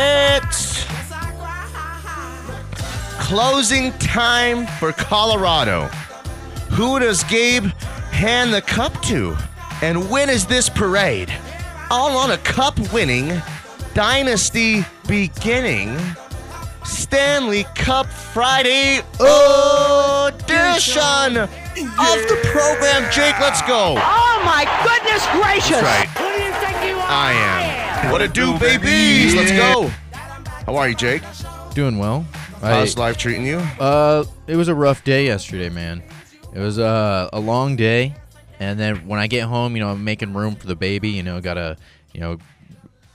It's 0.00 0.84
Yes, 0.84 1.10
I 1.12 1.32
cried. 1.38 3.18
closing 3.18 3.92
time 3.98 4.66
for 4.78 4.92
Colorado. 4.92 5.86
Who 6.70 6.98
does 7.00 7.24
Gabe 7.24 7.64
hand 8.12 8.54
the 8.54 8.62
cup 8.62 9.00
to? 9.02 9.36
And 9.82 10.08
when 10.08 10.30
is 10.30 10.46
this 10.46 10.68
parade? 10.68 11.32
All 11.90 12.16
on 12.16 12.30
a 12.30 12.38
cup 12.38 12.78
winning, 12.92 13.42
dynasty 13.94 14.84
beginning, 15.08 15.98
Stanley 16.84 17.64
Cup 17.74 18.06
Friday 18.06 18.98
edition 20.28 21.36
of 21.38 22.18
the 22.30 22.38
program. 22.52 23.10
Jake, 23.10 23.38
let's 23.40 23.62
go. 23.62 23.94
Oh 23.98 24.42
my 24.44 24.64
goodness 24.84 25.26
gracious! 25.32 25.82
Right. 25.82 26.08
Who 26.18 26.24
do 26.24 26.44
you 26.44 26.52
think 26.52 26.84
you 26.88 26.96
are? 26.96 27.10
I 27.10 27.32
am. 27.32 27.87
What 28.04 28.22
a 28.22 28.28
do, 28.28 28.58
babies. 28.58 29.34
Let's 29.34 29.52
go. 29.52 29.88
How 30.66 30.76
are 30.76 30.88
you, 30.88 30.94
Jake? 30.94 31.22
Doing 31.74 31.98
well. 31.98 32.26
I, 32.62 32.70
How's 32.70 32.96
life 32.96 33.16
treating 33.18 33.44
you? 33.46 33.58
uh, 33.58 34.24
it 34.46 34.56
was 34.56 34.68
a 34.68 34.74
rough 34.74 35.04
day 35.04 35.26
yesterday, 35.26 35.68
man. 35.68 36.02
It 36.54 36.58
was 36.58 36.78
uh, 36.78 37.28
a 37.32 37.38
long 37.40 37.76
day, 37.76 38.14
and 38.58 38.78
then 38.80 39.06
when 39.06 39.18
I 39.20 39.26
get 39.26 39.44
home, 39.44 39.76
you 39.76 39.82
know, 39.82 39.90
I'm 39.90 40.04
making 40.04 40.32
room 40.32 40.56
for 40.56 40.66
the 40.66 40.74
baby. 40.76 41.10
You 41.10 41.22
know, 41.22 41.40
gotta, 41.40 41.76
you 42.14 42.20
know, 42.20 42.38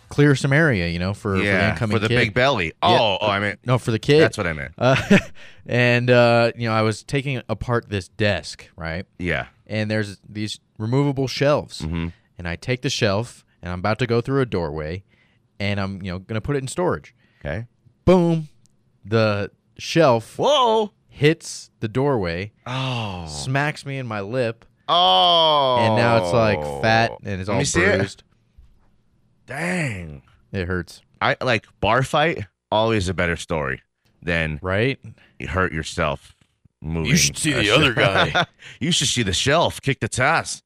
clear 0.10 0.36
some 0.36 0.54
area, 0.54 0.88
you 0.88 1.00
know, 1.00 1.14
for, 1.14 1.34
for 1.36 1.40
the 1.40 1.46
yeah, 1.46 1.72
incoming 1.72 1.96
for 1.96 2.00
the 2.00 2.08
kid. 2.08 2.16
big 2.18 2.34
belly. 2.34 2.74
Oh, 2.82 3.18
oh, 3.20 3.28
I 3.28 3.40
mean, 3.40 3.56
No, 3.66 3.78
for 3.80 3.92
the 3.92 4.00
kid. 4.00 4.22
that's 4.22 4.38
what 4.38 4.46
I 4.48 4.54
meant. 4.54 4.74
Uh, 4.78 5.18
and 5.66 6.10
uh, 6.10 6.52
you 6.56 6.68
know, 6.70 6.74
I 6.76 6.84
was 6.84 7.04
taking 7.04 7.42
apart 7.50 7.90
this 7.90 8.08
desk, 8.10 8.70
right? 8.78 9.06
Yeah. 9.18 9.48
And 9.68 9.90
there's 9.90 10.20
these 10.30 10.60
removable 10.78 11.28
shelves, 11.28 11.80
Mm-hmm. 11.82 12.10
and 12.38 12.48
I 12.48 12.56
take 12.56 12.82
the 12.84 12.90
shelf, 12.90 13.44
and 13.64 13.72
I'm 13.72 13.80
about 13.80 13.98
to 14.00 14.06
go 14.06 14.22
through 14.22 14.42
a 14.42 14.46
doorway, 14.46 15.04
and 15.60 15.80
I'm 15.80 16.04
you 16.04 16.12
know 16.12 16.20
gonna 16.20 16.42
put 16.42 16.56
it 16.56 16.60
in 16.60 16.68
storage. 16.68 17.16
Okay. 17.40 17.66
Boom, 18.06 18.50
the 19.04 19.50
shelf 19.80 20.38
Whoa. 20.38 20.92
hits 21.08 21.72
the 21.80 21.88
doorway, 21.88 22.52
Oh. 22.68 23.26
smacks 23.28 23.86
me 23.86 23.98
in 23.98 24.06
my 24.06 24.22
lip, 24.22 24.66
Oh. 24.88 25.78
and 25.80 25.96
now 25.96 26.18
it's 26.24 26.34
like 26.34 26.60
fat 26.84 27.12
and 27.24 27.40
it's 27.42 27.48
Let 27.48 27.54
all 27.56 27.60
me 27.60 27.66
see 27.66 27.82
it. 27.82 27.98
bruised. 27.98 28.24
Dang. 29.46 30.22
It 30.52 30.68
hurts, 30.68 31.02
I 31.22 31.36
like 31.42 31.66
bar 31.80 32.04
fight. 32.04 32.46
Always 32.72 33.08
a 33.10 33.14
better 33.14 33.36
story 33.36 33.82
than 34.22 34.60
right? 34.62 35.00
you 35.40 35.48
hurt 35.48 35.74
yourself 35.74 36.36
moving. 36.82 37.10
You 37.12 37.18
should 37.18 37.38
see 37.38 37.54
the 37.54 37.70
other 37.72 37.94
guy. 37.94 38.46
you 38.80 38.92
should 38.92 39.08
see 39.08 39.24
the 39.24 39.34
shelf. 39.34 39.82
Kick 39.82 40.00
the 40.00 40.24
ass. 40.24 40.62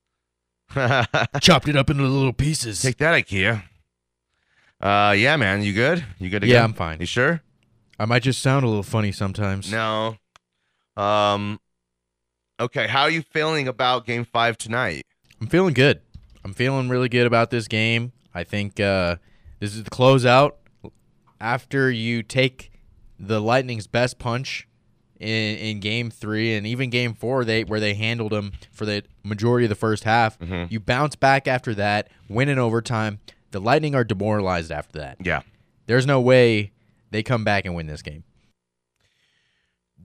Chopped 1.42 1.68
it 1.68 1.76
up 1.76 1.90
into 1.90 2.04
little 2.04 2.34
pieces. 2.34 2.82
Take 2.82 2.98
that, 2.98 3.14
IKEA. 3.14 3.64
Uh, 4.82 5.16
yeah, 5.18 5.36
man. 5.38 5.64
You 5.64 5.74
good? 5.74 6.06
You 6.20 6.30
good 6.30 6.42
to 6.42 6.48
Yeah, 6.48 6.60
go? 6.60 6.64
I'm 6.66 6.74
fine. 6.74 7.00
You 7.00 7.06
sure? 7.06 7.42
I 8.00 8.06
might 8.06 8.22
just 8.24 8.42
sound 8.42 8.64
a 8.64 8.68
little 8.68 8.84
funny 8.84 9.12
sometimes. 9.12 9.72
No. 9.72 10.18
Um. 10.96 11.60
Okay. 12.60 12.88
How 12.88 13.04
are 13.04 13.10
you 13.10 13.22
feeling 13.22 13.68
about 13.68 14.06
Game 14.06 14.26
Five 14.26 14.58
tonight? 14.58 15.04
I'm 15.42 15.48
feeling 15.48 15.74
good. 15.74 16.02
I'm 16.44 16.54
feeling 16.54 16.90
really 16.90 17.10
good 17.10 17.26
about 17.28 17.50
this 17.50 17.68
game. 17.68 18.12
I 18.34 18.44
think 18.44 18.80
uh, 18.80 19.18
this 19.60 19.76
is 19.76 19.84
the 19.84 19.90
closeout. 19.90 20.54
After 21.40 21.92
you 21.92 22.24
take 22.24 22.72
the 23.20 23.40
Lightning's 23.42 23.88
best 23.88 24.18
punch 24.20 24.68
in, 25.20 25.58
in 25.58 25.80
Game 25.80 26.10
Three 26.10 26.56
and 26.56 26.66
even 26.68 26.90
Game 26.90 27.14
Four, 27.14 27.46
they 27.46 27.64
where 27.64 27.80
they 27.80 27.94
handled 27.94 28.32
them 28.32 28.54
for 28.72 28.86
the 28.86 29.04
majority 29.24 29.66
of 29.66 29.70
the 29.70 29.76
first 29.76 30.04
half. 30.04 30.38
Mm-hmm. 30.40 30.72
You 30.72 30.80
bounce 30.80 31.16
back 31.16 31.48
after 31.48 31.74
that, 31.76 32.10
win 32.30 32.50
in 32.50 32.60
overtime. 32.60 33.20
The 33.52 33.60
Lightning 33.60 33.96
are 33.96 34.04
demoralized 34.04 34.72
after 34.72 35.00
that. 35.00 35.18
Yeah. 35.24 35.42
There's 35.86 36.06
no 36.06 36.20
way 36.20 36.72
they 37.12 37.24
come 37.24 37.44
back 37.44 37.66
and 37.66 37.74
win 37.76 37.88
this 37.88 38.02
game. 38.02 38.24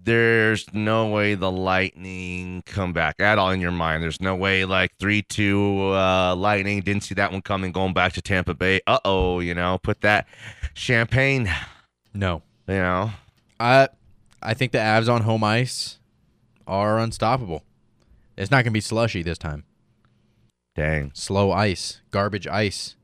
there's 0.04 0.72
no 0.74 1.08
way 1.08 1.34
the 1.34 1.50
Lightning 1.50 2.62
come 2.66 2.92
back 2.92 3.16
at 3.20 3.38
all 3.38 3.50
in 3.50 3.60
your 3.60 3.70
mind. 3.70 4.02
There's 4.02 4.20
no 4.20 4.34
way 4.34 4.64
like 4.64 4.90
three 4.98 5.22
two 5.22 5.90
uh, 5.92 6.34
Lightning 6.34 6.80
didn't 6.80 7.04
see 7.04 7.14
that 7.14 7.30
one 7.32 7.42
coming, 7.42 7.70
going 7.72 7.92
back 7.94 8.12
to 8.14 8.22
Tampa 8.22 8.54
Bay. 8.54 8.80
Uh 8.86 8.98
oh, 9.04 9.40
you 9.40 9.54
know, 9.54 9.78
put 9.82 10.00
that 10.00 10.26
champagne. 10.74 11.48
No, 12.14 12.42
You 12.68 12.74
know, 12.74 13.10
I 13.60 13.88
I 14.42 14.54
think 14.54 14.72
the 14.72 14.78
Avs 14.78 15.08
on 15.12 15.22
home 15.22 15.44
ice 15.44 15.98
are 16.66 16.98
unstoppable. 16.98 17.62
It's 18.36 18.50
not 18.50 18.58
going 18.64 18.64
to 18.66 18.70
be 18.72 18.80
slushy 18.80 19.22
this 19.22 19.38
time. 19.38 19.64
dang, 20.74 21.10
Slow 21.14 21.52
ice, 21.52 22.00
garbage 22.10 22.46
ice. 22.46 22.96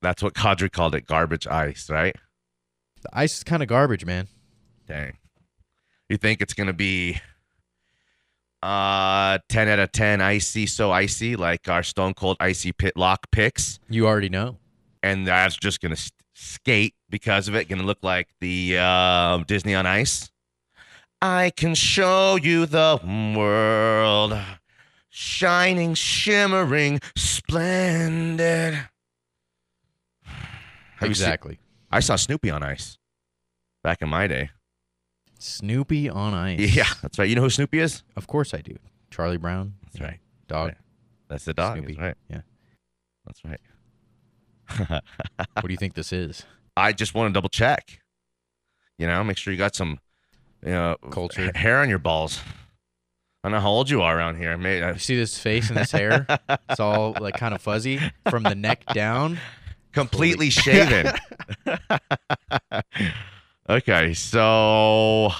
that's 0.00 0.22
what 0.22 0.34
Kadri 0.34 0.70
called 0.70 0.94
it, 0.94 1.06
garbage 1.06 1.46
ice, 1.46 1.90
right? 1.90 2.14
The 3.02 3.08
ice 3.12 3.38
is 3.38 3.44
kind 3.44 3.62
of 3.62 3.68
garbage, 3.68 4.04
man. 4.06 4.28
Dang, 4.86 5.16
you 6.08 6.16
think 6.16 6.40
it's 6.40 6.54
gonna 6.54 6.72
be 6.72 7.20
uh 8.62 9.38
ten 9.48 9.68
out 9.68 9.78
of 9.78 9.90
ten 9.92 10.20
icy, 10.20 10.66
so 10.66 10.90
icy 10.92 11.34
like 11.36 11.68
our 11.68 11.82
Stone 11.82 12.14
Cold 12.14 12.36
icy 12.40 12.72
pit 12.72 12.96
lock 12.96 13.30
picks. 13.32 13.78
You 13.88 14.06
already 14.06 14.28
know. 14.28 14.58
and 15.02 15.26
that's 15.26 15.56
just 15.56 15.80
gonna 15.80 15.96
st- 15.96 16.12
skate 16.34 16.94
because 17.10 17.48
of 17.48 17.54
it. 17.56 17.68
Gonna 17.68 17.82
look 17.82 17.98
like 18.02 18.28
the 18.40 18.76
uh, 18.78 19.38
Disney 19.46 19.74
on 19.74 19.86
Ice. 19.86 20.30
I 21.22 21.52
can 21.56 21.76
show 21.76 22.36
you 22.36 22.66
the 22.66 22.98
world, 23.36 24.36
shining, 25.08 25.94
shimmering, 25.94 27.00
splendid. 27.16 28.74
Have 30.24 31.08
exactly. 31.08 31.60
I 31.92 32.00
saw 32.00 32.16
Snoopy 32.16 32.50
on 32.50 32.64
Ice 32.64 32.98
back 33.84 34.02
in 34.02 34.08
my 34.08 34.26
day. 34.26 34.50
Snoopy 35.38 36.08
on 36.08 36.34
ice. 36.34 36.60
Yeah, 36.60 36.86
that's 37.02 37.18
right. 37.18 37.28
You 37.28 37.34
know 37.34 37.42
who 37.42 37.50
Snoopy 37.50 37.80
is? 37.80 38.04
Of 38.16 38.28
course 38.28 38.54
I 38.54 38.60
do. 38.60 38.76
Charlie 39.10 39.36
Brown. 39.36 39.74
That's 39.84 40.00
right. 40.00 40.20
Dog. 40.46 40.68
Right. 40.68 40.76
That's 41.28 41.44
the 41.44 41.54
dog. 41.54 41.78
Snoopy. 41.78 41.94
That's 41.94 42.02
right. 42.02 42.16
Yeah. 42.28 42.40
That's 43.26 43.44
right. 43.44 45.02
What 45.54 45.66
do 45.66 45.72
you 45.72 45.76
think 45.76 45.94
this 45.94 46.12
is? 46.12 46.44
I 46.76 46.92
just 46.92 47.14
want 47.14 47.28
to 47.28 47.32
double 47.32 47.48
check. 47.48 48.00
You 48.98 49.06
know, 49.06 49.22
make 49.24 49.36
sure 49.36 49.52
you 49.52 49.58
got 49.58 49.74
some, 49.74 49.98
you 50.64 50.72
know, 50.72 50.96
Culture. 51.10 51.46
ha- 51.46 51.58
hair 51.58 51.80
on 51.80 51.88
your 51.88 51.98
balls. 51.98 52.40
I 53.44 53.48
don't 53.48 53.56
know 53.56 53.60
how 53.60 53.70
old 53.70 53.90
you 53.90 54.02
are 54.02 54.16
around 54.16 54.36
here. 54.36 54.56
May 54.56 54.78
You 54.78 54.98
see 54.98 55.16
this 55.16 55.36
face 55.38 55.68
and 55.68 55.76
this 55.76 55.90
hair? 55.90 56.26
It's 56.70 56.80
all 56.80 57.14
like 57.20 57.36
kind 57.36 57.54
of 57.54 57.60
fuzzy 57.60 58.00
from 58.30 58.44
the 58.44 58.54
neck 58.54 58.84
down. 58.94 59.38
completely 59.92 60.48
shaven. 60.50 61.12
okay, 63.68 64.14
so 64.14 65.30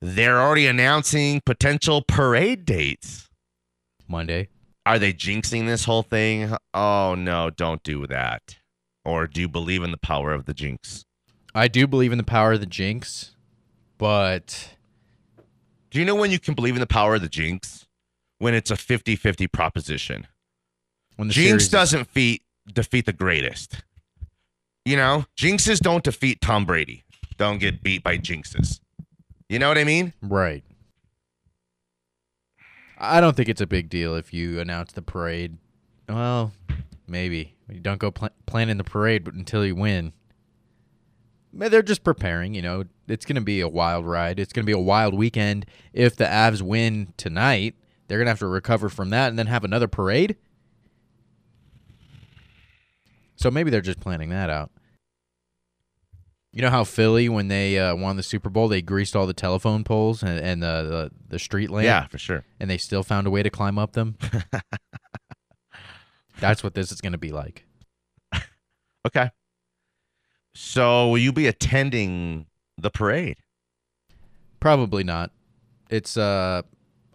they're 0.00 0.40
already 0.40 0.66
announcing 0.66 1.40
potential 1.44 2.02
parade 2.06 2.64
dates. 2.64 3.28
Monday. 4.08 4.48
Are 4.86 4.98
they 4.98 5.12
jinxing 5.12 5.66
this 5.66 5.84
whole 5.84 6.02
thing? 6.02 6.54
Oh 6.74 7.14
no, 7.16 7.50
don't 7.50 7.82
do 7.82 8.06
that. 8.08 8.56
Or 9.04 9.26
do 9.26 9.40
you 9.40 9.48
believe 9.48 9.82
in 9.82 9.90
the 9.90 9.96
power 9.98 10.32
of 10.32 10.46
the 10.46 10.54
jinx? 10.54 11.04
I 11.54 11.68
do 11.68 11.86
believe 11.86 12.12
in 12.12 12.18
the 12.18 12.24
power 12.24 12.52
of 12.52 12.60
the 12.60 12.66
jinx, 12.66 13.34
but 14.00 14.74
Do 15.90 15.98
you 16.00 16.04
know 16.06 16.14
when 16.16 16.30
you 16.32 16.40
can 16.40 16.54
believe 16.54 16.74
in 16.74 16.80
the 16.80 16.86
power 16.86 17.14
of 17.14 17.20
the 17.20 17.28
jinx? 17.28 17.86
When 18.38 18.54
it's 18.54 18.70
a 18.70 18.74
50-50 18.74 19.52
proposition. 19.52 20.26
when 21.16 21.28
the 21.28 21.34
Jinx 21.34 21.68
doesn't 21.68 22.06
feat, 22.06 22.42
defeat 22.72 23.04
the 23.04 23.12
greatest. 23.12 23.82
You 24.86 24.96
know, 24.96 25.26
jinxes 25.38 25.78
don't 25.78 26.02
defeat 26.02 26.40
Tom 26.40 26.64
Brady. 26.64 27.04
Don't 27.36 27.58
get 27.58 27.82
beat 27.82 28.02
by 28.02 28.16
jinxes. 28.16 28.80
You 29.50 29.58
know 29.58 29.68
what 29.68 29.76
I 29.76 29.84
mean? 29.84 30.14
Right. 30.22 30.64
I 32.96 33.20
don't 33.20 33.36
think 33.36 33.48
it's 33.50 33.60
a 33.60 33.66
big 33.66 33.90
deal 33.90 34.14
if 34.14 34.32
you 34.32 34.58
announce 34.60 34.92
the 34.92 35.02
parade. 35.02 35.58
Well, 36.08 36.52
maybe. 37.06 37.54
You 37.68 37.80
don't 37.80 37.98
go 37.98 38.10
pl- 38.10 38.30
planning 38.46 38.78
the 38.78 38.84
parade 38.84 39.24
but 39.24 39.34
until 39.34 39.64
you 39.66 39.74
win. 39.74 40.12
They're 41.52 41.82
just 41.82 42.04
preparing, 42.04 42.54
you 42.54 42.62
know. 42.62 42.84
It's 43.08 43.24
going 43.26 43.34
to 43.36 43.40
be 43.42 43.60
a 43.60 43.68
wild 43.68 44.06
ride. 44.06 44.38
It's 44.38 44.52
going 44.52 44.64
to 44.64 44.66
be 44.66 44.72
a 44.72 44.78
wild 44.78 45.14
weekend. 45.14 45.66
If 45.92 46.14
the 46.16 46.24
Avs 46.24 46.62
win 46.62 47.12
tonight, 47.16 47.74
they're 48.06 48.18
going 48.18 48.26
to 48.26 48.30
have 48.30 48.38
to 48.40 48.46
recover 48.46 48.88
from 48.88 49.10
that 49.10 49.28
and 49.30 49.38
then 49.38 49.46
have 49.48 49.64
another 49.64 49.88
parade. 49.88 50.36
So 53.36 53.50
maybe 53.50 53.70
they're 53.70 53.80
just 53.80 54.00
planning 54.00 54.28
that 54.30 54.50
out. 54.50 54.70
You 56.52 56.62
know 56.62 56.70
how 56.70 56.82
Philly, 56.84 57.28
when 57.28 57.48
they 57.48 57.78
uh, 57.78 57.94
won 57.94 58.16
the 58.16 58.22
Super 58.24 58.50
Bowl, 58.50 58.66
they 58.68 58.82
greased 58.82 59.14
all 59.14 59.26
the 59.26 59.32
telephone 59.32 59.84
poles 59.84 60.22
and, 60.22 60.38
and 60.40 60.62
the, 60.62 60.66
the 60.66 61.10
the 61.34 61.38
street 61.38 61.70
lamp, 61.70 61.84
Yeah, 61.84 62.06
for 62.08 62.18
sure. 62.18 62.44
and 62.58 62.68
they 62.68 62.76
still 62.76 63.04
found 63.04 63.28
a 63.28 63.30
way 63.30 63.42
to 63.44 63.50
climb 63.50 63.78
up 63.78 63.92
them. 63.92 64.16
That's 66.40 66.64
what 66.64 66.74
this 66.74 66.90
is 66.90 67.00
going 67.00 67.12
to 67.12 67.18
be 67.18 67.30
like. 67.30 67.64
Okay. 69.06 69.30
So 70.54 71.08
will 71.08 71.18
you 71.18 71.32
be 71.32 71.46
attending 71.46 72.46
the 72.76 72.90
parade? 72.90 73.38
Probably 74.58 75.04
not. 75.04 75.30
It's 75.88 76.16
uh, 76.16 76.62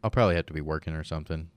I'll 0.04 0.10
probably 0.10 0.36
have 0.36 0.46
to 0.48 0.54
be 0.54 0.62
working 0.62 0.94
or 0.94 1.04
something. 1.04 1.50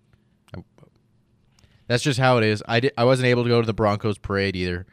That's 1.86 2.02
just 2.02 2.18
how 2.18 2.36
it 2.36 2.44
is. 2.44 2.62
I 2.68 2.80
di- 2.80 2.90
I 2.98 3.04
wasn't 3.04 3.26
able 3.26 3.44
to 3.44 3.48
go 3.48 3.60
to 3.60 3.66
the 3.66 3.72
Broncos 3.72 4.18
parade 4.18 4.54
either. 4.54 4.86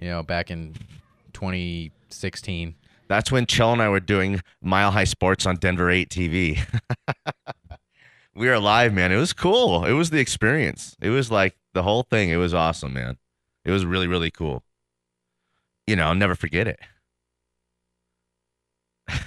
You 0.00 0.08
know, 0.08 0.22
back 0.22 0.50
in 0.50 0.74
2016. 1.34 2.74
That's 3.08 3.30
when 3.30 3.44
Chell 3.46 3.72
and 3.72 3.82
I 3.82 3.90
were 3.90 4.00
doing 4.00 4.40
Mile 4.62 4.90
High 4.90 5.04
Sports 5.04 5.44
on 5.44 5.56
Denver 5.56 5.90
8 5.90 6.08
TV. 6.08 6.58
we 8.34 8.48
were 8.48 8.58
live, 8.58 8.94
man. 8.94 9.12
It 9.12 9.16
was 9.16 9.34
cool. 9.34 9.84
It 9.84 9.92
was 9.92 10.08
the 10.08 10.18
experience. 10.18 10.96
It 11.00 11.10
was 11.10 11.30
like 11.30 11.54
the 11.74 11.82
whole 11.82 12.02
thing. 12.02 12.30
It 12.30 12.36
was 12.36 12.54
awesome, 12.54 12.94
man. 12.94 13.18
It 13.66 13.70
was 13.70 13.84
really, 13.84 14.08
really 14.08 14.30
cool. 14.30 14.64
You 15.86 15.96
know, 15.96 16.06
I'll 16.06 16.14
never 16.14 16.34
forget 16.34 16.68
it. 16.68 16.80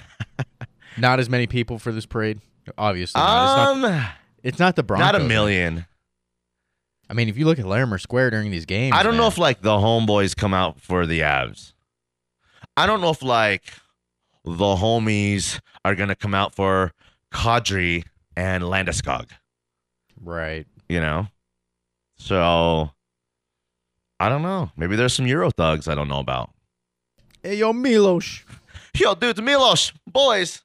Not 0.98 1.20
as 1.20 1.28
many 1.28 1.46
people 1.46 1.78
for 1.78 1.92
this 1.92 2.06
parade. 2.06 2.40
Obviously, 2.78 3.20
not. 3.20 3.72
It's, 3.72 3.80
not, 3.82 3.92
Um, 3.94 4.06
it's 4.42 4.58
not 4.58 4.76
the 4.76 4.82
Broncos. 4.82 5.12
not 5.12 5.20
a 5.20 5.24
million. 5.24 5.86
I 7.08 7.14
mean, 7.14 7.28
if 7.28 7.36
you 7.38 7.44
look 7.44 7.58
at 7.60 7.66
Larimer 7.66 7.98
Square 7.98 8.30
during 8.30 8.50
these 8.50 8.64
games, 8.64 8.96
I 8.96 9.02
don't 9.04 9.16
know 9.16 9.28
if 9.28 9.38
like 9.38 9.60
the 9.60 9.76
homeboys 9.76 10.34
come 10.36 10.52
out 10.54 10.80
for 10.80 11.06
the 11.06 11.20
Avs. 11.20 11.74
I 12.76 12.86
don't 12.86 13.00
know 13.00 13.10
if 13.10 13.22
like 13.22 13.62
the 14.44 14.50
homies 14.50 15.60
are 15.84 15.94
gonna 15.94 16.16
come 16.16 16.34
out 16.34 16.54
for 16.54 16.92
Kadri 17.32 18.02
and 18.36 18.64
Landeskog. 18.64 19.28
right. 20.20 20.66
You 20.88 21.00
know, 21.00 21.28
so 22.16 22.90
I 24.18 24.28
don't 24.28 24.42
know. 24.42 24.70
Maybe 24.76 24.96
there's 24.96 25.12
some 25.12 25.26
Euro 25.26 25.50
thugs 25.50 25.88
I 25.88 25.94
don't 25.94 26.08
know 26.08 26.20
about. 26.20 26.50
Hey, 27.42 27.56
yo, 27.56 27.72
Milos. 27.72 28.44
Yo, 28.94 29.14
dude, 29.14 29.42
Milos, 29.44 29.92
boys. 30.06 30.62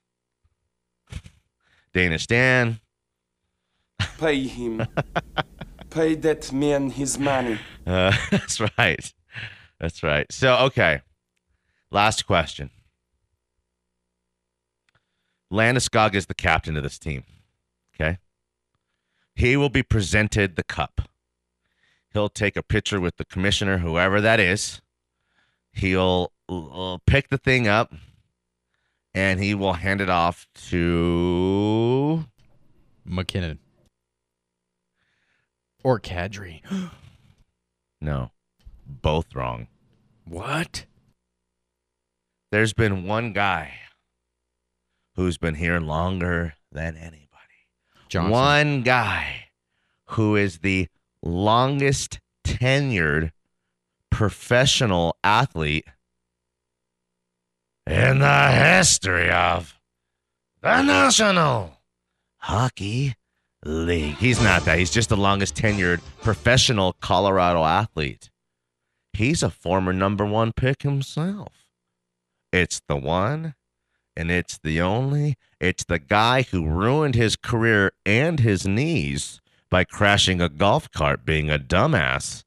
Danish 1.93 2.27
Dan. 2.27 2.79
Pay 4.17 4.47
him. 4.47 4.87
Pay 5.89 6.15
that 6.15 6.51
man 6.53 6.89
his 6.89 7.19
money. 7.19 7.59
Uh, 7.85 8.15
that's 8.31 8.61
right. 8.77 9.13
That's 9.81 10.01
right. 10.01 10.31
So, 10.31 10.55
okay. 10.59 11.01
Last 11.91 12.25
question. 12.25 12.69
Landeskog 15.51 16.15
is 16.15 16.27
the 16.27 16.33
captain 16.33 16.77
of 16.77 16.83
this 16.83 16.97
team. 16.97 17.23
Okay. 17.93 18.19
He 19.35 19.57
will 19.57 19.69
be 19.69 19.83
presented 19.83 20.55
the 20.55 20.63
cup. 20.63 21.09
He'll 22.13 22.29
take 22.29 22.57
a 22.57 22.63
picture 22.63 22.99
with 22.99 23.17
the 23.17 23.25
commissioner, 23.25 23.77
whoever 23.79 24.19
that 24.21 24.39
is. 24.39 24.81
He'll 25.71 26.31
uh, 26.49 26.97
pick 27.05 27.29
the 27.29 27.37
thing 27.37 27.67
up 27.67 27.93
and 29.13 29.39
he 29.41 29.53
will 29.55 29.73
hand 29.73 30.01
it 30.01 30.09
off 30.09 30.47
to. 30.69 32.25
MacKinnon. 33.05 33.59
Or 35.83 35.99
Kadri. 35.99 36.61
No, 38.03 38.31
both 38.87 39.35
wrong. 39.35 39.67
what? 40.25 40.87
There's 42.51 42.73
been 42.73 43.05
one 43.05 43.31
guy 43.31 43.73
who's 45.15 45.37
been 45.37 45.53
here 45.53 45.79
longer 45.79 46.55
than 46.71 46.97
anybody. 46.97 47.27
Johnson. 48.09 48.31
One 48.31 48.81
guy 48.81 49.49
who 50.07 50.35
is 50.35 50.59
the 50.59 50.87
longest 51.23 52.19
tenured 52.45 53.31
professional 54.09 55.15
athlete 55.23 55.85
in 57.87 58.19
the 58.19 58.51
history 58.51 59.29
of 59.29 59.79
the 60.61 60.81
National 60.81 61.77
Hockey 62.37 63.15
League. 63.63 64.15
He's 64.15 64.41
not 64.41 64.65
that. 64.65 64.79
He's 64.79 64.91
just 64.91 65.09
the 65.09 65.17
longest 65.17 65.55
tenured 65.55 66.01
professional 66.21 66.93
Colorado 66.93 67.63
athlete. 67.63 68.29
He's 69.13 69.43
a 69.43 69.49
former 69.49 69.93
number 69.93 70.25
one 70.25 70.51
pick 70.53 70.83
himself. 70.83 71.65
It's 72.51 72.81
the 72.87 72.97
one 72.97 73.55
and 74.15 74.31
it's 74.31 74.59
the 74.63 74.81
only. 74.81 75.35
It's 75.59 75.83
the 75.83 75.99
guy 75.99 76.43
who 76.43 76.65
ruined 76.67 77.15
his 77.15 77.35
career 77.35 77.91
and 78.05 78.39
his 78.39 78.67
knees 78.67 79.40
by 79.71 79.83
crashing 79.83 80.39
a 80.41 80.49
golf 80.49 80.91
cart 80.91 81.25
being 81.25 81.49
a 81.49 81.57
dumbass. 81.57 82.43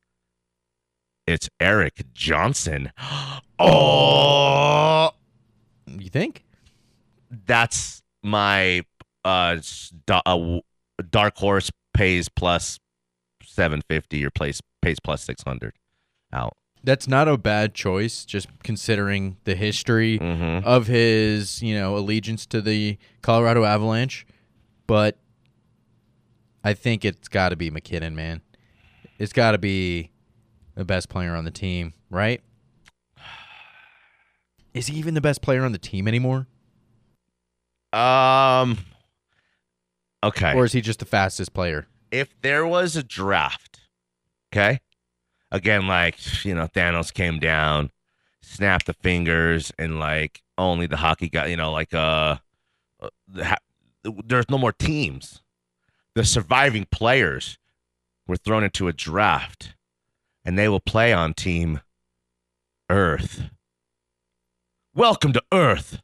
It's 1.26 1.48
Erik 1.58 2.04
Johnson. 2.12 2.92
Oh, 3.56 5.10
You 5.86 6.08
think? 6.10 6.44
that's 7.46 8.02
my 8.22 8.82
uh, 9.24 9.56
uh 10.08 10.58
dark 11.10 11.36
horse 11.36 11.70
pays 11.94 12.28
plus 12.28 12.78
750 13.44 14.24
or 14.26 14.30
place 14.30 14.60
pays 14.82 14.98
plus 15.00 15.22
600 15.22 15.72
out. 16.32 16.56
That's 16.82 17.06
not 17.08 17.28
a 17.28 17.38
bad 17.38 17.74
choice, 17.74 18.24
just 18.24 18.48
considering 18.64 19.36
the 19.44 19.54
history 19.54 20.18
Mm-hmm. 20.18 20.66
of 20.66 20.88
his, 20.88 21.62
you 21.62 21.74
know, 21.76 21.96
allegiance 21.96 22.44
to 22.46 22.60
the 22.60 22.98
Colorado 23.22 23.64
Avalanche. 23.64 24.26
But 24.88 25.16
I 26.64 26.74
think 26.74 27.04
it's 27.04 27.28
got 27.28 27.50
to 27.50 27.56
be 27.56 27.70
MacKinnon, 27.70 28.16
man. 28.16 28.40
It's 29.18 29.32
got 29.32 29.52
to 29.52 29.58
be 29.58 30.10
the 30.74 30.84
best 30.84 31.08
player 31.08 31.36
on 31.36 31.44
the 31.44 31.50
team, 31.50 31.92
right? 32.10 32.40
Is 34.74 34.88
he 34.88 34.96
even 34.96 35.14
the 35.14 35.20
best 35.20 35.42
player 35.42 35.62
on 35.64 35.72
the 35.72 35.78
team 35.78 36.08
anymore? 36.08 36.48
Um. 37.92 38.78
Okay. 40.24 40.54
Or 40.54 40.64
is 40.64 40.72
he 40.72 40.80
just 40.80 40.98
the 40.98 41.04
fastest 41.04 41.52
player? 41.52 41.86
if 42.14 42.40
there 42.42 42.64
was 42.64 42.94
a 42.94 43.02
draft, 43.02 43.80
okay, 44.52 44.80
again, 45.50 45.88
like 45.88 46.44
you 46.44 46.54
know, 46.54 46.68
Thanos 46.68 47.12
came 47.12 47.40
down, 47.40 47.90
snapped 48.40 48.86
the 48.86 48.94
fingers, 48.94 49.72
and 49.78 49.98
like 49.98 50.42
only 50.56 50.86
the 50.86 50.96
hockey 50.96 51.28
guy, 51.28 51.46
you 51.46 51.56
know, 51.56 51.72
like 51.72 51.92
uh, 51.92 52.36
uh, 53.00 53.08
the 53.26 53.44
ha- 53.44 53.58
there's 54.24 54.48
no 54.48 54.58
more 54.58 54.72
teams. 54.72 55.42
The 56.14 56.24
surviving 56.24 56.86
players 56.92 57.58
were 58.28 58.36
thrown 58.36 58.62
into 58.62 58.86
a 58.86 58.92
draft, 58.92 59.74
and 60.44 60.56
they 60.56 60.68
will 60.68 60.80
play 60.80 61.12
on 61.12 61.34
Team 61.34 61.80
Earth. 62.88 63.50
Welcome 64.94 65.32
to 65.32 65.42
Earth. 65.52 66.00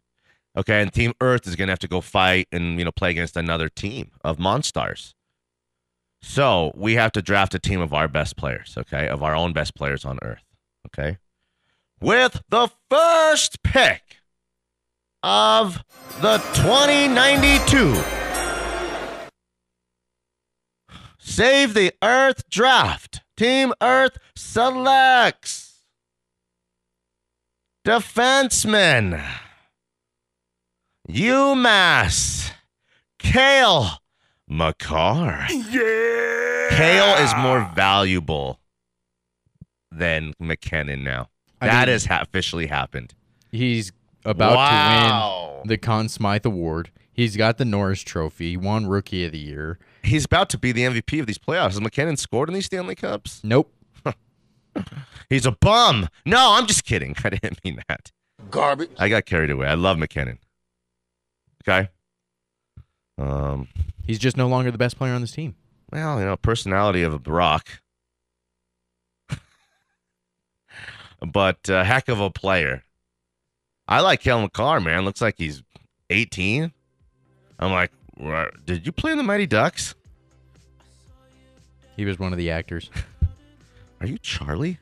Okay, 0.56 0.82
and 0.82 0.92
Team 0.92 1.12
Earth 1.20 1.46
is 1.46 1.54
gonna 1.54 1.70
have 1.70 1.78
to 1.78 1.88
go 1.88 2.00
fight 2.00 2.48
and 2.50 2.76
you 2.76 2.84
know 2.84 2.90
play 2.90 3.10
against 3.10 3.36
another 3.36 3.68
team 3.68 4.10
of 4.24 4.38
Monstars. 4.38 5.14
So 6.22 6.72
we 6.74 6.94
have 6.94 7.12
to 7.12 7.22
draft 7.22 7.54
a 7.54 7.60
team 7.60 7.80
of 7.80 7.94
our 7.94 8.08
best 8.08 8.36
players, 8.36 8.74
okay, 8.76 9.08
of 9.08 9.22
our 9.22 9.36
own 9.36 9.52
best 9.52 9.76
players 9.76 10.04
on 10.04 10.18
Earth, 10.22 10.44
okay, 10.88 11.18
with 12.00 12.42
the 12.48 12.68
first 12.90 13.62
pick 13.62 14.16
of 15.22 15.84
the 16.20 16.38
2092 16.54 18.19
Save 21.20 21.74
the 21.74 21.92
Earth 22.02 22.48
draft. 22.50 23.20
Team 23.36 23.72
Earth 23.80 24.18
selects 24.34 25.82
defenseman 27.86 29.22
UMass 31.08 32.52
Cale 33.18 33.88
Makar. 34.48 35.46
Yeah. 35.50 36.68
Cale 36.70 37.24
is 37.24 37.34
more 37.38 37.70
valuable 37.74 38.60
than 39.90 40.34
MacKinnon 40.38 41.02
now. 41.02 41.28
I 41.60 41.66
That 41.66 41.86
mean- 41.88 41.92
has 41.94 42.06
ha- 42.06 42.20
officially 42.22 42.66
happened. 42.66 43.14
He's 43.50 43.92
about 44.24 44.56
Wow. 44.56 45.50
to 45.54 45.58
win 45.60 45.68
the 45.68 45.78
Conn 45.78 46.08
Smythe 46.08 46.46
Award. 46.46 46.90
He's 47.20 47.36
got 47.36 47.58
the 47.58 47.66
Norris 47.66 48.00
Trophy. 48.00 48.52
He 48.52 48.56
won 48.56 48.86
Rookie 48.86 49.26
of 49.26 49.32
the 49.32 49.38
Year. 49.38 49.78
He's 50.02 50.24
about 50.24 50.48
to 50.50 50.58
be 50.58 50.72
the 50.72 50.84
MVP 50.84 51.20
of 51.20 51.26
these 51.26 51.36
playoffs. 51.36 51.72
Has 51.72 51.80
MacKinnon 51.82 52.16
scored 52.16 52.48
in 52.48 52.54
these 52.54 52.64
Stanley 52.64 52.94
Cups? 52.94 53.42
Nope. 53.44 53.70
He's 55.28 55.44
a 55.44 55.52
bum. 55.52 56.08
No, 56.24 56.52
I'm 56.52 56.66
just 56.66 56.86
kidding. 56.86 57.14
I 57.22 57.28
didn't 57.28 57.62
mean 57.62 57.78
that. 57.88 58.10
Garbage. 58.50 58.92
I 58.98 59.10
got 59.10 59.26
carried 59.26 59.50
away. 59.50 59.66
I 59.66 59.74
love 59.74 59.98
MacKinnon. 59.98 60.38
Okay. 61.62 61.90
Um. 63.18 63.68
He's 64.02 64.18
just 64.18 64.38
no 64.38 64.48
longer 64.48 64.70
the 64.70 64.78
best 64.78 64.96
player 64.96 65.12
on 65.12 65.20
this 65.20 65.32
team. 65.32 65.56
Well, 65.92 66.20
you 66.20 66.24
know, 66.24 66.38
personality 66.38 67.02
of 67.02 67.12
a 67.12 67.30
rock. 67.30 67.68
but 71.20 71.68
uh, 71.68 71.84
heck 71.84 72.08
of 72.08 72.18
a 72.18 72.30
player. 72.30 72.82
I 73.86 74.00
like 74.00 74.22
Kellen 74.22 74.44
Makar, 74.44 74.80
man. 74.80 75.04
Looks 75.04 75.20
like 75.20 75.34
he's 75.36 75.62
18. 76.08 76.72
I'm 77.60 77.72
like, 77.72 77.92
"Right, 78.18 78.48
did 78.66 78.84
you 78.84 78.92
play 78.92 79.12
in 79.12 79.18
the 79.18 79.24
Mighty 79.24 79.46
Ducks? 79.46 79.94
He 81.96 82.04
was 82.04 82.18
one 82.18 82.32
of 82.32 82.38
the 82.38 82.50
actors. 82.50 82.90
Are 84.00 84.06
you 84.06 84.18
Charlie? 84.18 84.78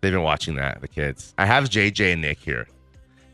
They've 0.00 0.12
been 0.12 0.22
watching 0.22 0.54
that, 0.54 0.80
the 0.80 0.88
kids. 0.88 1.34
I 1.36 1.46
have 1.46 1.64
JJ 1.64 2.12
and 2.12 2.22
Nick 2.22 2.38
here. 2.38 2.68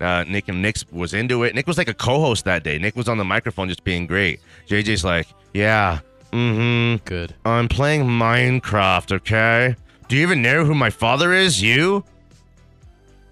Uh, 0.00 0.24
Nick 0.26 0.48
and 0.48 0.62
Nick 0.62 0.76
was 0.90 1.12
into 1.12 1.42
it. 1.42 1.54
Nick 1.54 1.66
was 1.66 1.76
like 1.76 1.88
a 1.88 1.94
co-host 1.94 2.46
that 2.46 2.62
day. 2.64 2.78
Nick 2.78 2.96
was 2.96 3.08
on 3.08 3.18
the 3.18 3.24
microphone 3.24 3.68
just 3.68 3.84
being 3.84 4.06
great. 4.06 4.40
JJ's 4.66 5.04
like, 5.04 5.26
yeah, 5.52 5.98
mm-hmm. 6.32 7.04
Good. 7.04 7.34
I'm 7.44 7.68
playing 7.68 8.04
Minecraft, 8.04 9.12
okay? 9.12 9.76
Do 10.08 10.16
you 10.16 10.22
even 10.22 10.40
know 10.40 10.64
who 10.64 10.74
my 10.74 10.90
father 10.90 11.34
is? 11.34 11.60
You? 11.60 12.04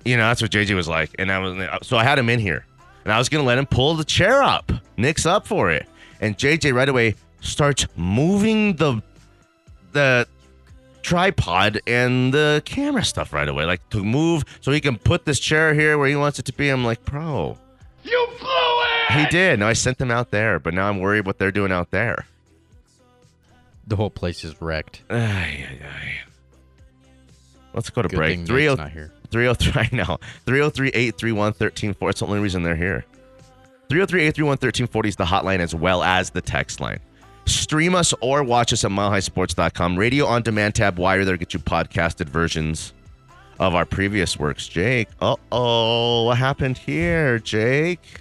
You 0.05 0.17
know, 0.17 0.29
that's 0.29 0.43
what 0.43 0.51
JJ 0.51 0.75
was 0.75 0.89
like. 0.89 1.15
And 1.19 1.33
I 1.33 1.39
was 1.39 1.87
so 1.87 1.97
I 1.97 2.05
had 2.05 2.19
him 2.19 2.29
in 2.29 2.41
here. 2.41 2.67
And 3.09 3.15
I 3.15 3.17
was 3.17 3.31
gonna 3.31 3.45
let 3.45 3.57
him 3.57 3.65
pull 3.65 3.95
the 3.95 4.05
chair 4.05 4.43
up. 4.43 4.71
Nick's 4.99 5.25
up 5.25 5.47
for 5.47 5.71
it. 5.71 5.89
And 6.21 6.37
JJ 6.37 6.75
right 6.75 6.91
away 6.91 7.15
starts 7.41 7.87
moving 7.97 8.77
the 8.77 9.01
the 9.93 10.29
tripod 11.01 11.81
and 11.87 12.35
the 12.35 12.61
camera 12.67 13.03
stuff 13.03 13.33
right 13.33 13.49
away. 13.49 13.65
Like 13.65 13.89
to 13.89 14.05
move 14.05 14.45
so 14.61 14.73
he 14.73 14.81
can 14.83 14.99
put 14.99 15.25
this 15.25 15.41
chair 15.41 15.73
here 15.73 15.97
where 15.97 16.07
he 16.07 16.17
wants 16.17 16.39
it 16.39 16.45
to 16.45 16.53
be. 16.53 16.69
I'm 16.69 16.85
like, 16.85 17.03
bro. 17.07 17.57
You 18.05 18.29
blew 18.39 18.83
it! 19.09 19.13
He 19.21 19.27
did. 19.29 19.61
No, 19.61 19.67
I 19.69 19.73
sent 19.73 19.97
them 19.97 20.11
out 20.11 20.31
there, 20.31 20.59
but 20.59 20.75
now 20.75 20.87
I'm 20.87 21.01
worried 21.01 21.25
what 21.25 21.39
they're 21.39 21.51
doing 21.51 21.73
out 21.73 21.91
there. 21.91 22.27
The 23.87 23.97
whole 23.97 24.11
place 24.11 24.45
is 24.45 24.61
wrecked. 24.61 25.01
Ay, 25.11 25.67
ay, 25.67 25.79
ay. 25.83 26.21
Let's 27.73 27.89
go 27.89 28.03
to 28.03 28.09
Good 28.09 28.17
break. 28.17 28.37
thing 28.37 28.47
Three 28.47 28.67
Nate's 28.67 28.79
oh 28.79 28.83
not 28.83 28.93
here. 28.93 29.15
303 29.31 29.83
I 29.93 29.97
know. 29.97 30.19
303 30.47 30.89
831 30.89 31.45
1340. 31.47 32.11
It's 32.11 32.21
the 32.21 32.27
only 32.27 32.41
reason 32.41 32.63
they're 32.63 32.77
here. 32.77 33.05
303 33.89 34.21
831 34.23 34.51
1340 34.53 35.09
is 35.09 35.17
the 35.17 35.25
hotline 35.25 35.61
as 35.61 35.75
well 35.75 36.03
as 36.03 36.31
the 36.31 36.41
text 36.41 36.81
line. 36.81 37.01
Stream 37.47 37.95
us 37.95 38.13
or 38.21 38.43
watch 38.43 38.73
us 38.73 38.85
at 38.85 38.91
milehighsports.com. 38.91 39.97
Radio 39.97 40.27
on 40.27 40.43
demand 40.43 40.75
tab 40.75 40.99
wire 40.99 41.25
there 41.25 41.39
get 41.39 41.55
you 41.55 41.61
podcasted 41.61 42.29
versions 42.29 42.93
of 43.59 43.75
our 43.75 43.87
previous 43.87 44.39
works. 44.39 44.69
Jake. 44.69 45.09
Uh 45.21 45.37
oh. 45.51 46.25
What 46.25 46.37
happened 46.39 46.77
here, 46.77 47.39
Jake? 47.39 48.21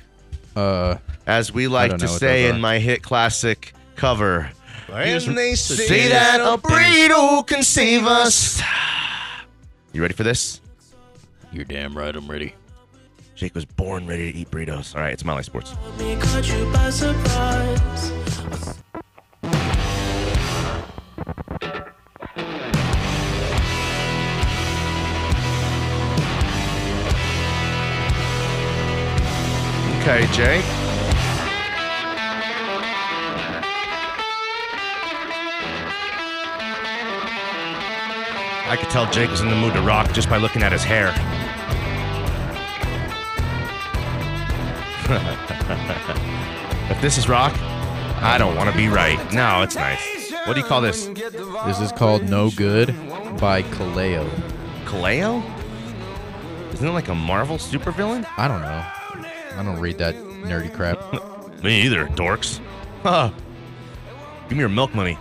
Uh, 0.56 0.98
As 1.28 1.54
we 1.54 1.68
like 1.68 1.98
to 1.98 2.08
say 2.08 2.50
in 2.50 2.62
my 2.62 2.80
hit 2.80 3.04
classic 3.04 3.74
cover. 3.96 4.50
And 4.90 5.38
they 5.38 5.56
Say 5.56 6.08
that 6.08 6.40
a 6.40 6.58
burrito 6.58 7.46
can 7.46 7.62
save 7.62 8.06
us. 8.06 8.62
You 9.92 10.02
ready 10.02 10.14
for 10.14 10.24
this? 10.24 10.62
You're 11.58 11.66
damn 11.66 11.98
right. 11.98 12.16
I'm 12.16 12.28
ready. 12.30 12.54
Jake 13.36 13.56
was 13.56 13.66
born 13.66 14.08
ready 14.08 14.32
to 14.32 14.38
eat 14.38 14.52
burritos. 14.52 14.96
All 14.96 15.02
right, 15.02 15.14
it's 15.14 15.26
Mile 15.26 15.36
High 15.36 15.42
Sports. 15.42 15.74
Me 15.98 16.16
caught 16.16 16.48
you 16.48 16.72
by 16.72 16.90
surprise. 16.90 18.12
Okay, 30.02 30.26
Jake. 30.32 30.77
Could 38.78 38.90
tell 38.90 39.12
Jake 39.12 39.30
was 39.30 39.42
in 39.42 39.50
the 39.50 39.56
mood 39.56 39.74
to 39.74 39.82
rock 39.82 40.14
just 40.14 40.30
by 40.30 40.38
looking 40.38 40.64
at 40.64 40.72
his 40.72 40.84
hair. 40.84 41.10
if 46.92 47.02
this 47.02 47.18
is 47.18 47.30
rock, 47.30 47.54
I 48.22 48.38
don't 48.38 48.56
want 48.56 48.70
to 48.70 48.76
be 48.76 48.88
right. 48.88 49.18
No, 49.34 49.62
it's 49.62 49.76
nice. 49.76 50.32
What 50.46 50.54
do 50.54 50.60
you 50.60 50.66
call 50.66 50.82
this? 50.82 51.06
This 51.06 51.80
is 51.80 51.92
called 51.92 52.30
No 52.30 52.50
Good 52.52 52.88
by 53.40 53.64
Kaleo. 53.64 54.30
Kaleo? 54.86 55.44
Isn't 56.74 56.88
it 56.88 56.92
like 56.92 57.08
a 57.08 57.16
Marvel 57.16 57.58
supervillain? 57.58 58.28
I 58.38 58.48
don't 58.48 58.62
know. 58.62 58.86
I 59.58 59.64
don't 59.64 59.80
read 59.80 59.98
that 59.98 60.16
nerdy 60.16 60.74
crap. 60.74 61.00
Me 61.64 61.82
either, 61.82 62.08
dorks. 62.08 62.60
Huh. 63.04 63.32
Give 64.50 64.58
me 64.58 64.60
your 64.60 64.70
milk 64.70 64.94
money. 64.94 65.18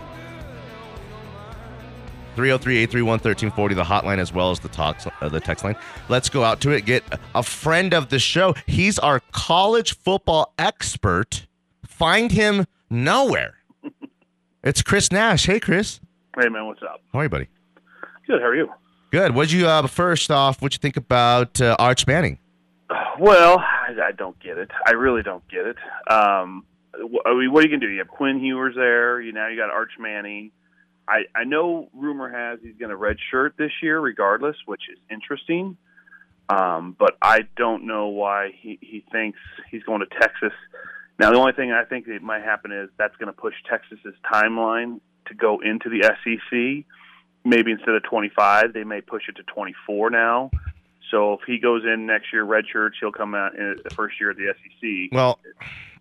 303-831-1340, 2.37 3.75
the 3.75 3.83
hotline 3.83 4.19
as 4.19 4.31
well 4.31 4.51
as 4.51 4.59
the 4.59 4.69
talks, 4.69 5.07
uh, 5.21 5.29
the 5.29 5.39
text 5.39 5.63
line. 5.65 5.75
Let's 6.07 6.29
go 6.29 6.43
out 6.43 6.61
to 6.61 6.71
it. 6.71 6.85
Get 6.85 7.03
a 7.35 7.43
friend 7.43 7.93
of 7.93 8.09
the 8.09 8.19
show. 8.19 8.53
He's 8.67 8.99
our 8.99 9.19
college 9.31 9.97
football 9.97 10.53
expert. 10.59 11.47
Find 11.85 12.31
him 12.31 12.65
nowhere. 12.89 13.55
it's 14.63 14.81
Chris 14.81 15.11
Nash. 15.11 15.47
Hey, 15.47 15.59
Chris. 15.59 15.99
Hey 16.39 16.49
man, 16.49 16.67
what's 16.67 16.83
up? 16.83 17.01
How 17.11 17.19
are 17.19 17.23
you, 17.23 17.29
buddy? 17.29 17.47
Good. 18.27 18.39
How 18.39 18.47
are 18.47 18.55
you? 18.55 18.69
Good. 19.11 19.33
What'd 19.33 19.51
you, 19.51 19.67
uh, 19.67 19.87
first 19.87 20.29
off, 20.29 20.61
what'd 20.61 20.75
you 20.75 20.79
think 20.79 20.97
about 20.97 21.59
uh, 21.59 21.75
Arch 21.79 22.05
Manning? 22.05 22.37
Well, 23.19 23.57
I, 23.57 23.95
I 24.03 24.11
don't 24.11 24.39
get 24.39 24.59
it. 24.59 24.69
I 24.85 24.91
really 24.91 25.23
don't 25.23 25.45
get 25.47 25.65
it. 25.65 25.77
Um, 26.11 26.65
I 26.93 27.33
mean, 27.33 27.51
what 27.51 27.63
are 27.63 27.67
you 27.67 27.69
gonna 27.69 27.79
do? 27.79 27.89
You 27.89 27.99
have 27.99 28.07
Quinn 28.07 28.39
Ewers 28.39 28.75
there. 28.75 29.19
You 29.19 29.31
now 29.31 29.47
you 29.47 29.57
got 29.57 29.69
Arch 29.69 29.93
Manning. 29.99 30.51
I 31.07 31.23
I 31.35 31.43
know 31.43 31.89
rumor 31.93 32.29
has 32.29 32.59
he's 32.61 32.75
going 32.77 32.91
to 32.91 32.97
redshirt 32.97 33.55
this 33.57 33.71
year, 33.81 33.99
regardless, 33.99 34.55
which 34.65 34.83
is 34.91 34.97
interesting. 35.09 35.77
Um, 36.49 36.95
but 36.97 37.17
I 37.21 37.41
don't 37.57 37.85
know 37.85 38.07
why 38.07 38.51
he 38.57 38.77
he 38.81 39.03
thinks 39.11 39.39
he's 39.69 39.83
going 39.83 39.99
to 40.01 40.19
Texas. 40.19 40.53
Now, 41.19 41.31
the 41.31 41.37
only 41.37 41.53
thing 41.53 41.71
I 41.71 41.83
think 41.83 42.05
that 42.05 42.21
might 42.21 42.43
happen 42.43 42.71
is 42.71 42.89
that's 42.97 43.15
going 43.17 43.27
to 43.27 43.33
push 43.33 43.55
Texas's 43.69 44.13
timeline 44.31 44.99
to 45.27 45.33
go 45.33 45.59
into 45.59 45.89
the 45.89 46.03
SEC. 46.03 46.85
Maybe 47.43 47.71
instead 47.71 47.95
of 47.95 48.03
25, 48.03 48.73
they 48.73 48.83
may 48.83 49.01
push 49.01 49.23
it 49.27 49.35
to 49.37 49.43
24 49.43 50.09
now. 50.09 50.51
So 51.09 51.33
if 51.33 51.39
he 51.47 51.57
goes 51.57 51.83
in 51.85 52.05
next 52.05 52.33
year, 52.33 52.43
red 52.43 52.65
shirts, 52.71 52.97
he'll 52.99 53.11
come 53.11 53.33
out 53.33 53.55
in 53.55 53.77
the 53.83 53.89
first 53.91 54.19
year 54.19 54.31
at 54.31 54.37
the 54.37 54.53
SEC. 54.53 55.15
Well, 55.15 55.39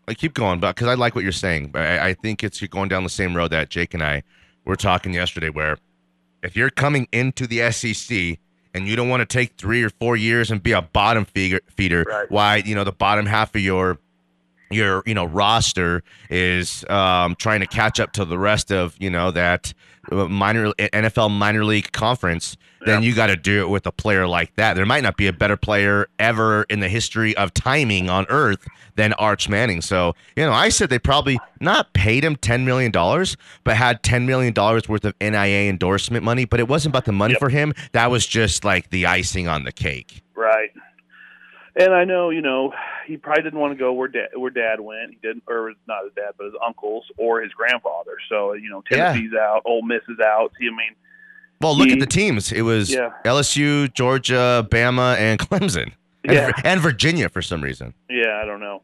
I 0.08 0.14
keep 0.14 0.34
going, 0.34 0.60
but 0.60 0.74
because 0.74 0.88
I 0.88 0.94
like 0.94 1.14
what 1.14 1.24
you're 1.24 1.32
saying, 1.32 1.70
I, 1.74 2.08
I 2.08 2.14
think 2.14 2.44
it's 2.44 2.60
you're 2.60 2.68
going 2.68 2.88
down 2.88 3.02
the 3.02 3.08
same 3.08 3.36
road 3.36 3.52
that 3.52 3.70
Jake 3.70 3.94
and 3.94 4.02
I 4.02 4.22
were 4.66 4.76
talking 4.76 5.14
yesterday. 5.14 5.48
Where 5.48 5.78
if 6.42 6.56
you're 6.56 6.70
coming 6.70 7.08
into 7.12 7.46
the 7.46 7.70
SEC 7.72 8.38
and 8.74 8.86
you 8.86 8.94
don't 8.96 9.08
want 9.08 9.20
to 9.20 9.26
take 9.26 9.56
three 9.56 9.82
or 9.82 9.88
four 9.90 10.16
years 10.16 10.50
and 10.50 10.62
be 10.62 10.72
a 10.72 10.82
bottom 10.82 11.24
feeder, 11.24 11.60
feeder 11.68 12.04
Right. 12.06 12.30
why 12.30 12.56
you 12.56 12.74
know 12.74 12.84
the 12.84 12.92
bottom 12.92 13.26
half 13.26 13.54
of 13.54 13.60
your 13.62 13.98
your 14.70 15.02
you 15.06 15.14
know 15.14 15.24
roster 15.24 16.02
is 16.28 16.84
um, 16.90 17.34
trying 17.36 17.60
to 17.60 17.66
catch 17.66 18.00
up 18.00 18.12
to 18.12 18.24
the 18.24 18.38
rest 18.38 18.70
of 18.72 18.96
you 18.98 19.08
know 19.10 19.30
that 19.30 19.72
uh, 20.12 20.26
minor 20.28 20.72
NFL 20.72 21.30
minor 21.30 21.64
league 21.64 21.92
conference, 21.92 22.56
then 22.86 23.02
you 23.02 23.14
got 23.14 23.26
to 23.26 23.36
do 23.36 23.60
it 23.62 23.68
with 23.68 23.86
a 23.86 23.92
player 23.92 24.26
like 24.26 24.54
that. 24.56 24.74
There 24.74 24.86
might 24.86 25.02
not 25.02 25.16
be 25.16 25.26
a 25.26 25.32
better 25.32 25.56
player 25.56 26.08
ever 26.18 26.64
in 26.70 26.80
the 26.80 26.88
history 26.88 27.36
of 27.36 27.52
timing 27.52 28.08
on 28.08 28.26
earth 28.28 28.66
than 28.94 29.12
Arch 29.14 29.48
Manning. 29.48 29.82
So 29.82 30.14
you 30.36 30.44
know, 30.44 30.52
I 30.52 30.70
said 30.70 30.88
they 30.88 30.98
probably 30.98 31.38
not 31.60 31.92
paid 31.92 32.24
him 32.24 32.36
ten 32.36 32.64
million 32.64 32.90
dollars, 32.90 33.36
but 33.64 33.76
had 33.76 34.02
ten 34.02 34.26
million 34.26 34.52
dollars 34.52 34.88
worth 34.88 35.04
of 35.04 35.14
NIL 35.20 35.34
endorsement 35.68 36.24
money. 36.24 36.44
But 36.44 36.60
it 36.60 36.68
wasn't 36.68 36.92
about 36.92 37.04
the 37.04 37.12
money 37.12 37.34
for 37.34 37.48
him. 37.48 37.74
That 37.92 38.10
was 38.10 38.26
just 38.26 38.64
like 38.64 38.90
the 38.90 39.06
icing 39.06 39.48
on 39.48 39.64
the 39.64 39.72
cake. 39.72 40.22
Right. 40.34 40.70
And 41.78 41.92
I 41.92 42.04
know, 42.04 42.30
you 42.30 42.40
know, 42.40 42.72
he 43.06 43.18
probably 43.18 43.42
didn't 43.42 43.60
want 43.60 43.74
to 43.74 43.78
go 43.78 43.92
where 43.92 44.08
dad 44.08 44.28
where 44.34 44.50
dad 44.50 44.80
went. 44.80 45.10
He 45.10 45.18
didn't, 45.22 45.42
or 45.46 45.72
not 45.86 46.04
his 46.04 46.12
dad, 46.14 46.32
but 46.38 46.44
his 46.44 46.54
uncles 46.66 47.04
or 47.18 47.42
his 47.42 47.52
grandfather. 47.52 48.16
So 48.30 48.54
you 48.54 48.70
know, 48.70 48.82
Yeah. 48.90 49.12
Tennessee's 49.12 49.34
out, 49.34 49.60
Ole 49.66 49.82
Miss 49.82 50.00
is 50.08 50.18
out. 50.18 50.52
See, 50.58 50.68
I 50.68 50.70
mean, 50.70 50.94
Well, 51.60 51.76
look 51.76 51.86
He- 51.88 51.92
at 51.94 52.00
the 52.00 52.06
teams. 52.06 52.52
It 52.52 52.62
was 52.62 52.92
Yeah. 52.92 53.10
LSU, 53.24 53.92
Georgia, 53.92 54.66
Bama, 54.70 55.16
and 55.16 55.38
Clemson, 55.46 55.92
and, 56.24 56.32
Yeah. 56.32 56.52
and 56.64 56.80
Virginia 56.80 57.28
for 57.28 57.42
some 57.42 57.62
reason. 57.62 57.94
yeah, 58.10 58.40
I 58.42 58.44
don't 58.44 58.60
know. 58.60 58.82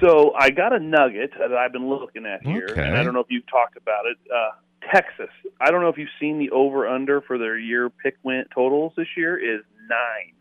So 0.00 0.32
I 0.38 0.50
got 0.50 0.72
a 0.72 0.78
nugget 0.78 1.32
that 1.38 1.52
I've 1.52 1.72
been 1.72 1.88
looking 1.88 2.24
at 2.24 2.42
here, 2.46 2.68
Okay. 2.70 2.86
and 2.86 2.96
I 2.96 3.02
don't 3.02 3.14
know 3.14 3.20
if 3.20 3.26
you've 3.30 3.46
talked 3.50 3.76
about 3.76 4.06
it. 4.06 4.16
Uh, 4.32 4.50
Texas. 4.92 5.30
I 5.60 5.70
don't 5.72 5.80
know 5.82 5.88
if 5.88 5.98
you've 5.98 6.08
seen 6.20 6.38
the 6.38 6.50
over 6.50 6.86
under 6.86 7.20
for 7.20 7.36
their 7.36 7.58
year 7.58 7.90
pick 7.90 8.16
win 8.22 8.44
totals 8.54 8.92
this 8.96 9.08
year 9.16 9.36
is 9.36 9.62
nine. 9.88 10.34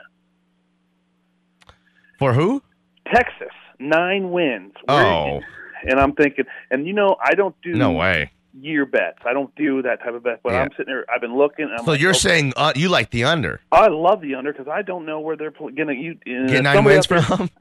For 2.20 2.34
who? 2.34 2.62
Texas 3.14 3.50
nine 3.80 4.32
wins. 4.32 4.74
Oh, 4.88 5.40
and 5.88 6.00
I'm 6.00 6.14
thinking, 6.14 6.46
and 6.72 6.86
you 6.88 6.94
know, 6.94 7.16
I 7.24 7.34
don't 7.36 7.56
do 7.62 7.74
no 7.74 7.92
way. 7.92 8.32
Year 8.54 8.86
bets. 8.86 9.20
I 9.26 9.34
don't 9.34 9.54
do 9.56 9.82
that 9.84 10.00
type 10.04 10.14
of 10.14 10.24
bet. 10.24 10.42
But 10.44 10.54
Yeah. 10.54 10.62
I'm 10.62 10.70
sitting 10.72 10.86
there. 10.88 11.06
I've 11.14 11.22
been 11.22 11.36
looking. 11.38 11.66
And 11.66 11.74
I'm 11.74 11.86
So 11.86 11.92
like, 11.92 12.02
you're 12.02 12.12
okay, 12.12 12.20
saying 12.20 12.54
uh, 12.56 12.74
you 12.76 12.90
like 12.90 13.10
the 13.12 13.24
under? 13.26 13.62
I 13.72 13.88
love 13.88 14.22
the 14.22 14.36
under 14.36 14.52
because 14.52 14.68
I 14.68 14.82
don't 14.82 15.06
know 15.06 15.20
where 15.20 15.36
they're 15.36 15.52
going 15.52 15.76
to. 15.88 15.94
You 15.94 16.12
uh, 16.14 16.48
Get 16.48 16.64
nine 16.64 16.76
somebody 16.76 16.96
wins 16.96 17.08
there- 17.08 17.22
from? 17.22 17.50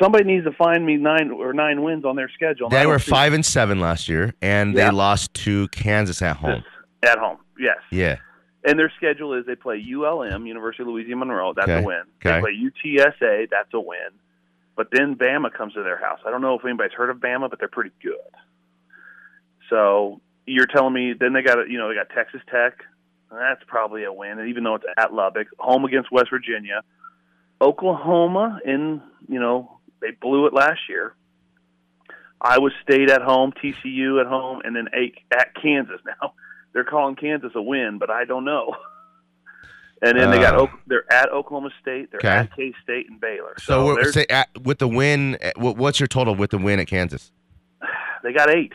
Somebody 0.00 0.24
needs 0.24 0.44
to 0.46 0.52
find 0.52 0.84
me 0.86 0.96
nine 0.96 1.30
or 1.30 1.52
nine 1.52 1.82
wins 1.82 2.04
on 2.04 2.16
their 2.16 2.30
schedule. 2.30 2.70
They 2.70 2.86
were 2.86 2.98
five 2.98 3.34
and 3.34 3.44
seven 3.44 3.78
last 3.78 4.08
year, 4.08 4.34
and 4.40 4.74
Yeah. 4.74 4.86
they 4.90 4.96
lost 4.96 5.34
to 5.34 5.68
Kansas 5.68 6.22
at 6.22 6.36
home. 6.38 6.64
at 7.02 7.18
home. 7.18 7.36
Yes, 7.58 7.76
Yeah. 7.92 8.16
And 8.64 8.78
their 8.78 8.90
schedule 8.96 9.32
is 9.34 9.46
they 9.46 9.54
play 9.54 9.76
ULM, 9.78 10.44
University 10.46 10.82
of 10.82 10.88
Louisiana 10.88 11.26
Monroe. 11.26 11.52
That's 11.54 11.68
Okay. 11.68 11.82
a 11.82 11.86
win. 11.86 12.02
Okay. 12.24 12.34
They 12.36 12.40
play 12.40 12.52
UTSA. 12.52 13.46
That's 13.50 13.72
a 13.74 13.78
win. 13.80 13.98
But 14.76 14.88
then 14.90 15.14
Bama 15.14 15.52
comes 15.52 15.74
to 15.74 15.82
their 15.84 15.98
house. 15.98 16.18
I 16.26 16.30
don't 16.30 16.40
know 16.42 16.58
if 16.58 16.64
anybody's 16.64 16.92
heard 16.94 17.10
of 17.10 17.18
Bama, 17.18 17.48
but 17.48 17.60
they're 17.60 17.68
pretty 17.68 17.92
good. 18.02 18.14
So 19.70 20.20
you're 20.46 20.66
telling 20.66 20.92
me 20.92 21.14
then 21.18 21.32
they 21.32 21.42
got 21.42 21.68
you 21.68 21.78
know 21.78 21.88
they 21.88 21.94
got 21.94 22.08
Texas 22.10 22.40
Tech. 22.50 22.78
That's 23.30 23.62
probably 23.66 24.04
a 24.04 24.12
win, 24.12 24.46
even 24.48 24.62
though 24.64 24.76
it's 24.76 24.84
at 24.96 25.12
Lubbock. 25.12 25.48
Home 25.58 25.84
against 25.84 26.12
West 26.12 26.30
Virginia. 26.30 26.82
Oklahoma 27.60 28.60
in 28.64 29.02
you 29.28 29.40
know 29.40 29.78
they 30.00 30.10
blew 30.12 30.46
it 30.46 30.52
last 30.54 30.80
year. 30.88 31.14
Iowa 32.40 32.70
State 32.82 33.10
at 33.10 33.22
home, 33.22 33.52
TCU 33.52 34.20
at 34.20 34.26
home, 34.26 34.60
and 34.64 34.76
then 34.76 34.88
eight 34.94 35.16
at 35.32 35.54
Kansas. 35.60 36.00
Now 36.04 36.34
they're 36.72 36.84
calling 36.84 37.16
Kansas 37.16 37.52
a 37.54 37.62
win, 37.62 37.96
but 37.98 38.10
I 38.10 38.24
don't 38.26 38.44
know. 38.44 38.76
And 40.02 40.18
then 40.18 40.30
they 40.30 40.38
got 40.38 40.54
Uh. 40.60 40.66
They're 40.86 41.10
at 41.10 41.30
Oklahoma 41.32 41.70
State, 41.80 42.10
they're 42.10 42.18
Okay. 42.20 42.28
at 42.28 42.54
K 42.54 42.74
State 42.82 43.08
and 43.08 43.18
Baylor. 43.18 43.54
So, 43.58 43.96
So, 44.02 44.22
at, 44.28 44.48
with 44.62 44.78
the 44.78 44.86
win, 44.88 45.38
uh, 45.42 45.52
what's 45.56 45.98
your 45.98 46.06
total 46.06 46.34
with 46.34 46.50
the 46.50 46.58
win 46.58 46.78
at 46.78 46.86
Kansas? 46.86 47.32
they 48.22 48.34
got 48.34 48.54
eight. 48.54 48.74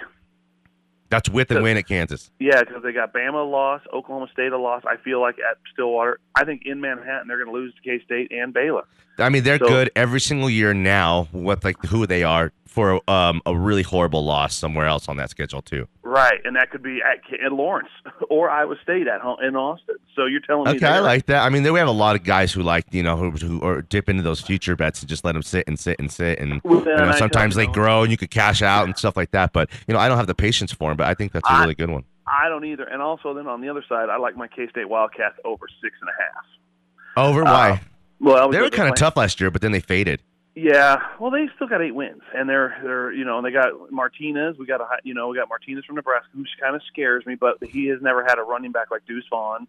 That's 1.11 1.29
with 1.29 1.49
So- 1.49 1.61
win 1.61 1.77
at 1.77 1.87
Kansas. 1.87 2.31
Yeah, 2.39 2.61
because 2.61 2.81
they 2.81 2.93
got 2.93 3.13
Bama 3.13 3.47
loss, 3.49 3.81
Oklahoma 3.93 4.27
State 4.33 4.51
a 4.53 4.57
loss. 4.57 4.81
I 4.87 4.95
feel 4.97 5.21
like 5.21 5.35
at 5.37 5.57
Stillwater, 5.73 6.19
I 6.35 6.45
think 6.45 6.63
in 6.65 6.81
Manhattan 6.81 7.27
they're 7.27 7.37
going 7.43 7.53
to 7.53 7.61
lose 7.61 7.73
to 7.75 7.81
K 7.81 8.03
State 8.03 8.31
and 8.31 8.53
Baylor. 8.53 8.85
I 9.19 9.29
mean, 9.29 9.43
they're 9.43 9.59
So- 9.59 9.67
good 9.67 9.91
every 9.95 10.21
single 10.21 10.49
year 10.49 10.73
now. 10.73 11.27
What 11.31 11.63
like 11.63 11.75
who 11.85 12.07
they 12.07 12.23
are 12.23 12.51
for 12.65 13.01
um, 13.09 13.41
a 13.45 13.53
really 13.53 13.83
horrible 13.83 14.23
loss 14.23 14.55
somewhere 14.55 14.85
else 14.85 15.09
on 15.09 15.17
that 15.17 15.29
schedule 15.29 15.61
too. 15.61 15.85
Right, 16.03 16.39
and 16.45 16.55
that 16.55 16.71
could 16.71 16.81
be 16.81 16.99
at, 17.03 17.51
Lawrence 17.51 17.89
or 18.29 18.49
Iowa 18.49 18.75
State 18.81 19.07
at 19.07 19.19
home 19.19 19.37
in 19.43 19.55
Austin. 19.57 19.95
So 20.15 20.25
you're 20.25 20.39
telling 20.41 20.71
me 20.71 20.77
Okay, 20.77 20.87
I 20.87 20.99
like 20.99 21.25
that. 21.27 21.43
I 21.43 21.49
mean, 21.49 21.63
we 21.71 21.79
have 21.79 21.87
a 21.87 21.91
lot 21.91 22.15
of 22.15 22.23
guys 22.23 22.51
who 22.53 22.61
like 22.63 22.85
you 22.91 23.03
know 23.03 23.17
who 23.17 23.31
who 23.31 23.59
or 23.59 23.81
dip 23.81 24.07
into 24.09 24.23
those 24.23 24.39
future 24.41 24.75
bets 24.77 25.01
and 25.01 25.09
just 25.09 25.23
let 25.25 25.33
them 25.33 25.41
sit 25.41 25.67
and 25.67 25.77
sit 25.77 25.99
and 25.99 26.09
sit 26.11 26.39
and 26.39 26.61
Well, 26.63 26.79
you 26.79 26.85
know 26.95 27.11
sometimes 27.13 27.55
they 27.55 27.67
grow 27.67 28.03
and 28.03 28.11
you 28.11 28.17
could 28.17 28.31
cash 28.31 28.61
out 28.61 28.85
and 28.85 28.97
stuff 28.97 29.15
like 29.17 29.31
that. 29.31 29.51
But 29.53 29.69
you 29.87 29.93
know, 29.93 29.99
I 29.99 30.07
don't 30.07 30.17
have 30.17 30.27
the 30.27 30.35
patience 30.35 30.71
for 30.71 30.89
them. 30.91 30.97
But 31.01 31.07
I 31.07 31.15
think 31.15 31.31
that's 31.31 31.49
a 31.49 31.59
really 31.61 31.73
good 31.73 31.89
one. 31.89 32.03
I 32.27 32.47
don't 32.47 32.63
either. 32.63 32.83
And 32.83 33.01
also, 33.01 33.33
then 33.33 33.47
on 33.47 33.59
the 33.59 33.69
other 33.69 33.83
side, 33.89 34.09
I 34.09 34.17
like 34.17 34.37
my 34.37 34.47
K 34.47 34.69
State 34.69 34.87
Wildcats 34.87 35.33
over 35.43 35.65
six 35.81 35.95
and 35.99 36.09
a 36.11 36.13
half. 36.21 37.25
Over 37.27 37.41
Uh, 37.41 37.45
why? 37.45 37.81
Well, 38.19 38.51
They 38.51 38.61
were 38.61 38.69
kind 38.69 38.87
of 38.87 38.95
tough 38.95 39.17
last 39.17 39.41
year, 39.41 39.49
but 39.49 39.63
then 39.63 39.71
they 39.71 39.79
faded. 39.79 40.21
Yeah, 40.53 40.97
well, 41.19 41.31
they 41.31 41.49
still 41.55 41.65
got 41.67 41.81
eight 41.81 41.95
wins, 41.95 42.21
and 42.35 42.47
they're 42.47 42.77
they're 42.83 43.11
you 43.13 43.25
know 43.25 43.39
and 43.39 43.47
they 43.47 43.51
got 43.51 43.91
Martinez. 43.91 44.57
We 44.59 44.67
got 44.67 44.79
a 44.79 44.85
you 45.03 45.15
know 45.15 45.29
we 45.29 45.37
got 45.37 45.49
Martinez 45.49 45.85
from 45.85 45.95
Nebraska, 45.95 46.29
who 46.35 46.45
kind 46.61 46.75
of 46.75 46.83
scares 46.87 47.25
me, 47.25 47.33
but 47.33 47.57
he 47.63 47.87
has 47.87 47.99
never 47.99 48.23
had 48.23 48.37
a 48.37 48.43
running 48.43 48.71
back 48.71 48.91
like 48.91 49.03
Deuce 49.07 49.25
Vaughn 49.27 49.65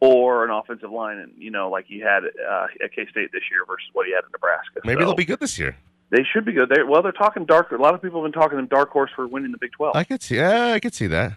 or 0.00 0.44
an 0.44 0.50
offensive 0.50 0.90
line, 0.90 1.16
and 1.16 1.32
you 1.38 1.50
know 1.50 1.70
like 1.70 1.86
he 1.86 1.98
had 1.98 2.24
uh, 2.24 2.66
at 2.84 2.92
K 2.94 3.06
State 3.10 3.32
this 3.32 3.44
year 3.50 3.64
versus 3.66 3.88
what 3.94 4.06
he 4.06 4.12
had 4.12 4.24
in 4.24 4.32
Nebraska. 4.32 4.80
Maybe 4.84 5.00
So 5.00 5.06
they'll 5.06 5.14
be 5.16 5.24
good 5.24 5.40
this 5.40 5.58
year. 5.58 5.78
They 6.14 6.22
should 6.32 6.44
be 6.44 6.52
good. 6.52 6.68
They 6.68 6.84
well, 6.84 7.02
they're 7.02 7.10
talking 7.10 7.44
dark. 7.44 7.72
A 7.72 7.76
lot 7.76 7.92
of 7.92 8.00
people 8.00 8.22
have 8.22 8.32
been 8.32 8.40
talking 8.40 8.56
them 8.56 8.68
dark 8.68 8.90
horse 8.90 9.10
for 9.16 9.26
winning 9.26 9.50
the 9.50 9.58
Big 9.58 9.72
Twelve, 9.72 9.96
I 9.96 10.04
could 10.04 10.22
see. 10.22 10.36
Yeah, 10.36 10.72
I 10.72 10.78
could 10.78 10.94
see 10.94 11.08
that. 11.08 11.32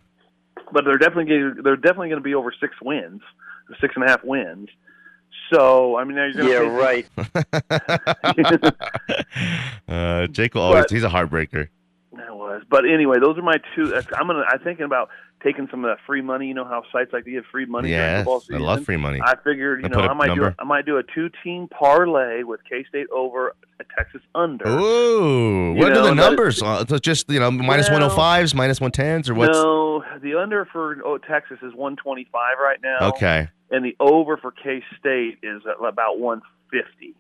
but 0.72 0.86
they're 0.86 1.00
definitely 1.00 1.26
getting, 1.26 1.56
they're 1.64 1.76
definitely 1.76 2.10
going 2.10 2.22
to 2.22 2.24
be 2.24 2.36
over 2.36 2.54
six 2.60 2.76
wins, 2.80 3.22
six 3.82 3.96
and 3.96 4.06
a 4.06 4.08
half 4.08 4.24
wins. 4.24 4.70
So 5.52 5.98
I 5.98 6.04
mean, 6.04 6.16
now 6.16 6.26
you're 6.26 6.70
going 6.70 7.06
to 7.16 7.16
uh, 9.88 10.28
Jake 10.28 10.54
will 10.54 10.62
always. 10.62 10.84
But- 10.84 10.92
he's 10.92 11.04
a 11.04 11.10
heartbreaker. 11.10 11.70
That 12.28 12.36
was. 12.36 12.64
But 12.70 12.84
anyway, 12.86 13.18
those 13.22 13.38
are 13.38 13.42
my 13.42 13.56
two. 13.76 13.96
I'm 13.96 14.28
gonna. 14.28 14.44
I'm 14.52 14.60
thinking 14.60 14.86
about 14.86 15.10
taking 15.44 15.68
some 15.72 15.86
of 15.86 15.90
that 15.92 16.00
free 16.06 16.22
money. 16.22 16.48
You 16.48 16.54
know 16.54 16.66
how 16.66 16.84
sites 16.92 17.14
like 17.14 17.24
to 17.26 17.32
give 17.32 17.46
free 17.52 17.66
money 17.66 17.94
football 17.94 18.44
I 18.54 18.58
love 18.58 18.84
free 18.84 18.98
money. 18.98 19.20
I 19.24 19.36
figured, 19.44 19.80
you 19.80 19.86
And 19.86 19.94
know, 19.94 20.02
I 20.02 20.08
I 20.08 20.14
might 20.14 20.26
do. 20.28 20.36
number? 20.36 20.56
I 20.60 20.64
might 20.66 20.86
do 20.86 20.98
a 20.98 21.04
two-team 21.04 21.70
parlay 21.70 22.44
with 22.44 22.60
K 22.70 22.84
State 22.90 23.08
over 23.16 23.56
a 23.80 23.84
Texas 23.98 24.22
under. 24.36 24.68
Ooh, 24.68 25.74
You 25.74 25.80
what 25.80 25.94
know, 25.94 26.02
are 26.02 26.10
the 26.10 26.16
numbers? 26.16 26.62
Uh, 26.62 26.84
just 27.02 27.30
you 27.32 27.40
know, 27.40 27.50
minus 27.52 27.90
one 27.90 28.02
hundred 28.02 28.16
fives, 28.16 28.54
minus 28.54 28.82
one 28.82 28.92
tens, 28.92 29.30
or 29.30 29.36
what's? 29.36 29.58
No, 29.58 30.04
the 30.22 30.36
under 30.36 30.66
for 30.66 30.98
oh, 31.06 31.18
Texas 31.18 31.60
is 31.62 31.74
125 31.76 32.58
right 32.62 32.80
now. 32.84 33.10
Okay. 33.10 33.48
And 33.72 33.86
the 33.86 33.96
over 34.00 34.38
for 34.38 34.52
K 34.52 34.84
State 35.00 35.38
is 35.44 35.62
about 35.80 36.20
150. 36.20 37.16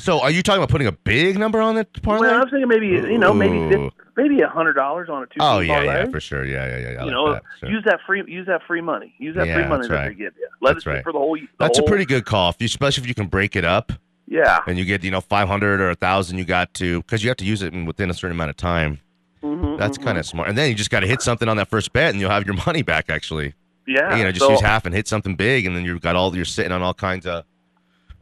So 0.00 0.20
are 0.20 0.30
you 0.30 0.42
talking 0.42 0.58
about 0.62 0.70
putting 0.70 0.86
a 0.86 0.92
big 0.92 1.38
number 1.38 1.60
on 1.60 1.74
the 1.74 1.84
parlay? 2.02 2.28
Well, 2.28 2.36
I 2.36 2.44
was 2.44 2.50
thinking 2.50 2.68
maybe 2.68 2.86
you 2.86 3.18
know 3.18 3.34
maybe 3.34 3.56
Ooh. 3.74 3.90
maybe 4.16 4.40
a 4.42 4.48
hundred 4.48 4.74
dollars 4.74 5.08
on 5.08 5.24
a 5.24 5.26
two-team 5.26 5.42
oh 5.42 5.58
yeah, 5.58 5.74
parlay. 5.74 5.94
yeah, 6.04 6.06
for 6.10 6.20
sure. 6.20 6.44
Yeah, 6.44 6.66
yeah, 6.68 6.78
yeah. 6.78 6.86
I 6.88 6.90
you 6.90 6.98
like 6.98 7.10
know, 7.10 7.32
that, 7.32 7.42
sure. 7.58 7.68
use 7.70 7.82
that 7.84 7.98
free 8.06 8.22
use 8.28 8.46
that 8.46 8.62
free 8.66 8.80
money. 8.80 9.12
Use 9.18 9.34
that 9.34 9.48
Yeah, 9.48 9.54
free 9.54 9.66
money 9.68 9.88
that 9.88 9.94
right. 9.94 10.08
they 10.08 10.14
give 10.14 10.34
you. 10.38 10.48
Let 10.60 10.74
That's 10.74 10.86
it 10.86 10.90
right. 10.90 11.02
for 11.02 11.12
the 11.12 11.18
whole. 11.18 11.34
The 11.36 11.48
That's 11.58 11.78
a 11.80 11.82
pretty 11.82 12.04
good 12.04 12.24
call, 12.26 12.50
if 12.50 12.56
you, 12.60 12.66
especially 12.66 13.02
if 13.02 13.08
you 13.08 13.14
can 13.14 13.26
break 13.26 13.56
it 13.56 13.64
up 13.64 13.92
Yeah. 14.28 14.60
and 14.68 14.78
you 14.78 14.84
get 14.84 15.02
you 15.02 15.10
know 15.10 15.20
500 15.20 15.80
or 15.80 15.90
a 15.90 15.94
thousand. 15.96 16.38
You 16.38 16.44
got 16.44 16.72
to 16.74 17.00
because 17.02 17.24
you 17.24 17.28
have 17.30 17.36
to 17.38 17.44
use 17.44 17.62
it 17.62 17.74
in, 17.74 17.84
within 17.84 18.08
a 18.08 18.14
certain 18.14 18.36
amount 18.36 18.50
of 18.50 18.56
time. 18.56 19.00
Mhm, 19.42 19.78
That's 19.78 19.98
mhm. 19.98 20.04
kind 20.04 20.18
of 20.18 20.26
smart. 20.26 20.48
And 20.48 20.56
then 20.56 20.68
you 20.68 20.76
just 20.76 20.90
got 20.90 21.00
to 21.00 21.08
hit 21.08 21.22
something 21.22 21.48
on 21.48 21.56
that 21.56 21.68
first 21.68 21.92
bet, 21.92 22.10
and 22.10 22.20
you'll 22.20 22.30
have 22.30 22.46
your 22.46 22.56
money 22.66 22.82
back. 22.82 23.10
Actually, 23.10 23.54
Yeah. 23.88 24.16
you 24.16 24.22
know, 24.22 24.30
just 24.30 24.44
so, 24.46 24.52
use 24.52 24.60
half 24.60 24.86
and 24.86 24.94
hit 24.94 25.08
something 25.08 25.34
big, 25.34 25.66
and 25.66 25.74
then 25.74 25.84
you've 25.84 26.00
got 26.02 26.14
all 26.14 26.34
you're 26.36 26.44
sitting 26.44 26.70
on 26.72 26.82
all 26.82 26.94
kinds 26.94 27.26
of. 27.26 27.44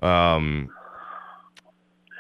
Um, 0.02 0.70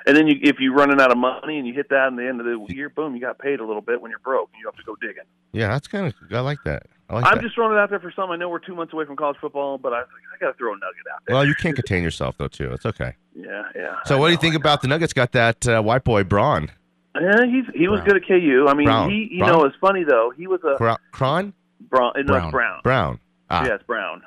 and 0.06 0.16
then 0.16 0.26
you, 0.26 0.36
if 0.42 0.56
you're 0.60 0.74
running 0.74 1.00
out 1.00 1.10
of 1.10 1.18
money 1.18 1.58
and 1.58 1.66
you 1.66 1.74
hit 1.74 1.88
that 1.90 2.08
in 2.08 2.16
the 2.16 2.26
end 2.26 2.40
of 2.40 2.46
the 2.46 2.64
year, 2.74 2.88
boom, 2.88 3.14
you 3.14 3.20
got 3.20 3.38
paid 3.38 3.60
a 3.60 3.64
little 3.66 3.82
bit 3.82 4.00
when 4.00 4.10
you're 4.10 4.20
broke 4.20 4.50
and 4.52 4.60
you 4.60 4.66
have 4.66 4.76
to 4.76 4.82
go 4.84 4.96
digging. 4.96 5.24
yeah, 5.52 5.68
that's 5.68 5.88
kind 5.88 6.06
of 6.06 6.14
I 6.32 6.40
like 6.40 6.58
that. 6.64 6.84
I 7.08 7.14
like 7.14 7.24
I'm 7.26 7.36
that. 7.36 7.42
just 7.42 7.54
throwing 7.54 7.76
it 7.76 7.78
out 7.78 7.90
there 7.90 8.00
for 8.00 8.12
some. 8.16 8.30
I 8.30 8.36
know 8.36 8.48
we're 8.48 8.58
two 8.58 8.74
months 8.74 8.92
away 8.92 9.04
from 9.04 9.16
college 9.16 9.36
football, 9.40 9.78
but 9.78 9.92
I, 9.92 10.00
I 10.00 10.38
got 10.40 10.52
to 10.52 10.58
throw 10.58 10.72
a 10.72 10.76
nugget 10.76 11.06
out 11.14 11.22
there. 11.26 11.36
Well, 11.36 11.44
you 11.46 11.54
can't 11.54 11.76
contain 11.76 12.02
yourself 12.02 12.36
though, 12.38 12.48
too. 12.48 12.72
It's 12.72 12.84
okay. 12.86 13.14
yeah, 13.34 13.62
yeah. 13.76 13.96
So, 14.06 14.16
I 14.16 14.18
what 14.20 14.26
do 14.28 14.32
you 14.32 14.38
think 14.38 14.54
about 14.56 14.82
the 14.82 14.88
Nuggets? 14.88 15.12
Got 15.12 15.32
that 15.32 15.68
uh, 15.68 15.82
white 15.82 16.02
boy 16.04 16.24
Braun, 16.24 16.68
Yeah, 17.14 17.44
he's 17.46 17.64
he 17.74 17.86
was 17.88 18.00
Brown. 18.00 18.08
good 18.08 18.16
at 18.22 18.28
KU. 18.28 18.66
I 18.68 18.74
mean, 18.74 18.86
Brown. 18.86 19.10
he 19.10 19.28
you 19.30 19.38
Brown? 19.44 19.52
know 19.52 19.64
it's 19.64 19.76
funny 19.80 20.02
though. 20.04 20.32
He 20.36 20.46
was 20.48 20.60
a 20.64 20.76
Cron, 21.12 21.52
Brown. 21.88 22.12
No, 22.16 22.22
Brown. 22.24 22.50
Brown. 22.50 22.80
Brown. 22.82 23.20
Ah, 23.50 23.64
Yes, 23.66 23.80
Brown. 23.86 24.22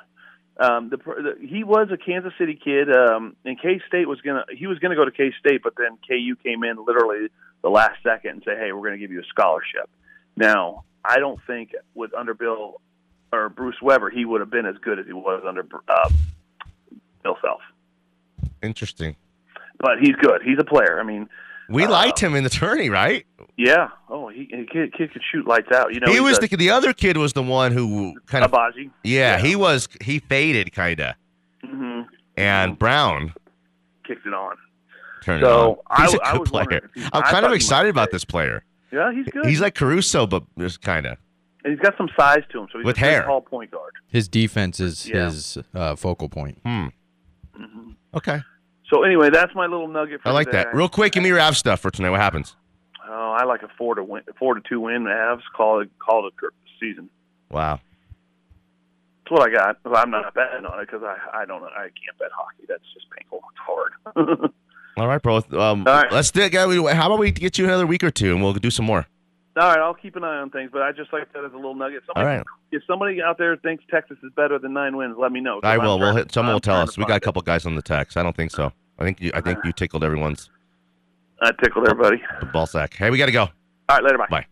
Um, 0.60 0.90
the, 0.90 0.98
pr- 0.98 1.22
the 1.22 1.36
he 1.40 1.64
was 1.64 1.88
a 1.90 1.96
Kansas 1.96 2.34
City 2.38 2.54
kid, 2.62 2.94
um, 2.94 3.34
and 3.46 3.58
K 3.60 3.80
State 3.88 4.06
was 4.06 4.20
gonna 4.20 4.44
he 4.54 4.66
was 4.66 4.78
gonna 4.78 4.94
go 4.94 5.06
to 5.06 5.10
K 5.10 5.32
State, 5.40 5.62
but 5.62 5.72
then 5.76 5.96
KU 6.06 6.36
came 6.36 6.64
in 6.64 6.76
literally 6.84 7.28
the 7.62 7.70
last 7.70 8.02
second 8.02 8.30
and 8.30 8.42
say, 8.44 8.56
"Hey, 8.58 8.72
we're 8.72 8.86
gonna 8.86 8.98
give 8.98 9.10
you 9.10 9.20
a 9.20 9.24
scholarship." 9.30 9.88
Now, 10.36 10.84
I 11.02 11.18
don't 11.18 11.40
think 11.46 11.74
with 11.94 12.12
under 12.12 12.34
Bill 12.34 12.80
or 13.32 13.48
Bruce 13.48 13.80
Weber, 13.80 14.10
he 14.10 14.26
would 14.26 14.42
have 14.42 14.50
been 14.50 14.66
as 14.66 14.76
good 14.82 14.98
as 14.98 15.06
he 15.06 15.14
was 15.14 15.42
under 15.48 15.66
uh, 15.88 16.10
Bill 17.22 17.38
Self. 17.40 17.62
interesting. 18.62 19.16
But 19.78 19.98
he's 19.98 20.14
good. 20.16 20.42
He's 20.44 20.58
a 20.58 20.64
player. 20.64 21.00
I 21.00 21.04
mean, 21.04 21.26
We 21.70 21.84
Uh, 21.84 21.90
liked 21.90 22.18
him 22.20 22.34
in 22.34 22.44
the 22.44 22.50
tourney, 22.50 22.90
right? 22.90 23.24
yeah. 23.56 23.88
Oh, 24.08 24.28
he, 24.28 24.40
he 24.50 24.66
kid, 24.70 24.92
kid 24.92 25.12
could 25.12 25.22
shoot 25.30 25.46
lights 25.46 25.70
out. 25.72 25.94
You 25.94 26.00
know, 26.00 26.12
he 26.12 26.18
was 26.20 26.38
a, 26.38 26.40
the 26.48 26.56
the 26.56 26.70
other 26.70 26.92
kid 26.92 27.16
was 27.16 27.32
the 27.32 27.42
one 27.42 27.72
who 27.72 28.14
kind 28.26 28.44
of 28.44 28.50
Agbaji. 28.50 28.90
yeah, 29.04 29.36
Yeah. 29.36 29.38
he 29.38 29.54
was 29.56 29.88
he 30.02 30.18
faded 30.18 30.72
kind 30.72 31.00
of, 31.00 31.14
Mm-hmm. 31.64 32.00
and 32.36 32.78
Brown 32.78 33.34
Kicked 34.06 34.26
it 34.26 34.34
on. 34.34 34.56
turned 35.22 35.42
So, 35.44 35.72
it 35.72 35.78
on. 35.90 36.02
He's 36.06 36.14
a 36.14 36.20
I- 36.22 36.28
I 36.28 36.32
good 36.32 36.40
was 36.40 36.50
player. 36.50 36.90
he- 36.94 37.04
I'm 37.12 37.22
kind 37.22 37.46
of 37.46 37.52
excited 37.52 37.90
about 37.90 38.08
stay. 38.08 38.14
this 38.16 38.24
player. 38.24 38.64
Yeah, 38.92 39.12
he's 39.12 39.26
good. 39.26 39.46
He's 39.46 39.60
like 39.60 39.74
Caruso, 39.76 40.26
but 40.26 40.42
just 40.58 40.80
kind 40.82 41.06
of. 41.06 41.16
and 41.64 41.72
he's 41.74 41.80
got 41.80 41.96
some 41.96 42.08
size 42.18 42.42
to 42.50 42.60
him, 42.60 42.68
so 42.72 42.78
he's 42.78 42.86
With 42.86 42.96
a 42.96 43.00
hair. 43.00 43.22
tall 43.22 43.42
point 43.42 43.70
guard. 43.70 43.92
His 44.08 44.26
defense 44.28 44.80
is 44.80 45.06
Yeah. 45.08 45.26
his 45.26 45.58
uh, 45.74 45.94
focal 45.94 46.28
point. 46.28 46.58
Hmm. 46.64 46.86
hmm 47.54 47.90
Okay, 48.14 48.40
So 48.90 49.04
anyway, 49.04 49.30
that's 49.30 49.54
my 49.54 49.66
little 49.66 49.88
nugget. 49.88 50.20
For 50.22 50.28
I 50.28 50.32
like 50.32 50.48
today. 50.48 50.64
that. 50.64 50.74
Real 50.74 50.88
quick, 50.88 51.12
give 51.12 51.22
me 51.22 51.28
your 51.28 51.40
Av 51.40 51.56
stuff 51.56 51.80
for 51.80 51.90
tonight. 51.90 52.10
What 52.10 52.20
happens? 52.20 52.56
Oh, 53.08 53.36
I 53.38 53.44
like 53.44 53.62
a 53.62 53.68
four 53.78 53.94
to 53.94 54.04
win, 54.04 54.22
four 54.38 54.54
to 54.54 54.60
two 54.68 54.80
win. 54.80 55.04
Avs 55.04 55.42
call 55.56 55.80
it 55.80 55.90
call 55.98 56.26
it 56.26 56.34
a 56.42 56.48
season. 56.78 57.08
Wow. 57.50 57.80
That's 59.24 59.30
what 59.30 59.48
I 59.48 59.52
got. 59.52 59.78
Well, 59.84 59.96
I'm 59.96 60.10
not 60.10 60.34
betting 60.34 60.66
on 60.66 60.80
it 60.80 60.88
because 60.90 61.02
I 61.04 61.42
I 61.42 61.44
don't 61.44 61.62
I 61.62 61.82
can't 61.82 62.18
bet 62.18 62.30
hockey. 62.34 62.64
That's 62.68 62.82
just 62.92 63.06
painful. 63.10 63.42
It's 63.52 64.16
hard. 64.16 64.50
All 64.96 65.06
right, 65.06 65.22
bro. 65.22 65.36
Um, 65.36 65.44
All 65.52 65.74
right. 65.84 66.12
let's 66.12 66.30
do 66.30 66.42
it, 66.42 66.50
guy. 66.50 66.94
How 66.94 67.06
about 67.06 67.18
we 67.18 67.30
get 67.30 67.58
you 67.58 67.64
another 67.64 67.86
week 67.86 68.04
or 68.04 68.10
two, 68.10 68.32
and 68.32 68.42
we'll 68.42 68.52
do 68.54 68.70
some 68.70 68.86
more. 68.86 69.06
All 69.56 69.68
right, 69.68 69.78
I'll 69.78 69.94
keep 69.94 70.14
an 70.14 70.22
eye 70.22 70.36
on 70.36 70.50
things, 70.50 70.70
but 70.72 70.82
I 70.82 70.92
just 70.92 71.12
like 71.12 71.32
that 71.32 71.44
as 71.44 71.52
a 71.52 71.56
little 71.56 71.74
nugget. 71.74 72.02
All 72.10 72.14
Somebody, 72.22 72.36
right, 72.38 72.46
If 72.70 72.82
somebody 72.86 73.20
out 73.20 73.36
there 73.36 73.56
thinks 73.56 73.82
Texas 73.90 74.16
is 74.22 74.30
better 74.36 74.58
than 74.60 74.72
nine 74.72 74.96
wins, 74.96 75.16
let 75.18 75.32
me 75.32 75.40
know. 75.40 75.60
I 75.64 75.74
I'm 75.74 75.82
will. 75.82 75.98
We'll 75.98 76.14
hit. 76.14 76.32
Someone 76.32 76.50
I'm 76.50 76.54
will 76.54 76.60
tell 76.60 76.76
us. 76.76 76.96
We 76.96 77.04
got 77.04 77.16
a 77.16 77.20
couple 77.20 77.42
guys 77.42 77.66
on 77.66 77.74
the 77.74 77.82
text. 77.82 78.16
I 78.16 78.22
don't 78.22 78.36
think 78.36 78.52
so. 78.52 78.72
I 78.98 79.04
think 79.04 79.20
you. 79.20 79.32
I 79.34 79.40
think 79.40 79.58
you 79.64 79.72
tickled 79.72 80.04
everyone's 80.04 80.50
I 81.42 81.50
tickled 81.62 81.88
everybody. 81.88 82.22
ball 82.52 82.66
sack. 82.66 82.94
Hey, 82.94 83.10
we 83.10 83.18
got 83.18 83.26
to 83.26 83.32
go. 83.32 83.42
All 83.42 83.50
right, 83.88 84.04
later. 84.04 84.18
Bye. 84.18 84.26
Bye. 84.30 84.46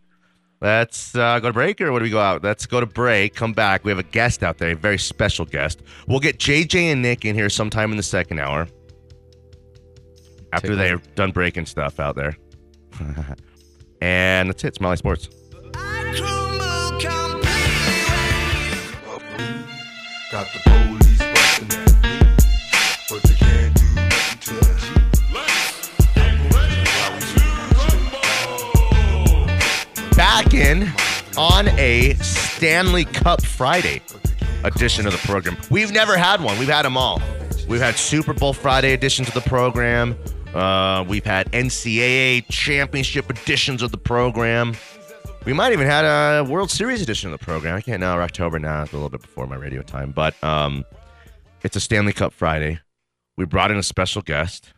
Let's 0.61 1.15
uh, 1.15 1.39
go 1.39 1.49
to 1.49 1.53
break, 1.53 1.81
or 1.81 1.93
what 1.93 2.01
do 2.01 2.03
we 2.03 2.11
go 2.11 2.19
out? 2.19 2.43
Let's 2.43 2.67
go 2.67 2.81
to 2.81 2.87
break. 2.87 3.35
Come 3.37 3.53
back. 3.53 3.85
We 3.85 3.93
have 3.93 3.99
a 4.01 4.03
guest 4.05 4.43
out 4.43 4.59
there, 4.59 4.71
a 4.73 4.75
very 4.75 4.99
special 4.99 5.45
guest. 5.45 5.83
We'll 6.09 6.19
get 6.19 6.39
JJ 6.39 6.75
and 6.93 7.03
Nick 7.03 7.25
in 7.25 7.37
here 7.37 7.49
sometime 7.49 7.93
in 7.93 7.97
the 7.97 8.03
second 8.03 8.41
hour 8.41 8.67
after 10.53 10.69
Take 10.69 10.79
they're 10.79 10.97
done 11.15 11.31
breaking 11.31 11.67
stuff 11.67 12.01
out 12.01 12.17
there. 12.17 12.37
and 14.01 14.49
that's 14.49 14.65
it. 14.65 14.75
Smiley 14.77 14.97
Sports. 14.97 15.29
Got 20.31 20.47
the 20.53 20.61
police 20.65 21.19
something 21.19 21.69
that 21.69 21.87
bleed, 22.03 22.21
but 23.09 23.23
they 23.23 23.35
can't 23.35 23.75
do 23.75 23.85
nothing 23.95 24.39
to 24.41 24.55
us. 24.61 24.85
Back 30.17 30.53
in 30.53 30.91
on 31.37 31.69
a 31.79 32.15
Stanley 32.15 33.05
Cup 33.07 33.43
Friday 33.45 34.03
edition 34.65 35.07
of 35.07 35.13
the 35.13 35.19
program. 35.27 35.57
We've 35.71 35.93
never 35.93 36.17
had 36.19 36.43
one. 36.43 36.59
We've 36.59 36.69
had 36.69 36.85
them 36.85 36.97
all. 36.97 37.23
We've 37.69 37.81
had 37.81 37.97
Super 37.97 38.35
Bowl 38.35 38.53
Friday 38.53 38.93
editions 38.93 39.29
of 39.29 39.35
the 39.35 39.41
program. 39.43 40.17
Uh, 40.55 41.05
we've 41.07 41.25
had 41.25 41.51
NCAA 41.53 42.45
championship 42.51 43.31
editions 43.31 43.83
of 43.83 43.91
the 43.91 43.99
program. 43.99 44.75
We 45.45 45.53
might 45.53 45.73
even 45.73 45.87
had 45.87 46.05
a 46.05 46.45
World 46.45 46.71
Series 46.71 47.01
edition 47.03 47.33
of 47.33 47.39
the 47.39 47.45
program. 47.45 47.77
I 47.77 47.81
can't 47.81 48.01
now. 48.01 48.19
October 48.21 48.59
now. 48.59 48.83
It's 48.83 48.93
a 48.93 48.97
little 48.97 49.09
bit 49.09 49.23
before 49.23 49.47
my 49.47 49.57
radio 49.57 49.83
time, 49.83 50.11
but 50.11 50.43
um, 50.43 50.85
it's 51.63 51.77
a 51.77 51.81
Stanley 51.81 52.13
Cup 52.13 52.33
Friday. 52.33 52.81
We 53.37 53.45
brought 53.45 53.71
in 53.71 53.77
a 53.77 53.83
special 53.83 54.23
guest. 54.23 54.73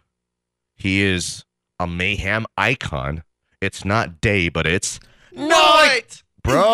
He 0.76 1.02
is 1.02 1.44
a 1.78 1.86
mayhem 1.86 2.46
icon. 2.56 3.22
It's 3.60 3.84
not 3.84 4.20
day, 4.20 4.48
but 4.48 4.66
it's 4.66 5.00
night. 5.32 6.22
Bro, 6.42 6.72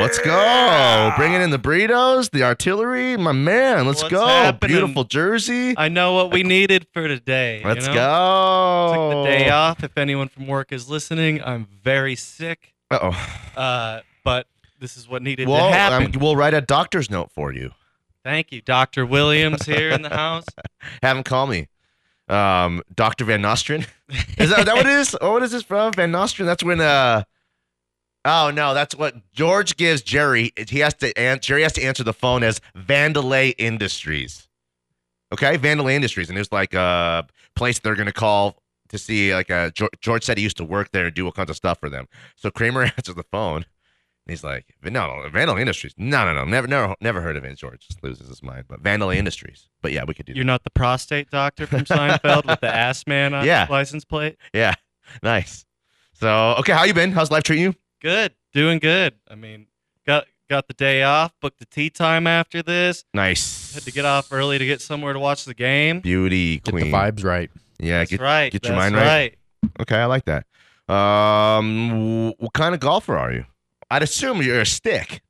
let's 0.00 0.18
go. 0.18 1.12
Bringing 1.16 1.40
in 1.42 1.50
the 1.50 1.58
burritos, 1.58 2.30
the 2.30 2.42
artillery. 2.44 3.16
My 3.16 3.32
man, 3.32 3.86
let's 3.86 4.02
What's 4.02 4.12
go. 4.12 4.26
happening? 4.26 4.76
Beautiful 4.76 5.04
jersey. 5.04 5.74
I 5.76 5.88
know 5.88 6.14
what 6.14 6.32
we 6.32 6.42
needed 6.42 6.86
for 6.92 7.08
today. 7.08 7.62
Let's 7.64 7.86
know? 7.86 7.94
go. 7.94 8.92
Took 8.94 9.24
the 9.24 9.30
day 9.38 9.50
off. 9.50 9.82
If 9.82 9.96
anyone 9.98 10.28
from 10.28 10.46
work 10.46 10.72
is 10.72 10.88
listening, 10.88 11.42
I'm 11.42 11.66
very 11.82 12.14
sick. 12.16 12.74
Uh-oh. 12.90 13.60
Uh, 13.60 14.00
but 14.24 14.46
this 14.80 14.96
is 14.96 15.08
what 15.08 15.22
needed 15.22 15.48
Well, 15.48 15.68
to 15.68 15.74
happen. 15.74 16.14
um, 16.14 16.20
we'll 16.20 16.36
write 16.36 16.54
a 16.54 16.60
doctor's 16.60 17.10
note 17.10 17.30
for 17.32 17.52
you. 17.52 17.72
Thank 18.24 18.52
you, 18.52 18.60
Dr. 18.60 19.04
Williams 19.06 19.64
here 19.66 19.90
in 19.90 20.02
the 20.02 20.10
house. 20.10 20.44
Have 21.02 21.16
him 21.16 21.22
call 21.24 21.46
me. 21.46 21.68
Um, 22.28 22.82
Dr. 22.94 23.24
Van 23.24 23.40
Nostrand. 23.40 23.86
Is 24.38 24.50
that, 24.50 24.66
that 24.66 24.74
what 24.76 24.86
it 24.86 24.92
is? 24.92 25.16
Oh, 25.20 25.32
what 25.32 25.42
is 25.42 25.50
this 25.50 25.62
from? 25.62 25.92
Van 25.94 26.10
Nostrand? 26.10 26.48
That's 26.48 26.62
when 26.62 26.80
uh 26.80 27.24
Oh 28.30 28.50
no, 28.50 28.74
that's 28.74 28.94
what 28.94 29.14
George 29.32 29.76
gives 29.78 30.02
Jerry. 30.02 30.52
He 30.68 30.80
has 30.80 30.92
to 30.96 31.16
an- 31.18 31.40
Jerry 31.40 31.62
has 31.62 31.72
to 31.74 31.82
answer 31.82 32.04
the 32.04 32.12
phone 32.12 32.42
as 32.42 32.60
Vandelay 32.76 33.54
Industries. 33.56 34.48
Okay, 35.32 35.56
Vandelay 35.56 35.94
Industries, 35.94 36.28
and 36.28 36.36
there's 36.36 36.52
like 36.52 36.74
a 36.74 37.26
place 37.56 37.78
they're 37.78 37.94
gonna 37.94 38.12
call 38.12 38.62
to 38.90 38.98
see. 38.98 39.34
Like 39.34 39.50
uh, 39.50 39.70
George, 40.00 40.24
said 40.24 40.36
he 40.36 40.44
used 40.44 40.58
to 40.58 40.64
work 40.64 40.90
there 40.92 41.06
and 41.06 41.14
do 41.14 41.24
all 41.24 41.32
kinds 41.32 41.48
of 41.48 41.56
stuff 41.56 41.78
for 41.80 41.88
them. 41.88 42.06
So 42.36 42.50
Kramer 42.50 42.82
answers 42.96 43.14
the 43.14 43.24
phone, 43.30 43.56
and 43.56 43.64
he's 44.26 44.44
like, 44.44 44.74
"No, 44.82 44.90
no, 45.22 45.28
Vandelay 45.30 45.60
Industries. 45.60 45.94
No, 45.96 46.24
no, 46.26 46.34
no, 46.34 46.44
never, 46.44 46.66
never, 46.66 46.94
never 47.00 47.20
heard 47.22 47.36
of 47.36 47.44
it." 47.44 47.56
George 47.56 47.86
just 47.86 48.02
loses 48.04 48.28
his 48.28 48.42
mind. 48.42 48.64
But 48.68 48.82
Vandelay 48.82 49.16
Industries. 49.16 49.68
But 49.80 49.92
yeah, 49.92 50.04
we 50.06 50.12
could 50.12 50.26
do. 50.26 50.32
You're 50.34 50.44
not 50.44 50.64
the 50.64 50.70
prostate 50.70 51.30
doctor 51.30 51.66
from 51.66 51.80
Seinfeld 51.84 52.44
with 52.46 52.60
the 52.60 52.74
ass 52.74 53.06
man 53.06 53.32
on 53.32 53.46
Yeah. 53.46 53.62
his 53.66 53.70
license 53.70 54.04
plate? 54.04 54.36
Yeah, 54.52 54.74
nice. 55.22 55.64
So 56.14 56.56
okay, 56.58 56.72
how 56.72 56.84
you 56.84 56.92
been? 56.94 57.12
How's 57.12 57.30
life 57.30 57.42
treating 57.44 57.64
you? 57.64 57.74
Good. 58.00 58.32
Doing 58.52 58.78
good. 58.78 59.14
I 59.28 59.34
mean, 59.34 59.66
got 60.06 60.26
got 60.48 60.66
the 60.68 60.74
day 60.74 61.02
off, 61.02 61.32
booked 61.40 61.58
the 61.58 61.66
tee 61.66 61.90
time 61.90 62.26
after 62.26 62.62
this. 62.62 63.04
Nice. 63.12 63.74
Had 63.74 63.82
to 63.84 63.92
get 63.92 64.04
off 64.04 64.32
early 64.32 64.58
to 64.58 64.64
get 64.66 64.80
somewhere 64.80 65.12
to 65.12 65.18
watch 65.18 65.44
the 65.44 65.54
game. 65.54 66.00
Beauty 66.00 66.60
queen. 66.60 66.62
Get 66.64 66.72
queen. 66.72 66.90
the 66.92 66.96
vibes 66.96 67.24
right. 67.24 67.50
Yeah, 67.78 67.98
That's 67.98 68.10
get, 68.12 68.20
right. 68.20 68.50
get 68.52 68.64
your 68.64 68.74
That's 68.76 68.92
mind 68.92 68.96
right. 68.96 69.36
Okay, 69.80 69.96
I 69.96 70.06
like 70.06 70.24
that. 70.24 70.46
Um, 70.92 72.30
what 72.38 72.52
kind 72.54 72.74
of 72.74 72.80
golfer 72.80 73.16
are 73.16 73.32
you? 73.32 73.44
I'd 73.90 74.02
assume 74.02 74.42
you're 74.42 74.60
a 74.60 74.66
stick. 74.66 75.22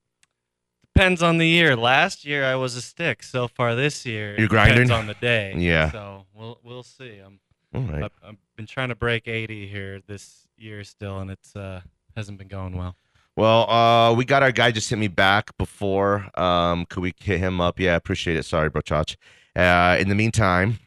Depends 0.95 1.23
on 1.23 1.39
the 1.39 1.47
year. 1.47 1.77
Last 1.77 2.25
year 2.25 2.45
I 2.45 2.55
was 2.57 2.75
a 2.77 2.83
stick. 2.83 3.23
So 3.23 3.49
far 3.49 3.75
this 3.75 4.05
year, 4.07 4.35
You're 4.37 4.47
it 4.47 4.49
depends 4.51 4.75
grinding? 4.75 4.91
on 4.91 5.07
the 5.07 5.15
day. 5.15 5.55
Yeah. 5.57 5.91
So 5.93 6.27
we'll 6.35 6.59
we'll 6.65 6.83
see. 6.83 7.19
I'm 7.25 7.39
All 7.75 7.83
right. 7.83 8.05
I've, 8.05 8.13
I've 8.25 8.37
been 8.57 8.67
trying 8.67 8.89
to 8.89 8.95
break 8.97 9.29
80 9.29 9.69
here 9.69 10.01
this 10.07 10.47
year 10.57 10.83
still, 10.85 11.19
and 11.21 11.31
it's 11.31 11.55
uh 11.55 11.83
hasn't 12.19 12.37
been 12.37 12.49
going 12.49 12.77
well. 12.77 12.97
Well, 13.37 13.71
uh, 13.71 14.13
we 14.15 14.25
got 14.25 14.43
our 14.43 14.51
guy 14.51 14.73
just 14.73 14.91
hit 14.91 14.99
me 14.99 15.07
back 15.07 15.57
before. 15.57 16.29
Um, 16.35 16.85
could 16.87 17.03
we 17.03 17.15
hit 17.21 17.39
him 17.39 17.61
up? 17.61 17.79
Yeah, 17.79 17.93
I 17.93 17.97
appreciate 17.97 18.37
it. 18.37 18.45
Sorry, 18.45 18.69
bro, 18.69 18.83
Chach. 18.83 19.17
Uh, 19.55 19.97
in 20.01 20.09
the 20.09 20.17
meantime, 20.17 20.81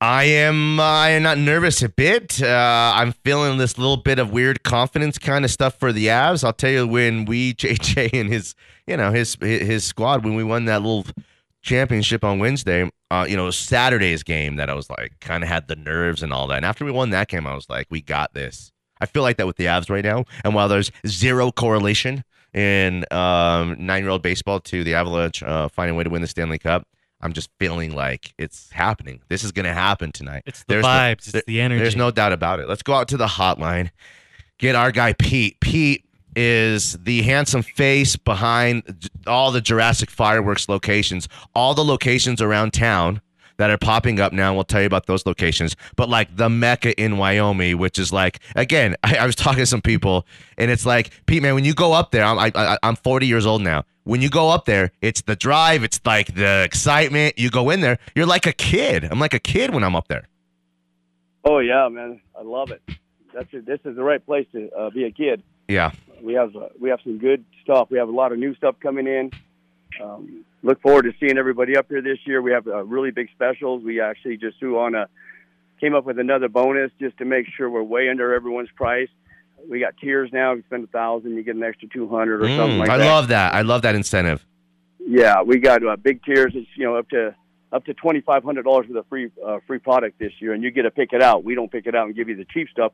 I 0.00 0.24
am 0.24 0.80
I 0.80 1.10
am 1.10 1.22
not 1.22 1.36
nervous 1.36 1.82
a 1.82 1.90
bit. 1.90 2.42
Uh, 2.42 2.92
I'm 2.96 3.12
feeling 3.12 3.58
this 3.58 3.76
little 3.76 3.98
bit 3.98 4.18
of 4.18 4.32
weird 4.32 4.62
confidence 4.62 5.18
kind 5.18 5.44
of 5.44 5.50
stuff 5.50 5.78
for 5.78 5.92
the 5.92 6.06
Avs. 6.06 6.42
I'll 6.42 6.54
tell 6.54 6.70
you 6.70 6.86
when 6.86 7.26
we 7.26 7.52
JJ 7.54 8.18
and 8.18 8.32
his 8.32 8.54
you 8.86 8.96
know 8.96 9.12
his 9.12 9.36
his 9.42 9.84
squad 9.84 10.24
when 10.24 10.34
we 10.34 10.44
won 10.44 10.64
that 10.64 10.80
little 10.80 11.04
championship 11.60 12.24
on 12.24 12.38
Wednesday. 12.38 12.90
Uh, 13.10 13.26
you 13.28 13.36
know, 13.36 13.50
Saturday's 13.50 14.22
game 14.22 14.56
that 14.56 14.70
I 14.70 14.74
was 14.74 14.88
like 14.88 15.20
kind 15.20 15.44
of 15.44 15.50
had 15.50 15.68
the 15.68 15.76
nerves 15.76 16.22
and 16.22 16.32
all 16.32 16.46
that. 16.46 16.56
And 16.56 16.64
after 16.64 16.86
we 16.86 16.90
won 16.90 17.10
that 17.10 17.28
game, 17.28 17.46
I 17.46 17.54
was 17.54 17.68
like, 17.68 17.86
we 17.90 18.00
got 18.00 18.32
this. 18.32 18.72
I 19.00 19.06
feel 19.06 19.22
like 19.22 19.36
that 19.38 19.46
with 19.46 19.56
the 19.56 19.64
Avs 19.64 19.88
right 19.90 20.04
now. 20.04 20.24
And 20.44 20.54
while 20.54 20.68
there's 20.68 20.90
zero 21.06 21.50
correlation 21.52 22.24
in 22.52 23.04
um, 23.10 23.76
nine-year-old 23.78 24.22
baseball 24.22 24.60
to 24.60 24.82
the 24.84 24.94
Avalanche 24.94 25.42
uh, 25.42 25.68
finding 25.68 25.94
a 25.94 25.98
way 25.98 26.04
to 26.04 26.10
win 26.10 26.22
the 26.22 26.28
Stanley 26.28 26.58
Cup, 26.58 26.86
I'm 27.22 27.32
just 27.32 27.50
feeling 27.58 27.94
like 27.94 28.32
it's 28.38 28.70
happening. 28.72 29.20
This 29.28 29.44
is 29.44 29.52
going 29.52 29.66
to 29.66 29.74
happen 29.74 30.10
tonight. 30.10 30.42
It's 30.46 30.60
the 30.60 30.74
There's 30.74 30.82
no- 30.84 30.88
vibes. 30.88 31.34
it's 31.34 31.44
the 31.46 31.60
energy. 31.60 31.82
There's 31.82 31.96
no 31.96 32.10
doubt 32.10 32.32
about 32.32 32.60
it. 32.60 32.68
Let's 32.68 32.82
go 32.82 32.94
out 32.94 33.08
to 33.08 33.16
the 33.16 33.26
hotline. 33.26 33.90
Get 34.58 34.74
our 34.74 34.90
guy 34.90 35.12
Pete. 35.14 35.58
Pete 35.60 36.04
is 36.36 36.94
the 37.02 37.22
handsome 37.22 37.62
face 37.62 38.14
behind 38.16 39.10
all 39.26 39.50
the 39.50 39.60
Jurassic 39.60 40.10
fireworks 40.10 40.68
locations, 40.68 41.28
all 41.54 41.74
the 41.74 41.84
locations 41.84 42.40
around 42.40 42.72
town 42.72 43.20
that 43.60 43.68
are 43.68 43.76
popping 43.76 44.18
up 44.20 44.32
now. 44.32 44.48
And 44.48 44.56
We'll 44.56 44.64
tell 44.64 44.80
you 44.80 44.86
about 44.86 45.04
those 45.04 45.26
locations. 45.26 45.76
But 45.94 46.08
like 46.08 46.34
the 46.34 46.48
Mecca 46.48 46.98
in 46.98 47.18
Wyoming, 47.18 47.76
which 47.76 47.98
is 47.98 48.10
like 48.10 48.40
again, 48.56 48.96
I, 49.04 49.18
I 49.18 49.26
was 49.26 49.36
talking 49.36 49.58
to 49.58 49.66
some 49.66 49.82
people, 49.82 50.26
and 50.56 50.70
it's 50.70 50.86
like 50.86 51.10
Pete, 51.26 51.42
man, 51.42 51.54
when 51.54 51.64
you 51.66 51.74
go 51.74 51.92
up 51.92 52.10
there, 52.10 52.24
I'm 52.24 52.38
I, 52.38 52.50
I, 52.54 52.78
I'm 52.82 52.96
40 52.96 53.26
years 53.26 53.44
old 53.44 53.60
now. 53.62 53.84
When 54.04 54.22
you 54.22 54.30
go 54.30 54.48
up 54.48 54.64
there, 54.64 54.92
it's 55.02 55.20
the 55.22 55.36
drive, 55.36 55.84
it's 55.84 56.00
like 56.06 56.34
the 56.34 56.62
excitement. 56.64 57.38
You 57.38 57.50
go 57.50 57.68
in 57.68 57.82
there, 57.82 57.98
you're 58.14 58.26
like 58.26 58.46
a 58.46 58.52
kid. 58.52 59.04
I'm 59.04 59.20
like 59.20 59.34
a 59.34 59.38
kid 59.38 59.74
when 59.74 59.84
I'm 59.84 59.94
up 59.94 60.08
there. 60.08 60.26
Oh 61.44 61.58
yeah, 61.58 61.88
man, 61.90 62.22
I 62.36 62.42
love 62.42 62.70
it. 62.70 62.82
That's 63.34 63.52
it. 63.52 63.66
This 63.66 63.80
is 63.84 63.94
the 63.94 64.02
right 64.02 64.24
place 64.24 64.46
to 64.52 64.70
uh, 64.72 64.90
be 64.90 65.04
a 65.04 65.10
kid. 65.10 65.42
Yeah. 65.68 65.92
We 66.22 66.32
have 66.32 66.56
uh, 66.56 66.68
we 66.80 66.88
have 66.88 67.00
some 67.04 67.18
good 67.18 67.44
stuff. 67.62 67.88
We 67.90 67.98
have 67.98 68.08
a 68.08 68.12
lot 68.12 68.32
of 68.32 68.38
new 68.38 68.54
stuff 68.54 68.76
coming 68.80 69.06
in. 69.06 69.30
Um, 70.02 70.44
look 70.62 70.80
forward 70.82 71.02
to 71.02 71.12
seeing 71.20 71.38
everybody 71.38 71.76
up 71.76 71.86
here 71.88 72.02
this 72.02 72.18
year. 72.26 72.42
We 72.42 72.52
have 72.52 72.66
uh, 72.66 72.84
really 72.84 73.10
big 73.10 73.28
specials. 73.34 73.82
We 73.82 74.00
actually 74.00 74.36
just 74.36 74.58
threw 74.58 74.78
on 74.78 74.94
a 74.94 75.06
came 75.80 75.94
up 75.94 76.04
with 76.04 76.18
another 76.18 76.48
bonus 76.48 76.90
just 77.00 77.16
to 77.18 77.24
make 77.24 77.46
sure 77.56 77.70
we're 77.70 77.82
way 77.82 78.10
under 78.10 78.34
everyone's 78.34 78.68
price. 78.76 79.08
We 79.68 79.80
got 79.80 79.94
tiers 79.98 80.30
now. 80.32 80.52
If 80.52 80.58
you 80.58 80.62
spend 80.66 80.84
a 80.84 80.86
thousand, 80.88 81.36
you 81.36 81.42
get 81.42 81.56
an 81.56 81.62
extra 81.62 81.88
two 81.88 82.08
hundred 82.08 82.42
or 82.42 82.48
something 82.56 82.76
Mm, 82.76 82.80
like 82.80 82.90
I 82.90 82.98
that. 82.98 83.06
I 83.06 83.10
love 83.14 83.28
that. 83.28 83.54
I 83.54 83.62
love 83.62 83.82
that 83.82 83.94
incentive. 83.94 84.44
Yeah, 84.98 85.42
we 85.42 85.58
got 85.58 85.84
uh, 85.84 85.96
big 85.96 86.22
tiers. 86.24 86.52
It's 86.54 86.68
you 86.76 86.84
know 86.84 86.96
up 86.96 87.08
to 87.10 87.34
up 87.72 87.84
to 87.86 87.94
twenty 87.94 88.20
five 88.20 88.42
hundred 88.44 88.62
dollars 88.64 88.86
with 88.88 88.96
a 88.96 89.04
free 89.08 89.30
uh, 89.46 89.58
free 89.66 89.78
product 89.78 90.18
this 90.18 90.32
year, 90.40 90.52
and 90.52 90.62
you 90.62 90.70
get 90.70 90.82
to 90.82 90.90
pick 90.90 91.12
it 91.12 91.22
out. 91.22 91.44
We 91.44 91.54
don't 91.54 91.70
pick 91.70 91.86
it 91.86 91.94
out 91.94 92.06
and 92.06 92.14
give 92.16 92.28
you 92.28 92.36
the 92.36 92.46
cheap 92.46 92.68
stuff. 92.70 92.92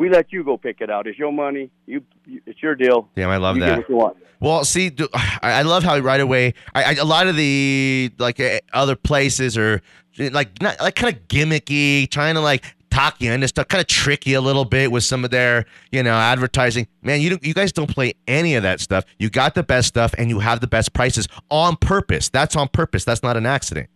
We 0.00 0.08
let 0.08 0.32
you 0.32 0.42
go 0.42 0.56
pick 0.56 0.80
it 0.80 0.88
out. 0.88 1.06
It's 1.06 1.18
your 1.18 1.30
money. 1.30 1.70
You, 1.84 2.02
it's 2.46 2.62
your 2.62 2.74
deal. 2.74 3.10
Damn, 3.16 3.28
I 3.28 3.36
love 3.36 3.56
you 3.56 3.60
that. 3.60 3.68
Get 3.68 3.78
what 3.80 3.88
you 3.90 3.96
want. 3.96 4.16
Well, 4.40 4.64
see, 4.64 4.88
do- 4.88 5.10
I 5.12 5.38
I 5.42 5.62
love 5.62 5.82
how 5.82 5.98
right 5.98 6.22
away, 6.22 6.54
I, 6.74 6.84
I, 6.84 6.92
a 6.94 7.04
lot 7.04 7.26
of 7.26 7.36
the 7.36 8.10
like 8.18 8.40
eh, 8.40 8.60
other 8.72 8.96
places 8.96 9.58
are 9.58 9.82
like 10.18 10.62
not 10.62 10.80
like 10.80 10.94
kind 10.94 11.14
of 11.14 11.28
gimmicky, 11.28 12.10
trying 12.10 12.34
to 12.36 12.40
like 12.40 12.64
talk 12.90 13.20
you 13.20 13.30
into 13.30 13.46
stuff, 13.46 13.68
kind 13.68 13.82
of 13.82 13.88
trick 13.88 14.26
you 14.26 14.38
a 14.38 14.40
little 14.40 14.64
bit 14.64 14.90
with 14.90 15.04
some 15.04 15.22
of 15.22 15.30
their 15.30 15.66
you 15.92 16.02
know 16.02 16.14
advertising. 16.14 16.86
Man, 17.02 17.20
you 17.20 17.28
don't, 17.28 17.44
you 17.44 17.52
guys 17.52 17.70
don't 17.70 17.90
play 17.90 18.14
any 18.26 18.54
of 18.54 18.62
that 18.62 18.80
stuff. 18.80 19.04
You 19.18 19.28
got 19.28 19.54
the 19.54 19.62
best 19.62 19.88
stuff, 19.88 20.14
and 20.16 20.30
you 20.30 20.38
have 20.38 20.62
the 20.62 20.66
best 20.66 20.94
prices 20.94 21.28
on 21.50 21.76
purpose. 21.76 22.30
That's 22.30 22.56
on 22.56 22.68
purpose. 22.68 23.04
That's 23.04 23.22
not 23.22 23.36
an 23.36 23.44
accident. 23.44 23.90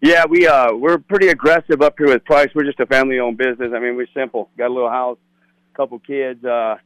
Yeah, 0.00 0.26
we 0.28 0.46
uh 0.46 0.74
we're 0.74 0.98
pretty 0.98 1.28
aggressive 1.28 1.80
up 1.80 1.94
here 1.96 2.08
with 2.08 2.24
price. 2.24 2.48
We're 2.54 2.64
just 2.64 2.80
a 2.80 2.86
family 2.86 3.18
owned 3.18 3.38
business. 3.38 3.72
I 3.74 3.78
mean, 3.78 3.96
we're 3.96 4.08
simple. 4.14 4.50
Got 4.58 4.68
a 4.68 4.74
little 4.74 4.90
house, 4.90 5.18
couple 5.74 5.98
kids. 5.98 6.44
Uh, 6.44 6.76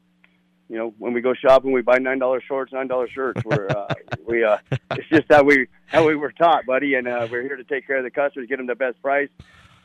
you 0.68 0.76
know, 0.76 0.94
when 0.98 1.12
we 1.12 1.20
go 1.20 1.34
shopping, 1.34 1.72
we 1.72 1.82
buy 1.82 1.98
nine 1.98 2.20
dollar 2.20 2.40
shorts, 2.40 2.72
nine 2.72 2.86
dollar 2.86 3.08
shirts. 3.08 3.42
We're 3.44 3.66
uh, 3.66 3.92
we 4.26 4.44
uh, 4.44 4.58
it's 4.92 5.08
just 5.08 5.24
how 5.28 5.42
we 5.42 5.66
how 5.86 6.06
we 6.06 6.14
were 6.14 6.30
taught, 6.30 6.66
buddy. 6.66 6.94
And 6.94 7.08
uh, 7.08 7.26
we're 7.30 7.42
here 7.42 7.56
to 7.56 7.64
take 7.64 7.86
care 7.86 7.96
of 7.96 8.04
the 8.04 8.10
customers, 8.10 8.48
get 8.48 8.58
them 8.58 8.68
the 8.68 8.76
best 8.76 9.02
price. 9.02 9.28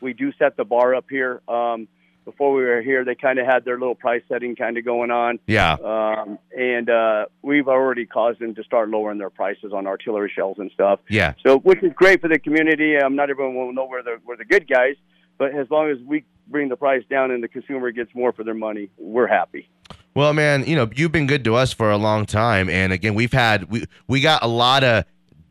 We 0.02 0.14
do 0.14 0.32
set 0.34 0.56
the 0.56 0.66
bar 0.66 0.94
up 0.94 1.06
here. 1.10 1.42
Um, 1.48 1.88
before 2.26 2.54
we 2.54 2.64
were 2.64 2.82
here, 2.82 3.06
they 3.06 3.16
kind 3.16 3.40
of 3.40 3.46
had 3.46 3.64
their 3.64 3.80
little 3.80 3.96
price 3.96 4.24
setting 4.28 4.56
kind 4.56 4.78
of 4.78 4.84
going 4.84 5.12
on. 5.12 5.40
Yeah. 5.48 5.74
Um, 5.74 6.40
and 6.58 6.90
uh, 6.90 7.26
we've 7.42 7.68
already 7.68 8.06
caused 8.06 8.40
them 8.40 8.56
to 8.56 8.64
start 8.64 8.90
lowering 8.90 9.20
their 9.20 9.30
prices 9.30 9.72
on 9.74 9.88
artillery 9.88 10.32
shells 10.36 10.58
and 10.60 10.72
stuff. 10.72 11.00
Yeah. 11.08 11.36
So, 11.46 11.60
which 11.60 11.84
is 11.84 11.94
great 11.94 12.22
for 12.22 12.28
the 12.28 12.40
community. 12.40 12.98
Um, 12.98 13.16
not 13.16 13.30
everyone 13.30 13.56
will 13.56 13.74
know 13.74 13.86
where 13.86 14.04
the 14.04 14.18
where 14.26 14.36
the 14.36 14.46
good 14.46 14.68
guys, 14.68 14.96
but 15.38 15.56
as 15.56 15.70
long 15.70 15.90
as 15.90 15.98
we 16.06 16.26
bring 16.48 16.70
the 16.70 16.76
price 16.76 17.04
down 17.10 17.32
and 17.32 17.44
the 17.44 17.48
consumer 17.48 17.92
gets 17.92 18.14
more 18.14 18.34
for 18.34 18.44
their 18.44 18.54
money, 18.54 18.90
we're 18.98 19.28
happy. 19.28 19.70
Well, 20.16 20.34
man, 20.34 20.66
you 20.66 20.76
know, 20.76 20.90
you've 20.96 21.12
been 21.12 21.28
good 21.28 21.44
to 21.44 21.56
us 21.56 21.74
for 21.74 21.92
a 21.92 21.98
long 21.98 22.26
time, 22.26 22.70
and 22.70 22.94
again, 22.94 23.16
we've 23.16 23.34
had 23.34 23.70
we 23.70 23.86
we 24.08 24.22
got 24.22 24.44
a 24.44 24.48
lot 24.48 24.84
of 24.84 25.06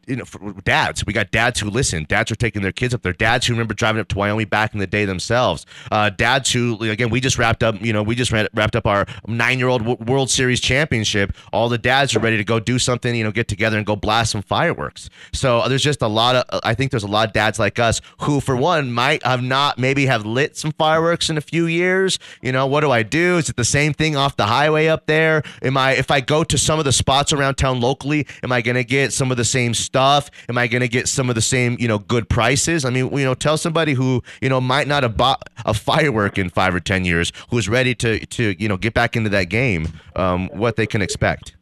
you 0.07 0.17
know, 0.17 0.25
dads. 0.65 1.05
We 1.07 1.13
got 1.13 1.31
dads 1.31 1.61
who 1.61 1.71
listen. 1.71 2.05
Dads 2.09 2.31
are 2.31 2.37
taking 2.37 2.63
their 2.63 2.73
kids 2.73 2.95
up 2.95 3.03
there. 3.03 3.13
Dads 3.13 3.47
who 3.47 3.55
remember 3.55 3.75
driving 3.75 4.01
up 4.01 4.09
to 4.09 4.19
Wyoming 4.19 4.49
back 4.49 4.75
in 4.75 4.81
the 4.81 4.87
day 4.87 5.05
themselves. 5.05 5.67
Uh, 5.91 6.11
dads 6.11 6.53
who, 6.53 6.83
again, 6.83 7.11
we 7.11 7.21
just 7.21 7.39
wrapped 7.39 7.63
up. 7.63 7.81
You 7.81 7.93
know, 7.93 8.03
we 8.03 8.15
just 8.15 8.33
ra- 8.33 8.47
wrapped 8.55 8.77
up 8.77 8.87
our 8.87 9.07
nine-year-old 9.27 10.07
World 10.09 10.31
Series 10.31 10.61
championship. 10.61 11.35
All 11.53 11.69
the 11.69 11.79
dads 11.79 12.15
are 12.15 12.21
ready 12.21 12.37
to 12.37 12.45
go 12.45 12.61
do 12.61 12.79
something. 12.79 13.15
You 13.15 13.25
know, 13.25 13.33
get 13.33 13.49
together 13.49 13.77
and 13.77 13.87
go 13.87 13.97
blast 13.97 14.33
some 14.33 14.43
fireworks. 14.43 15.11
So 15.33 15.59
uh, 15.59 15.69
there's 15.69 15.83
just 15.83 16.03
a 16.03 16.09
lot 16.09 16.37
of. 16.37 16.61
I 16.65 16.75
think 16.75 16.91
there's 16.91 17.03
a 17.03 17.09
lot 17.09 17.29
of 17.29 17.33
dads 17.33 17.59
like 17.59 17.79
us 17.79 18.01
who, 18.23 18.41
for 18.41 18.57
one, 18.57 18.93
might 18.93 19.25
have 19.25 19.43
not 19.43 19.79
maybe 19.79 20.07
have 20.07 20.27
lit 20.27 20.57
some 20.57 20.73
fireworks 20.73 21.31
in 21.31 21.39
a 21.39 21.41
few 21.41 21.67
years. 21.67 22.19
You 22.43 22.53
know, 22.53 22.67
what 22.67 22.81
do 22.81 22.91
I 22.91 23.03
do? 23.03 23.39
Is 23.39 23.49
it 23.49 23.57
the 23.57 23.65
same 23.65 23.93
thing 23.93 24.17
off 24.17 24.37
the 24.37 24.47
highway 24.47 24.87
up 24.87 25.07
there? 25.07 25.43
Am 25.63 25.77
I 25.77 25.93
if 25.93 26.11
I 26.11 26.21
go 26.21 26.45
to 26.45 26.59
some 26.59 26.79
of 26.79 26.85
the 26.85 26.93
spots 26.93 27.33
around 27.33 27.55
town 27.57 27.81
locally, 27.81 28.27
am 28.43 28.53
I 28.53 28.63
going 28.63 28.77
to 28.77 28.85
get 28.85 29.13
some 29.13 29.31
of 29.31 29.37
the 29.37 29.45
same 29.45 29.75
stuff? 29.95 30.29
Am 30.49 30.59
I 30.59 30.67
going 30.67 30.81
to 30.81 30.89
get 30.89 31.07
some 31.07 31.29
of 31.29 31.37
the 31.37 31.41
same, 31.41 31.77
you 31.79 31.87
know, 31.87 31.99
good 32.01 32.29
prices? 32.29 32.85
I 32.85 32.91
mean, 32.91 33.17
you 33.17 33.25
know, 33.25 33.35
tell 33.35 33.57
somebody 33.57 33.93
who, 33.93 34.25
you 34.41 34.49
know, 34.49 34.61
might 34.61 34.89
not 34.89 35.05
have 35.05 35.17
bought 35.17 35.49
a 35.65 35.73
firework 35.73 36.37
in 36.37 36.51
5 36.51 36.75
or 36.75 36.81
10 36.81 37.05
years 37.05 37.33
who's 37.51 37.69
ready 37.69 37.95
to 37.97 38.19
to, 38.27 38.61
you 38.61 38.69
know, 38.69 38.77
get 38.77 38.93
back 38.93 39.15
into 39.15 39.31
that 39.31 39.45
game, 39.45 39.87
um, 40.17 40.49
what 40.49 40.75
they 40.75 40.87
can 40.87 41.01
expect. 41.01 41.55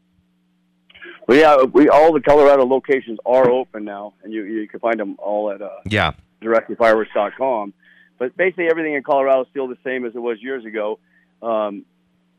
Well, 1.28 1.36
yeah, 1.38 1.62
we 1.64 1.90
all 1.90 2.12
the 2.14 2.20
Colorado 2.22 2.64
locations 2.64 3.18
are 3.26 3.50
open 3.50 3.84
now, 3.84 4.14
and 4.22 4.32
you 4.32 4.44
you 4.44 4.66
can 4.66 4.80
find 4.80 4.98
them 4.98 5.16
all 5.18 5.50
at 5.50 5.60
uh, 5.60 5.68
Yeah. 5.84 6.12
directlyfireworks.com. 6.40 7.74
But 8.18 8.34
basically, 8.36 8.68
everything 8.70 8.94
in 8.94 9.02
Colorado 9.02 9.42
is 9.42 9.48
still 9.50 9.68
the 9.68 9.78
same 9.84 10.06
as 10.06 10.14
it 10.14 10.18
was 10.20 10.40
years 10.40 10.64
ago. 10.64 10.98
Um, 11.42 11.84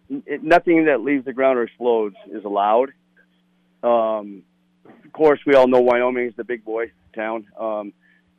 it, 0.09 0.43
nothing 0.43 0.85
that 0.85 1.01
leaves 1.01 1.23
the 1.25 1.33
ground 1.33 1.59
or 1.59 1.63
explodes 1.63 2.15
is 2.31 2.43
allowed. 2.45 2.93
Um, 3.83 4.43
course, 5.13 5.39
we 5.45 5.55
all 5.55 5.67
know 5.67 5.79
Wyoming 5.79 6.27
is 6.27 6.35
the 6.35 6.43
big 6.43 6.65
boy 6.65 6.91
town. 7.15 7.47
Um, 7.57 7.93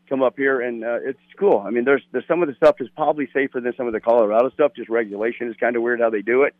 come 0.09 0.23
up 0.23 0.37
here, 0.37 0.61
and 0.61 0.85
uh, 0.85 0.99
it's 1.03 1.19
cool. 1.39 1.63
I 1.67 1.71
mean, 1.71 1.85
there's, 1.85 2.03
there's 2.13 2.27
some 2.27 2.43
of 2.43 2.49
the 2.49 2.55
stuff 2.55 2.77
is 2.81 2.89
probably 2.95 3.29
safer 3.33 3.61
than 3.61 3.75
some 3.77 3.87
of 3.87 3.93
the 3.93 4.01
Colorado 4.01 4.51
stuff. 4.51 4.73
Just 4.77 4.89
regulation 4.89 5.49
is 5.49 5.57
kind 5.57 5.77
of 5.77 5.83
weird 5.83 6.01
how 6.01 6.11
they 6.11 6.23
do 6.23 6.43
it. 6.43 6.55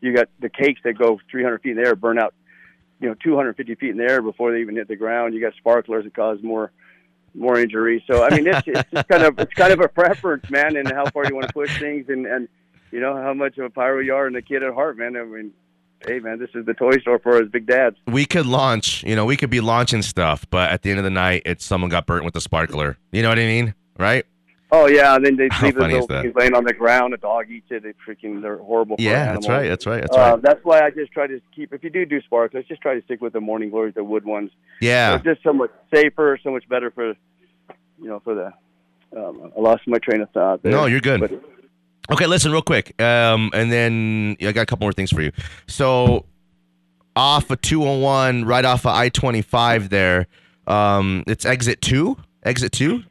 You 0.00 0.14
got 0.14 0.28
the 0.40 0.50
cakes 0.50 0.80
that 0.84 0.98
go 0.98 1.18
300 1.30 1.62
feet 1.62 1.70
in 1.70 1.76
the 1.76 1.84
air, 1.84 1.96
burn 1.96 2.18
out, 2.18 2.34
you 3.00 3.08
know, 3.08 3.14
250 3.14 3.74
feet 3.76 3.90
in 3.90 3.96
the 3.96 4.04
air 4.04 4.20
before 4.20 4.52
they 4.52 4.60
even 4.60 4.76
hit 4.76 4.88
the 4.88 4.96
ground. 4.96 5.34
You 5.34 5.40
got 5.40 5.54
sparklers 5.54 6.04
that 6.04 6.14
cause 6.14 6.38
more 6.42 6.70
more 7.34 7.58
injuries. 7.58 8.02
So 8.06 8.22
I 8.22 8.30
mean, 8.30 8.46
it's 8.46 8.62
it's 8.66 8.90
just 8.90 9.08
kind 9.08 9.22
of 9.22 9.38
it's 9.38 9.54
kind 9.54 9.72
of 9.72 9.80
a 9.80 9.88
preference, 9.88 10.48
man, 10.50 10.76
and 10.76 10.90
how 10.90 11.06
far 11.10 11.26
you 11.26 11.34
want 11.34 11.48
to 11.48 11.52
push 11.52 11.78
things, 11.78 12.08
and 12.08 12.26
and 12.26 12.48
you 12.90 13.00
know 13.00 13.16
how 13.16 13.34
much 13.34 13.58
of 13.58 13.64
a 13.64 13.70
pyro 13.70 14.00
you 14.00 14.14
are 14.14 14.26
and 14.26 14.36
a 14.36 14.42
kid 14.42 14.62
at 14.62 14.72
heart, 14.72 14.96
man. 14.96 15.16
I 15.16 15.24
mean, 15.24 15.52
hey, 16.06 16.18
man, 16.20 16.38
this 16.38 16.50
is 16.54 16.66
the 16.66 16.74
toy 16.74 16.98
store 16.98 17.18
for 17.18 17.36
us 17.36 17.48
big 17.50 17.66
dads. 17.66 17.96
We 18.06 18.24
could 18.26 18.46
launch, 18.46 19.02
you 19.04 19.16
know, 19.16 19.24
we 19.24 19.36
could 19.36 19.50
be 19.50 19.60
launching 19.60 20.02
stuff, 20.02 20.46
but 20.50 20.70
at 20.70 20.82
the 20.82 20.90
end 20.90 20.98
of 20.98 21.04
the 21.04 21.10
night, 21.10 21.42
it's 21.46 21.64
someone 21.64 21.90
got 21.90 22.06
burnt 22.06 22.24
with 22.24 22.36
a 22.36 22.40
sparkler. 22.40 22.96
You 23.12 23.22
know 23.22 23.28
what 23.28 23.38
I 23.38 23.46
mean? 23.46 23.74
Right? 23.98 24.26
Oh 24.72 24.88
yeah, 24.88 25.14
and 25.14 25.24
then 25.24 25.36
they 25.36 25.48
leave 25.62 25.76
the 25.76 25.82
little 25.82 26.06
that? 26.08 26.22
things 26.22 26.34
laying 26.34 26.54
on 26.54 26.64
the 26.64 26.72
ground. 26.72 27.14
A 27.14 27.16
dog 27.16 27.48
eats 27.48 27.66
it. 27.70 27.84
They 27.84 27.92
freaking 28.04 28.42
they're 28.42 28.58
horrible. 28.58 28.96
Yeah, 28.98 29.34
that's 29.34 29.48
right. 29.48 29.68
That's 29.68 29.86
right. 29.86 30.00
That's 30.00 30.16
Uh, 30.16 30.20
right. 30.20 30.42
that's 30.42 30.64
why 30.64 30.80
I 30.80 30.90
just 30.90 31.12
try 31.12 31.28
to 31.28 31.40
keep. 31.54 31.72
If 31.72 31.84
you 31.84 31.90
do 31.90 32.04
do 32.04 32.20
sparklers, 32.22 32.64
just 32.66 32.82
try 32.82 32.94
to 32.94 33.02
stick 33.02 33.20
with 33.20 33.34
the 33.34 33.40
morning 33.40 33.70
glories, 33.70 33.94
the 33.94 34.02
wood 34.02 34.24
ones. 34.24 34.50
Yeah. 34.80 35.14
It's 35.14 35.24
just 35.24 35.44
so 35.44 35.52
much 35.52 35.70
safer, 35.94 36.40
so 36.42 36.50
much 36.50 36.68
better 36.68 36.90
for, 36.90 37.10
you 37.10 38.08
know, 38.08 38.20
for 38.24 38.34
the. 38.34 38.52
Um, 39.16 39.52
I 39.56 39.60
lost 39.60 39.82
my 39.86 39.98
train 39.98 40.22
of 40.22 40.30
thought. 40.30 40.64
There. 40.64 40.72
No, 40.72 40.86
you're 40.86 40.98
good. 41.00 41.20
But, 41.20 41.30
Okay, 42.12 42.26
listen 42.26 42.52
real 42.52 42.62
quick, 42.62 43.00
um, 43.00 43.50
and 43.54 43.72
then 43.72 44.36
I 44.42 44.52
got 44.52 44.62
a 44.62 44.66
couple 44.66 44.84
more 44.84 44.92
things 44.92 45.10
for 45.10 45.22
you. 45.22 45.32
So, 45.66 46.26
off 47.16 47.50
of 47.50 47.60
201, 47.62 48.44
right 48.44 48.64
off 48.64 48.84
of 48.84 48.92
I 48.94 49.08
25 49.08 49.88
there, 49.88 50.26
um, 50.66 51.24
it's 51.26 51.46
exit 51.46 51.80
two. 51.80 52.16
Exit 52.42 52.72
two. 52.72 53.04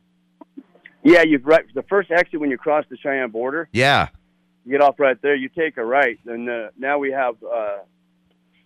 yeah, 1.04 1.24
you've 1.24 1.46
right. 1.46 1.64
The 1.74 1.82
first 1.84 2.12
exit 2.12 2.40
when 2.40 2.52
you 2.52 2.58
cross 2.58 2.86
the 2.90 2.98
Cheyenne 2.98 3.32
border, 3.32 3.68
Yeah. 3.72 4.10
you 4.64 4.72
get 4.72 4.82
off 4.82 5.00
right 5.00 5.20
there. 5.24 5.34
You 5.36 5.50
take 5.50 5.78
a 5.78 5.84
right, 5.84 6.20
and 6.28 6.48
uh, 6.48 6.68
now 6.78 7.00
we 7.00 7.12
have 7.12 7.36
uh, 7.44 7.78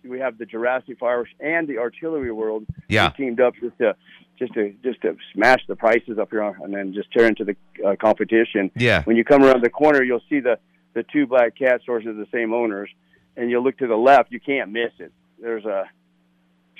we 0.04 0.18
have 0.20 0.36
the 0.36 0.44
Jurassic 0.44 0.98
Fireworks 0.98 1.30
and 1.40 1.66
the 1.66 1.78
Artillery 1.78 2.32
World. 2.32 2.66
Yeah. 2.88 3.10
Teamed 3.10 3.40
up 3.40 3.54
just 3.60 3.78
to 3.78 3.96
just 4.38 4.54
to 4.54 4.72
just 4.82 5.00
to 5.02 5.16
smash 5.34 5.60
the 5.68 5.76
prices 5.76 6.18
up 6.18 6.30
here, 6.30 6.42
and 6.42 6.72
then 6.72 6.92
just 6.94 7.10
tear 7.12 7.26
into 7.26 7.44
the 7.44 7.56
uh, 7.86 7.96
competition. 7.96 8.70
Yeah. 8.76 9.02
When 9.04 9.16
you 9.16 9.24
come 9.24 9.42
around 9.42 9.62
the 9.62 9.70
corner, 9.70 10.02
you'll 10.02 10.22
see 10.28 10.40
the 10.40 10.58
the 10.94 11.04
two 11.12 11.26
black 11.26 11.56
cat 11.56 11.82
stores 11.82 12.06
are 12.06 12.12
the 12.14 12.26
same 12.32 12.52
owners, 12.52 12.90
and 13.36 13.50
you'll 13.50 13.62
look 13.64 13.78
to 13.78 13.86
the 13.86 13.96
left. 13.96 14.32
You 14.32 14.40
can't 14.40 14.70
miss 14.70 14.92
it. 14.98 15.12
There's 15.40 15.64
a 15.64 15.84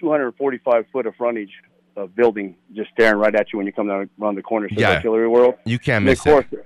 245 0.00 0.86
foot 0.92 1.06
of 1.06 1.14
frontage 1.16 1.50
of 1.96 2.14
building 2.14 2.54
just 2.74 2.90
staring 2.90 3.18
right 3.18 3.34
at 3.34 3.52
you 3.52 3.56
when 3.58 3.66
you 3.66 3.72
come 3.72 3.88
down 3.88 4.08
around 4.20 4.36
the 4.36 4.42
corner. 4.42 4.68
So 4.68 4.80
Yeah. 4.80 4.94
Artillery 4.96 5.28
World. 5.28 5.54
You 5.64 5.78
can't 5.78 5.96
And 5.98 6.06
miss 6.06 6.20
course, 6.20 6.46
it. 6.52 6.64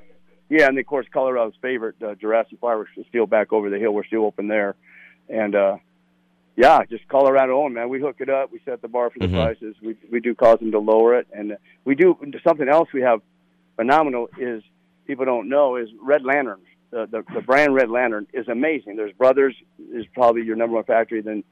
Yeah, 0.51 0.67
and 0.69 0.79
of 0.79 0.85
course, 0.85 1.07
Colorado's 1.11 1.55
favorite, 1.63 1.95
uh, 2.03 2.15
Jurassic 2.15 2.59
Fireworks, 2.61 2.91
is 2.99 3.07
still 3.09 3.27
back 3.27 3.53
over 3.55 3.71
the 3.71 3.79
hill. 3.79 3.93
We're 3.93 4.05
still 4.05 4.27
open 4.27 4.49
there, 4.49 4.75
and 5.31 5.55
uh, 5.55 5.77
yeah, 6.57 6.81
just 6.89 7.07
Colorado 7.09 7.61
own 7.63 7.73
man. 7.75 7.89
We 7.89 8.01
hook 8.01 8.17
it 8.21 8.29
up. 8.29 8.53
We 8.53 8.61
set 8.65 8.83
the 8.83 8.89
bar 8.89 9.11
for 9.11 9.19
the 9.19 9.27
Mhm. 9.27 9.43
prices. 9.43 9.77
We 9.83 9.97
we 10.11 10.21
do 10.21 10.35
cause 10.35 10.59
them 10.59 10.71
to 10.73 10.79
lower 10.79 11.15
it, 11.19 11.27
and 11.33 11.57
we 11.85 11.95
do 11.95 12.17
something 12.47 12.69
else. 12.69 12.89
We 12.93 13.03
have 13.03 13.21
phenomenal 13.77 14.29
is 14.39 14.63
people 15.07 15.25
don't 15.25 15.49
know 15.49 15.77
is 15.77 15.89
Red 16.03 16.25
Lantern. 16.25 16.61
The, 16.91 17.07
the 17.11 17.25
the 17.35 17.41
brand 17.41 17.75
Red 17.75 17.89
Lantern 17.91 18.27
is 18.33 18.49
amazing. 18.49 18.97
There's 18.97 19.13
Brothers 19.13 19.55
is 19.93 20.05
probably 20.15 20.43
your 20.43 20.57
number 20.57 20.75
one 20.77 20.85
factory. 20.85 21.23
Then 21.23 21.43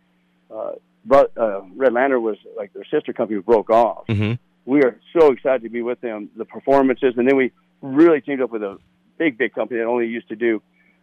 uh, 0.55 0.73
bro, 1.05 1.27
uh, 1.37 1.63
Red 1.77 1.93
Lantern 1.95 2.23
was 2.23 2.37
like 2.57 2.73
their 2.75 2.85
sister 2.91 3.13
company 3.13 3.41
broke 3.41 3.71
off 3.71 4.07
Mm-hmm. 4.09 4.33
we 4.67 4.83
are 4.83 4.99
so 5.19 5.33
excited 5.33 5.63
to 5.63 5.71
be 5.71 5.81
with 5.83 6.01
them. 6.03 6.29
The 6.37 6.45
performances, 6.45 7.15
and 7.17 7.27
then 7.27 7.37
we 7.37 7.53
really 7.81 8.21
teamed 8.21 8.43
up 8.43 8.51
with 8.51 8.63
a 8.63 8.77
big, 9.17 9.39
big 9.39 9.55
company 9.55 9.81
that 9.81 9.87
only 9.87 10.07
used 10.09 10.29
to 10.29 10.37
do 10.37 10.61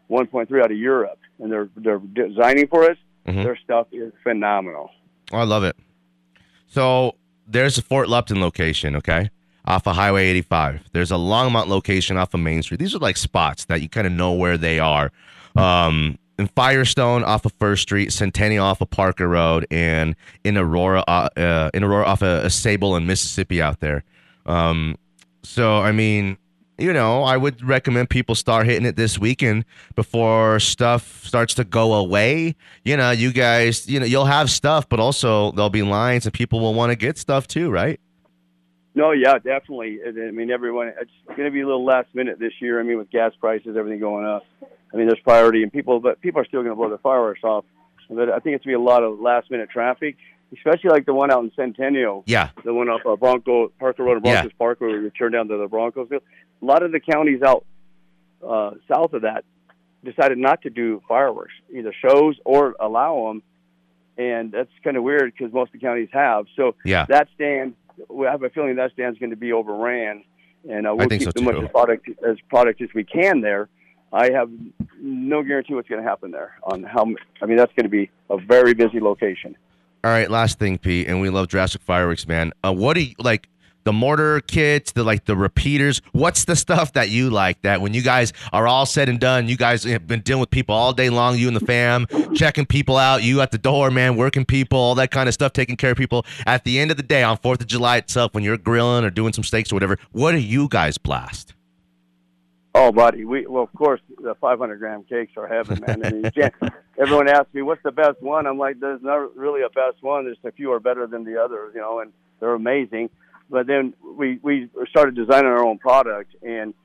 1.3 0.10 0.64
out 0.64 0.72
of 0.72 0.78
Europe, 0.78 1.20
and 1.40 1.52
they're 1.52 1.70
they're 1.76 1.98
designing 2.00 2.68
for 2.68 2.84
us. 2.92 2.98
Mhm. 3.28 3.44
Their 3.44 3.58
stuff 3.64 3.88
is 3.92 4.12
phenomenal. 4.24 4.90
Oh, 5.32 5.38
I 5.40 5.44
love 5.44 5.64
it. 5.64 5.76
So 6.68 7.16
there's 7.48 7.78
a 7.78 7.82
Fort 7.82 8.10
Lupton 8.10 8.40
location, 8.42 8.96
okay, 8.96 9.30
off 9.66 9.88
of 9.88 9.96
Highway 9.96 10.28
85. 10.28 10.82
There's 10.94 11.12
a 11.12 11.16
Longmont 11.16 11.68
location 11.68 12.18
off 12.18 12.34
of 12.34 12.40
Main 12.40 12.62
Street. 12.64 12.80
These 12.80 12.96
are 12.96 13.00
like 13.00 13.18
spots 13.18 13.66
that 13.66 13.82
you 13.82 13.90
kind 13.90 14.08
of 14.08 14.14
know 14.14 14.34
where 14.34 14.58
they 14.58 14.80
are. 14.80 15.12
Um, 15.56 16.18
in 16.40 16.48
Firestone 16.48 17.24
off 17.24 17.46
of 17.46 17.54
First 17.60 17.82
Street, 17.84 18.14
Centennial 18.14 18.64
off 18.64 18.80
of 18.80 18.90
Parker 18.92 19.28
Road, 19.28 19.66
and 19.72 20.16
in 20.44 20.56
Aurora, 20.58 21.04
uh, 21.08 21.30
uh, 21.36 21.70
in 21.74 21.84
Aurora 21.84 22.06
off 22.06 22.22
of 22.22 22.52
Sable 22.54 22.96
and 22.96 23.08
Mississippi 23.08 23.62
out 23.62 23.80
there. 23.80 24.04
Um, 24.46 24.98
so 25.44 25.80
I 25.80 25.92
mean, 25.92 26.38
you 26.78 26.94
know, 26.94 27.24
I 27.24 27.38
would 27.38 27.64
recommend 27.64 28.10
people 28.10 28.36
start 28.36 28.66
hitting 28.66 28.86
it 28.86 28.96
this 28.96 29.18
weekend 29.18 29.66
before 29.96 30.60
stuff 30.60 31.26
starts 31.26 31.54
to 31.56 31.64
go 31.64 31.94
away. 31.94 32.56
You 32.84 32.98
know, 32.98 33.12
you 33.12 33.34
guys, 33.34 33.88
you 33.90 34.00
know, 34.00 34.06
you'll 34.06 34.26
have 34.26 34.50
stuff, 34.50 34.88
but 34.88 35.00
also 35.00 35.52
there'll 35.54 35.70
be 35.70 35.82
lines 35.82 36.26
and 36.26 36.34
people 36.34 36.60
will 36.60 36.74
want 36.74 36.92
to 36.92 36.96
get 36.96 37.18
stuff 37.18 37.48
too, 37.48 37.70
right? 37.70 38.00
No, 38.94 39.12
yeah, 39.12 39.38
definitely. 39.38 40.00
I 40.06 40.32
mean, 40.32 40.50
everyone. 40.50 40.88
It's 41.00 41.12
going 41.28 41.46
to 41.46 41.52
be 41.52 41.62
a 41.62 41.66
little 41.66 41.86
last 41.86 42.08
minute 42.16 42.40
this 42.40 42.54
year. 42.60 42.80
I 42.80 42.84
mean, 42.84 42.98
with 42.98 43.12
gas 43.12 43.32
prices, 43.40 43.78
everything 43.78 44.00
going 44.00 44.26
up. 44.26 44.44
I 44.62 44.98
mean, 44.98 45.08
there's 45.08 45.20
priority, 45.20 45.62
and 45.62 45.72
people, 45.72 46.00
but 46.00 46.20
people 46.20 46.42
are 46.42 46.46
still 46.46 46.62
going 46.62 46.72
to 46.72 46.76
blow 46.76 46.90
their 46.90 46.98
fireworks 46.98 47.44
off. 47.44 47.64
But 48.10 48.30
I 48.30 48.40
think 48.40 48.56
it's 48.56 48.66
going 48.66 48.74
to 48.74 48.80
be 48.80 48.84
a 48.84 48.90
lot 48.90 49.04
of 49.04 49.20
last 49.20 49.52
minute 49.52 49.70
traffic, 49.70 50.16
especially 50.56 50.90
like 50.90 51.06
the 51.06 51.14
one 51.14 51.32
out 51.32 51.44
in 51.44 51.52
Centennial. 51.56 52.24
Yeah. 52.26 52.50
the 52.64 52.74
one 52.74 52.90
off 52.90 53.02
uh, 53.06 53.16
Bronco 53.16 53.70
Parker 53.80 54.04
Road 54.04 54.18
and 54.18 54.26
Yeah. 54.26 54.34
Broncos 54.42 54.54
Park 54.58 54.82
where 54.82 55.02
we 55.02 55.10
turn 55.12 55.32
down 55.34 55.48
to 55.50 55.58
the 55.58 55.68
Broncos 55.68 56.08
field. 56.10 56.24
A 56.62 56.66
lot 56.66 56.84
of 56.84 56.92
the 56.92 57.00
counties 57.00 57.42
out 57.42 57.66
uh, 58.48 58.72
south 58.92 59.14
of 59.14 59.24
that 59.24 59.44
decided 60.04 60.38
not 60.38 60.62
to 60.62 60.70
do 60.70 61.02
fireworks, 61.08 61.54
either 61.74 61.94
shows 62.02 62.36
or 62.46 62.76
allow 62.80 63.28
them, 63.28 63.44
and 64.18 64.52
that's 64.52 64.70
kind 64.84 64.96
of 64.98 65.04
weird 65.04 65.34
because 65.38 65.54
most 65.54 65.70
of 65.74 65.74
the 65.74 65.86
counties 65.86 66.10
have. 66.14 66.46
So 66.56 66.76
Yeah. 66.86 67.06
that 67.10 67.28
stand, 67.36 67.76
we 68.10 68.26
have 68.28 68.44
a 68.44 68.50
feeling 68.50 68.76
that 68.78 68.92
stand's 68.94 69.20
going 69.20 69.32
to 69.32 69.36
be 69.36 69.52
overran, 69.54 70.24
and 70.70 70.88
uh, 70.88 70.96
we'll 70.96 71.10
keep 71.10 71.24
so, 71.24 71.32
as 71.36 71.42
much 71.42 71.72
product 71.72 72.08
as 72.28 72.38
product 72.50 72.82
as 72.82 72.90
we 72.94 73.04
can 73.04 73.42
there. 73.42 73.70
I 74.14 74.32
have 74.32 74.50
no 75.02 75.44
guarantee 75.44 75.74
what's 75.74 75.90
going 75.90 76.02
to 76.02 76.08
happen 76.08 76.32
there 76.32 76.56
on 76.64 76.84
how. 76.84 77.02
m- 77.02 77.18
I 77.42 77.46
mean, 77.46 77.58
that's 77.58 77.74
going 77.74 77.84
to 77.84 77.90
be 77.90 78.10
a 78.30 78.38
very 78.38 78.74
busy 78.74 79.00
location. 79.02 79.58
All 80.04 80.12
right, 80.12 80.30
last 80.30 80.60
thing, 80.60 80.78
Pete, 80.78 81.08
and 81.08 81.20
we 81.20 81.30
love 81.30 81.48
Jurassic 81.48 81.82
Fireworks, 81.82 82.28
man. 82.28 82.54
Uh, 82.64 82.74
what 82.74 82.94
do 82.94 83.04
you 83.04 83.16
like? 83.20 83.50
The 83.84 83.94
mortar 83.94 84.42
kits, 84.42 84.92
the 84.92 85.04
like 85.04 85.24
the 85.24 85.36
repeaters. 85.36 86.02
What's 86.12 86.44
the 86.44 86.58
stuff 86.58 86.92
that 86.94 87.10
you 87.10 87.30
like? 87.30 87.62
That 87.62 87.80
when 87.80 87.94
you 87.94 88.02
guys 88.02 88.34
are 88.52 88.68
all 88.68 88.86
said 88.86 89.08
and 89.08 89.18
done, 89.18 89.48
you 89.48 89.56
guys 89.56 89.86
have 89.86 90.06
been 90.06 90.20
dealing 90.20 90.42
with 90.42 90.50
people 90.50 90.76
all 90.76 90.92
day 90.92 91.10
long. 91.10 91.38
You 91.38 91.48
and 91.48 91.56
the 91.56 91.66
fam, 91.66 92.06
checking 92.36 92.66
people 92.66 92.98
out. 92.98 93.24
You 93.24 93.40
at 93.40 93.52
the 93.52 93.58
door, 93.58 93.90
man, 93.90 94.18
working 94.18 94.44
people, 94.44 94.78
all 94.78 94.96
that 94.96 95.12
kind 95.12 95.30
of 95.30 95.34
stuff, 95.34 95.54
taking 95.54 95.78
care 95.78 95.92
of 95.92 95.98
people. 95.98 96.26
At 96.46 96.66
the 96.66 96.80
end 96.80 96.92
of 96.92 96.98
the 96.98 97.04
day, 97.04 97.24
on 97.24 97.38
Fourth 97.38 97.62
of 97.62 97.68
July 97.68 97.96
itself, 97.96 98.34
when 98.34 98.44
you're 98.44 98.58
grilling 98.58 99.06
or 99.06 99.10
doing 99.10 99.32
some 99.32 99.46
steaks 99.46 99.72
or 99.72 99.76
whatever, 99.76 99.98
what 100.12 100.34
do 100.34 100.40
you 100.40 100.68
guys 100.68 100.98
blast? 100.98 101.54
Oh, 102.80 102.92
buddy, 102.92 103.26
we 103.26 103.48
well, 103.48 103.64
of 103.64 103.74
course, 103.74 104.00
the 104.22 104.36
500 104.36 104.78
gram 104.78 105.04
cakes 105.04 105.32
are 105.36 105.48
heaven, 105.48 105.84
man. 105.88 106.00
Mean, 106.00 106.26
you 106.26 106.32
can't, 106.32 106.54
everyone 107.00 107.28
asks 107.28 107.52
me 107.52 107.64
what's 107.64 107.82
the 107.82 107.92
best 107.92 108.22
one. 108.22 108.46
I'm 108.46 108.60
like, 108.60 108.80
there's 108.80 109.02
not 109.02 109.36
really 109.36 109.64
a 109.64 109.70
best 109.70 110.04
one. 110.04 110.26
There's 110.26 110.38
a 110.44 110.52
few 110.52 110.72
are 110.74 110.80
better 110.80 111.08
than 111.08 111.24
the 111.24 111.42
others, 111.44 111.72
you 111.74 111.82
know, 111.82 112.02
and 112.02 112.14
they're 112.40 112.54
amazing. 112.54 113.10
But 113.50 113.66
then 113.66 113.96
we 114.16 114.38
we 114.44 114.70
started 114.92 115.16
designing 115.16 115.48
our 115.48 115.66
own 115.66 115.80
product, 115.80 116.36
and 116.44 116.76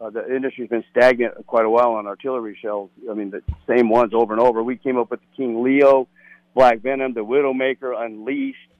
uh, 0.00 0.08
the 0.08 0.26
industry's 0.34 0.70
been 0.70 0.84
stagnant 0.90 1.46
quite 1.46 1.66
a 1.66 1.70
while 1.70 1.92
on 1.92 2.06
artillery 2.06 2.56
shells. 2.62 2.88
I 3.10 3.12
mean, 3.12 3.28
the 3.30 3.42
same 3.68 3.90
ones 3.90 4.14
over 4.14 4.32
and 4.32 4.40
over. 4.40 4.62
We 4.62 4.78
came 4.78 4.96
up 4.96 5.10
with 5.10 5.20
the 5.20 5.36
King 5.36 5.62
Leo, 5.62 6.08
Black 6.54 6.80
Venom, 6.80 7.12
the 7.12 7.24
Widowmaker, 7.24 7.92
Unleashed. 7.94 8.70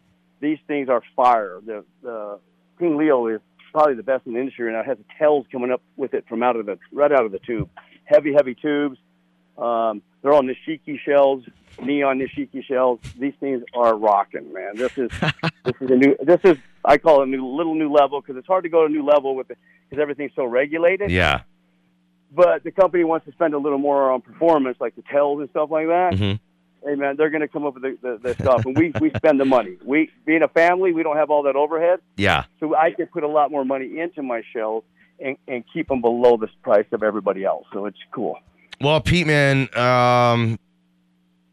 These 0.41 0.59
things 0.67 0.89
are 0.89 1.03
fire. 1.15 1.61
The 1.67 1.85
the 2.03 2.39
King 2.79 2.97
Leo 2.97 3.27
is 3.27 3.43
probably 3.77 3.95
the 3.95 4.03
best 4.03 4.27
in 4.27 4.33
the 4.33 4.41
industry, 4.41 4.69
and 4.69 4.77
it 4.79 4.87
has 4.87 4.97
the 4.97 5.05
tails 5.19 5.45
coming 5.53 5.71
up 5.71 5.83
with 5.99 6.15
it 6.15 6.25
from 6.27 6.43
out 6.43 6.57
of 6.57 6.65
the 6.65 6.79
right 6.93 7.13
out 7.13 7.27
of 7.27 7.33
the 7.33 7.39
tube. 7.41 7.69
Heavy, 8.07 8.33
heavy 8.33 8.55
tubes. 8.55 8.97
Um, 9.59 10.01
they're 10.23 10.33
all 10.33 10.43
Nishiki 10.43 10.99
shells, 11.05 11.45
neon 11.83 12.19
Nishiki 12.19 12.65
shells. 12.65 13.01
These 13.21 13.35
things 13.39 13.63
are 13.75 13.95
rocking, 13.95 14.51
man. 14.55 14.77
This 14.77 14.97
is 14.97 15.11
this 15.65 15.75
is 15.83 15.91
a 15.91 15.95
new. 15.95 16.17
This 16.23 16.41
is 16.45 16.57
I 16.87 16.97
call 16.97 17.21
it 17.21 17.29
a 17.29 17.31
new 17.31 17.47
little 17.47 17.75
new 17.75 17.93
level 17.93 18.23
because 18.23 18.39
it's 18.39 18.47
hard 18.47 18.65
to 18.65 18.71
go 18.71 18.81
to 18.81 18.87
a 18.87 18.89
new 18.89 19.05
level 19.05 19.37
with 19.37 19.49
because 19.49 20.01
everything's 20.01 20.33
so 20.35 20.47
regulated. 20.47 21.11
Yeah. 21.11 21.43
But 22.35 22.65
the 22.65 22.71
company 22.71 23.05
wants 23.05 23.27
to 23.27 23.33
spend 23.33 23.53
a 23.53 23.59
little 23.59 23.79
more 23.79 24.11
on 24.11 24.23
performance, 24.23 24.79
like 24.81 24.97
the 24.97 25.03
tails 25.13 25.41
and 25.41 25.51
stuff 25.51 25.71
like 25.71 25.89
that. 25.89 26.15
Mhm. 26.15 26.41
Hey 26.85 26.95
man, 26.95 27.17
they're 27.17 27.31
going 27.31 27.41
to 27.41 27.49
come 27.49 27.65
up 27.67 27.75
with 27.75 27.83
the, 27.83 27.99
the, 28.01 28.19
the 28.23 28.35
stuff, 28.35 28.65
and 28.65 28.77
we 28.77 28.93
we 29.01 29.11
spend 29.17 29.41
the 29.41 29.45
money. 29.45 29.77
We 29.85 30.11
being 30.25 30.43
a 30.43 30.49
family, 30.49 30.93
we 30.93 31.03
don't 31.03 31.17
have 31.17 31.31
all 31.31 31.43
that 31.45 31.57
overhead, 31.57 32.01
Yeah. 32.17 32.45
so 32.61 32.77
I 32.77 32.93
can 32.93 33.07
put 33.07 33.25
a 33.25 33.29
lot 33.29 33.51
more 33.51 33.65
money 33.65 33.99
into 33.99 34.23
my 34.23 34.43
shells 34.53 34.85
and 35.19 35.37
and 35.49 35.65
keep 35.73 35.89
them 35.89 36.01
below 36.01 36.37
the 36.37 36.49
price 36.63 36.87
of 36.93 37.03
everybody 37.03 37.45
else. 37.45 37.67
So 37.73 37.87
it's 37.87 37.99
cool. 38.13 38.39
Well, 38.81 39.01
Pete, 39.01 39.27
man, 39.27 39.69
um, 39.77 40.59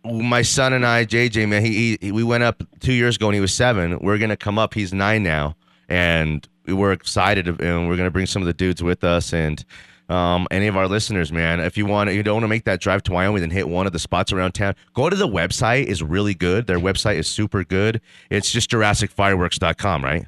my 0.04 0.42
son 0.42 0.74
and 0.74 0.86
I, 0.86 1.06
JJ, 1.06 1.48
man, 1.48 1.64
he, 1.66 1.98
he 2.02 2.12
we 2.12 2.24
went 2.24 2.44
up 2.44 2.62
two 2.80 2.94
years 2.94 3.16
ago 3.16 3.28
when 3.28 3.36
he 3.36 3.42
was 3.42 3.54
seven. 3.56 3.98
We're 4.00 4.18
gonna 4.20 4.38
come 4.38 4.60
up. 4.60 4.74
He's 4.74 4.94
nine 4.94 5.24
now, 5.24 5.56
and 5.90 6.48
we're 6.68 6.92
excited, 6.92 7.48
and 7.48 7.88
we're 7.88 7.98
gonna 7.98 8.12
bring 8.12 8.26
some 8.28 8.42
of 8.42 8.46
the 8.46 8.54
dudes 8.54 8.84
with 8.84 9.04
us 9.04 9.34
and. 9.34 9.64
Um, 10.10 10.48
any 10.52 10.68
of 10.68 10.76
our 10.76 10.88
listeners, 10.88 11.32
man, 11.32 11.60
if 11.60 11.78
you 11.78 11.86
want, 11.86 12.12
you 12.12 12.24
don't 12.24 12.36
want 12.36 12.44
to 12.44 12.48
make 12.50 12.66
that 12.66 12.82
drive 12.82 13.04
to 13.04 13.14
Wyoming, 13.14 13.42
then 13.42 13.50
hit 13.50 13.70
one 13.70 13.88
of 13.88 13.94
the 13.94 14.00
spots 14.00 14.34
around 14.34 14.52
town. 14.52 14.76
Go 14.94 15.10
to 15.10 15.16
the 15.16 15.28
website; 15.28 15.86
is 15.86 16.04
really 16.04 16.34
good. 16.34 16.68
Their 16.68 16.80
website 16.80 17.16
is 17.16 17.28
super 17.28 17.64
good. 17.64 18.02
It's 18.30 18.52
just 18.52 18.70
JurassicFireworks.com, 18.70 20.04
right? 20.04 20.28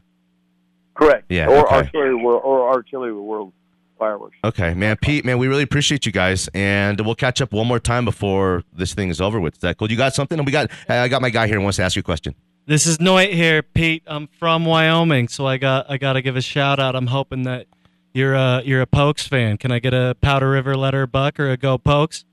Correct. 0.96 1.26
Yeah, 1.30 1.48
Or 1.48 1.66
okay. 1.66 1.76
artillery 1.76 2.16
world 2.16 2.42
or 2.46 2.70
artillery 2.70 3.14
world 3.14 3.52
fireworks. 4.00 4.38
Okay, 4.44 4.74
man, 4.74 4.96
Pete, 5.02 5.26
man, 5.26 5.38
we 5.38 5.48
really 5.48 5.64
appreciate 5.64 6.06
you 6.06 6.12
guys, 6.12 6.48
and 6.54 7.00
we'll 7.02 7.16
catch 7.16 7.42
up 7.42 7.52
one 7.52 7.68
more 7.68 7.80
time 7.80 8.06
before 8.06 8.64
this 8.74 8.94
thing 8.94 9.10
is 9.10 9.20
over 9.20 9.40
with. 9.40 9.56
Is 9.56 9.60
that 9.62 9.78
cool? 9.78 9.92
You 9.92 9.98
got 9.98 10.14
something? 10.14 10.44
We 10.46 10.52
got. 10.52 10.72
I 10.88 11.08
got 11.10 11.22
my 11.22 11.30
guy 11.30 11.48
here 11.48 11.58
who 11.58 11.64
wants 11.64 11.78
to 11.78 11.84
ask 11.84 11.96
you 11.96 12.00
a 12.00 12.04
question. 12.04 12.34
This 12.66 12.88
is 12.88 12.98
Noit 12.98 13.32
here, 13.32 13.62
Pete. 13.62 14.04
I'm 14.08 14.28
from 14.40 14.66
Wyoming, 14.66 15.28
so 15.28 15.46
I 15.46 15.58
got 15.58 15.86
I 15.90 15.98
got 15.98 16.14
to 16.14 16.22
give 16.22 16.36
a 16.36 16.42
shout 16.42 16.80
out. 16.80 16.96
I'm 16.96 17.08
hoping 17.08 17.44
that 17.44 17.68
you're 18.16 18.34
a 18.34 18.62
you're 18.66 18.82
a 18.82 18.88
Pokes 18.88 19.28
fan. 19.28 19.58
Can 19.58 19.72
I 19.72 19.80
get 19.80 19.94
a 19.94 20.16
Powder 20.22 20.50
River 20.50 20.76
letter 20.76 21.06
buck 21.06 21.40
or 21.40 21.50
a 21.52 21.58
Go 21.58 21.78
Pokes? 21.78 22.26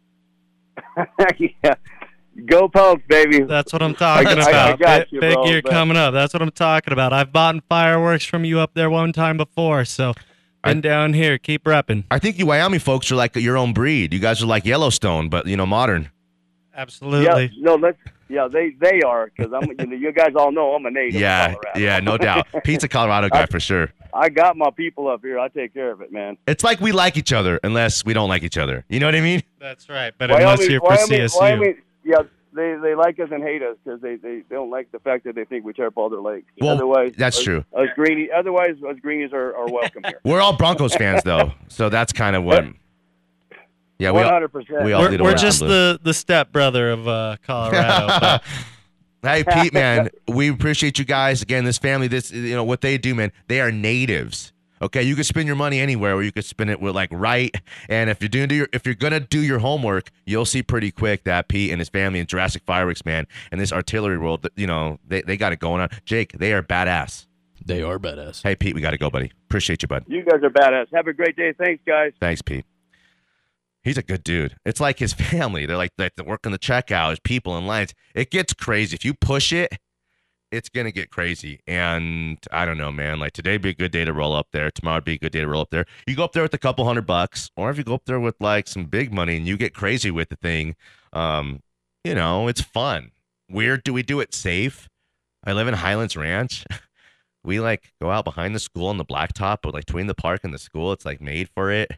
yeah. 1.38 1.74
Go 2.46 2.68
Pokes, 2.68 3.02
baby. 3.08 3.40
That's 3.40 3.72
what 3.72 3.82
I'm 3.82 3.94
talking 3.96 4.26
I- 4.28 4.32
I- 4.32 4.34
I 4.44 4.48
about. 4.50 4.78
got 4.78 5.00
Big- 5.00 5.12
you, 5.12 5.20
big 5.20 5.34
bro, 5.34 5.46
year 5.46 5.60
but- 5.62 5.70
coming 5.72 5.96
up. 5.96 6.14
That's 6.14 6.32
what 6.32 6.40
I'm 6.42 6.50
talking 6.52 6.92
about. 6.92 7.12
I've 7.12 7.32
bought 7.32 7.56
fireworks 7.68 8.24
from 8.24 8.44
you 8.44 8.58
up 8.60 8.72
there 8.74 8.88
one 8.88 9.12
time 9.12 9.36
before, 9.36 9.84
so 9.84 10.14
been 10.64 10.80
down 10.80 11.12
here. 11.12 11.36
Keep 11.38 11.64
repping. 11.64 12.04
I 12.10 12.18
think 12.18 12.38
you 12.38 12.46
Wyoming 12.46 12.80
folks 12.80 13.10
are 13.12 13.16
like 13.16 13.34
your 13.36 13.58
own 13.58 13.72
breed. 13.72 14.12
You 14.14 14.20
guys 14.20 14.42
are 14.42 14.46
like 14.46 14.64
Yellowstone, 14.64 15.28
but 15.28 15.46
you 15.46 15.56
know, 15.56 15.66
modern. 15.66 16.10
Absolutely. 16.74 17.50
Yeah, 17.54 17.62
no, 17.62 17.74
let's. 17.74 17.98
Yeah, 18.28 18.48
they 18.50 18.70
they 18.80 19.02
are 19.02 19.30
because 19.36 19.52
I'm. 19.52 19.68
You, 19.78 19.86
know, 19.86 19.96
you 19.96 20.12
guys 20.12 20.32
all 20.36 20.52
know 20.52 20.74
I'm 20.74 20.86
a 20.86 20.90
native. 20.90 21.14
Yeah, 21.20 21.54
Colorado. 21.54 21.80
yeah, 21.80 22.00
no 22.00 22.16
doubt. 22.16 22.46
Pizza 22.64 22.88
Colorado 22.88 23.28
guy 23.28 23.42
I- 23.42 23.46
for 23.46 23.60
sure. 23.60 23.90
I 24.14 24.28
got 24.28 24.58
my 24.58 24.70
people 24.70 25.08
up 25.08 25.22
here. 25.22 25.38
I 25.38 25.48
take 25.48 25.72
care 25.72 25.90
of 25.90 26.02
it, 26.02 26.12
man. 26.12 26.36
It's 26.46 26.62
like 26.62 26.80
we 26.80 26.92
like 26.92 27.16
each 27.16 27.32
other 27.32 27.58
unless 27.64 28.04
we 28.04 28.12
don't 28.12 28.28
like 28.28 28.42
each 28.42 28.58
other. 28.58 28.84
You 28.90 29.00
know 29.00 29.06
what 29.06 29.14
I 29.14 29.22
mean? 29.22 29.42
That's 29.58 29.88
right. 29.88 30.12
But 30.18 30.30
unless 30.30 30.68
you're 30.68 30.80
for 30.80 30.88
Wyoming, 30.88 31.20
CSU. 31.20 31.40
Wyoming, 31.40 31.82
yeah, 32.04 32.16
they 32.54 32.76
they 32.82 32.94
like 32.94 33.18
us 33.20 33.30
and 33.32 33.42
hate 33.42 33.62
us 33.62 33.76
because 33.82 34.00
they, 34.00 34.16
they 34.16 34.40
they 34.48 34.54
don't 34.54 34.70
like 34.70 34.92
the 34.92 34.98
fact 34.98 35.24
that 35.24 35.34
they 35.34 35.44
think 35.44 35.64
we 35.64 35.72
tear 35.72 35.86
up 35.86 35.96
all 35.96 36.10
their 36.10 36.20
lakes. 36.20 36.46
Well, 36.60 36.74
otherwise, 36.74 37.14
that's 37.16 37.38
us, 37.38 37.42
true. 37.42 37.64
Us 37.74 37.88
greenies, 37.94 38.28
otherwise, 38.36 38.76
us 38.86 38.96
greenies 39.00 39.32
are, 39.32 39.56
are 39.56 39.68
welcome 39.68 40.02
here. 40.04 40.20
We're 40.24 40.40
all 40.40 40.56
Broncos 40.56 40.94
fans 40.94 41.22
though, 41.22 41.52
so 41.68 41.88
that's 41.88 42.12
kind 42.12 42.36
of 42.36 42.44
what. 42.44 42.64
Yeah, 44.02 44.10
we 44.10 44.22
all, 44.22 44.32
100%. 44.32 44.84
we 44.84 44.92
all 44.92 45.02
we're 45.02 45.10
lead 45.10 45.20
we're 45.20 45.34
just 45.34 45.60
the 45.60 46.00
the 46.02 46.12
step 46.12 46.50
brother 46.50 46.90
of 46.90 47.06
uh, 47.06 47.36
Colorado. 47.46 48.06
but 48.20 48.42
Hey 49.22 49.44
Pete, 49.44 49.72
man, 49.72 50.10
we 50.26 50.48
appreciate 50.48 50.98
you 50.98 51.04
guys 51.04 51.40
again. 51.42 51.64
This 51.64 51.78
family, 51.78 52.08
this 52.08 52.32
you 52.32 52.56
know 52.56 52.64
what 52.64 52.80
they 52.80 52.98
do, 52.98 53.14
man. 53.14 53.30
They 53.46 53.60
are 53.60 53.70
natives. 53.70 54.52
Okay, 54.82 55.04
you 55.04 55.14
can 55.14 55.22
spend 55.22 55.46
your 55.46 55.54
money 55.54 55.78
anywhere, 55.78 56.16
or 56.16 56.24
you 56.24 56.32
could 56.32 56.44
spend 56.44 56.68
it 56.68 56.80
with 56.80 56.96
like 56.96 57.10
right. 57.12 57.54
And 57.88 58.10
if 58.10 58.20
you're 58.20 58.28
doing 58.28 58.48
do 58.48 58.56
your, 58.56 58.68
if 58.72 58.84
you're 58.84 58.96
gonna 58.96 59.20
do 59.20 59.38
your 59.38 59.60
homework, 59.60 60.10
you'll 60.26 60.44
see 60.44 60.64
pretty 60.64 60.90
quick 60.90 61.22
that 61.22 61.46
Pete 61.46 61.70
and 61.70 61.80
his 61.80 61.88
family 61.88 62.18
and 62.18 62.28
Jurassic 62.28 62.64
Fireworks, 62.66 63.04
man, 63.04 63.28
and 63.52 63.60
this 63.60 63.72
artillery 63.72 64.18
world, 64.18 64.48
you 64.56 64.66
know, 64.66 64.98
they, 65.06 65.22
they 65.22 65.36
got 65.36 65.52
it 65.52 65.60
going 65.60 65.80
on. 65.80 65.88
Jake, 66.04 66.32
they 66.32 66.52
are 66.52 66.62
badass. 66.64 67.26
They 67.64 67.84
are 67.84 68.00
badass. 68.00 68.42
Hey 68.42 68.56
Pete, 68.56 68.74
we 68.74 68.80
got 68.80 68.90
to 68.90 68.98
go, 68.98 69.08
buddy. 69.08 69.30
Appreciate 69.48 69.82
you, 69.82 69.86
bud. 69.86 70.04
You 70.08 70.24
guys 70.24 70.42
are 70.42 70.50
badass. 70.50 70.86
Have 70.92 71.06
a 71.06 71.12
great 71.12 71.36
day. 71.36 71.52
Thanks, 71.56 71.80
guys. 71.86 72.12
Thanks, 72.18 72.42
Pete. 72.42 72.64
He's 73.82 73.98
a 73.98 74.02
good 74.02 74.22
dude. 74.22 74.56
It's 74.64 74.80
like 74.80 74.98
his 74.98 75.12
family. 75.30 75.66
They're 75.66 75.76
like, 75.76 75.92
like 75.98 76.14
they 76.16 76.22
work 76.22 76.46
in 76.46 76.52
the 76.52 76.58
checkout, 76.58 77.22
people 77.22 77.56
in 77.56 77.66
lines. 77.66 77.94
It 78.14 78.30
gets 78.30 78.54
crazy. 78.54 78.94
If 78.94 79.04
you 79.04 79.14
push 79.14 79.52
it, 79.52 79.78
it's 80.50 80.68
gonna 80.68 80.92
get 80.92 81.10
crazy. 81.10 81.60
And 81.66 82.38
I 82.52 82.64
don't 82.64 82.78
know, 82.78 82.92
man. 82.92 83.18
Like 83.18 83.32
today 83.32 83.56
be 83.56 83.70
a 83.70 83.74
good 83.74 83.90
day 83.90 84.04
to 84.04 84.12
roll 84.12 84.34
up 84.34 84.48
there. 84.52 84.70
Tomorrow 84.70 84.98
would 84.98 85.04
be 85.04 85.14
a 85.14 85.18
good 85.18 85.32
day 85.32 85.40
to 85.40 85.48
roll 85.48 85.62
up 85.62 85.70
there. 85.70 85.86
You 86.06 86.14
go 86.14 86.24
up 86.24 86.32
there 86.32 86.42
with 86.42 86.54
a 86.54 86.58
couple 86.58 86.84
hundred 86.84 87.06
bucks, 87.06 87.50
or 87.56 87.70
if 87.70 87.78
you 87.78 87.84
go 87.84 87.94
up 87.94 88.04
there 88.04 88.20
with 88.20 88.36
like 88.38 88.68
some 88.68 88.84
big 88.84 89.12
money 89.12 89.36
and 89.36 89.46
you 89.46 89.56
get 89.56 89.74
crazy 89.74 90.10
with 90.10 90.28
the 90.28 90.36
thing, 90.36 90.76
um, 91.12 91.60
you 92.04 92.14
know, 92.14 92.48
it's 92.48 92.60
fun. 92.60 93.12
Weird. 93.48 93.82
Do 93.82 93.92
we 93.92 94.02
do 94.02 94.20
it 94.20 94.34
safe? 94.34 94.88
I 95.44 95.52
live 95.54 95.68
in 95.68 95.74
Highlands 95.74 96.16
Ranch. 96.16 96.64
We 97.44 97.58
like 97.58 97.92
go 98.00 98.08
out 98.08 98.24
behind 98.24 98.54
the 98.54 98.60
school 98.60 98.86
on 98.86 98.98
the 98.98 99.04
blacktop, 99.04 99.58
but 99.64 99.74
like 99.74 99.86
between 99.86 100.06
the 100.06 100.14
park 100.14 100.42
and 100.44 100.54
the 100.54 100.58
school, 100.58 100.92
it's 100.92 101.04
like 101.04 101.20
made 101.20 101.48
for 101.48 101.72
it 101.72 101.90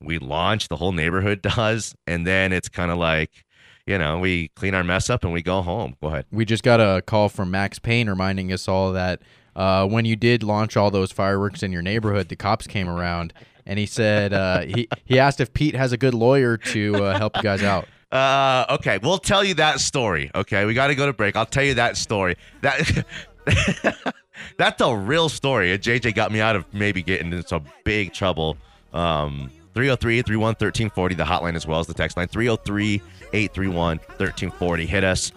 we 0.00 0.18
launch 0.18 0.68
the 0.68 0.76
whole 0.76 0.92
neighborhood 0.92 1.42
does 1.56 1.94
and 2.06 2.26
then 2.26 2.52
it's 2.52 2.68
kind 2.68 2.90
of 2.90 2.98
like 2.98 3.44
you 3.86 3.98
know 3.98 4.18
we 4.18 4.48
clean 4.48 4.74
our 4.74 4.84
mess 4.84 5.10
up 5.10 5.24
and 5.24 5.32
we 5.32 5.42
go 5.42 5.62
home. 5.62 5.94
Go 6.00 6.08
ahead. 6.08 6.26
We 6.30 6.44
just 6.44 6.62
got 6.62 6.80
a 6.80 7.02
call 7.02 7.28
from 7.28 7.50
Max 7.50 7.78
Payne 7.78 8.08
reminding 8.08 8.52
us 8.52 8.66
all 8.68 8.92
that 8.92 9.20
uh, 9.56 9.86
when 9.86 10.04
you 10.04 10.16
did 10.16 10.42
launch 10.42 10.76
all 10.76 10.90
those 10.90 11.12
fireworks 11.12 11.62
in 11.62 11.70
your 11.70 11.82
neighborhood, 11.82 12.28
the 12.28 12.36
cops 12.36 12.66
came 12.66 12.88
around 12.88 13.32
and 13.66 13.78
he 13.78 13.86
said 13.86 14.32
uh, 14.32 14.60
he 14.62 14.88
he 15.04 15.18
asked 15.18 15.40
if 15.40 15.52
Pete 15.52 15.74
has 15.74 15.92
a 15.92 15.96
good 15.96 16.14
lawyer 16.14 16.56
to 16.56 16.96
uh, 16.96 17.18
help 17.18 17.36
you 17.36 17.42
guys 17.42 17.62
out. 17.62 17.86
uh 18.12 18.64
okay 18.70 18.98
we'll 19.02 19.18
tell 19.18 19.42
you 19.44 19.54
that 19.54 19.80
story 19.80 20.30
okay? 20.34 20.64
We 20.64 20.74
got 20.74 20.88
to 20.88 20.94
go 20.94 21.06
to 21.06 21.12
break. 21.12 21.36
I'll 21.36 21.46
tell 21.46 21.64
you 21.64 21.74
that 21.74 21.96
story. 21.96 22.36
That 22.62 23.04
that's 24.58 24.80
a 24.80 24.96
real 24.96 25.28
story 25.28 25.76
jj 25.78 26.14
got 26.14 26.32
me 26.32 26.40
out 26.40 26.56
of 26.56 26.64
maybe 26.72 27.02
getting 27.02 27.32
into 27.32 27.46
some 27.46 27.64
big 27.84 28.12
trouble 28.12 28.56
um 28.92 29.50
303-831-1340 29.74 31.16
the 31.16 31.24
hotline 31.24 31.54
as 31.56 31.66
well 31.66 31.80
as 31.80 31.86
the 31.86 31.94
text 31.94 32.16
line 32.16 32.28
303-831-1340 32.28 34.86
hit 34.86 35.04
us 35.04 35.32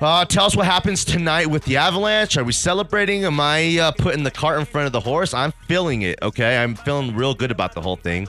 Uh, 0.00 0.24
tell 0.24 0.46
us 0.46 0.56
what 0.56 0.66
happens 0.66 1.04
tonight 1.04 1.46
with 1.46 1.62
the 1.64 1.76
Avalanche. 1.76 2.36
Are 2.38 2.44
we 2.44 2.52
celebrating? 2.52 3.24
Am 3.24 3.38
I 3.38 3.78
uh, 3.78 3.92
putting 3.92 4.22
the 4.22 4.30
cart 4.30 4.58
in 4.58 4.64
front 4.64 4.86
of 4.86 4.92
the 4.92 5.00
horse? 5.00 5.34
I'm 5.34 5.52
feeling 5.68 6.00
it. 6.02 6.18
Okay, 6.22 6.56
I'm 6.56 6.74
feeling 6.74 7.14
real 7.14 7.34
good 7.34 7.50
about 7.50 7.74
the 7.74 7.82
whole 7.82 7.96
thing. 7.96 8.26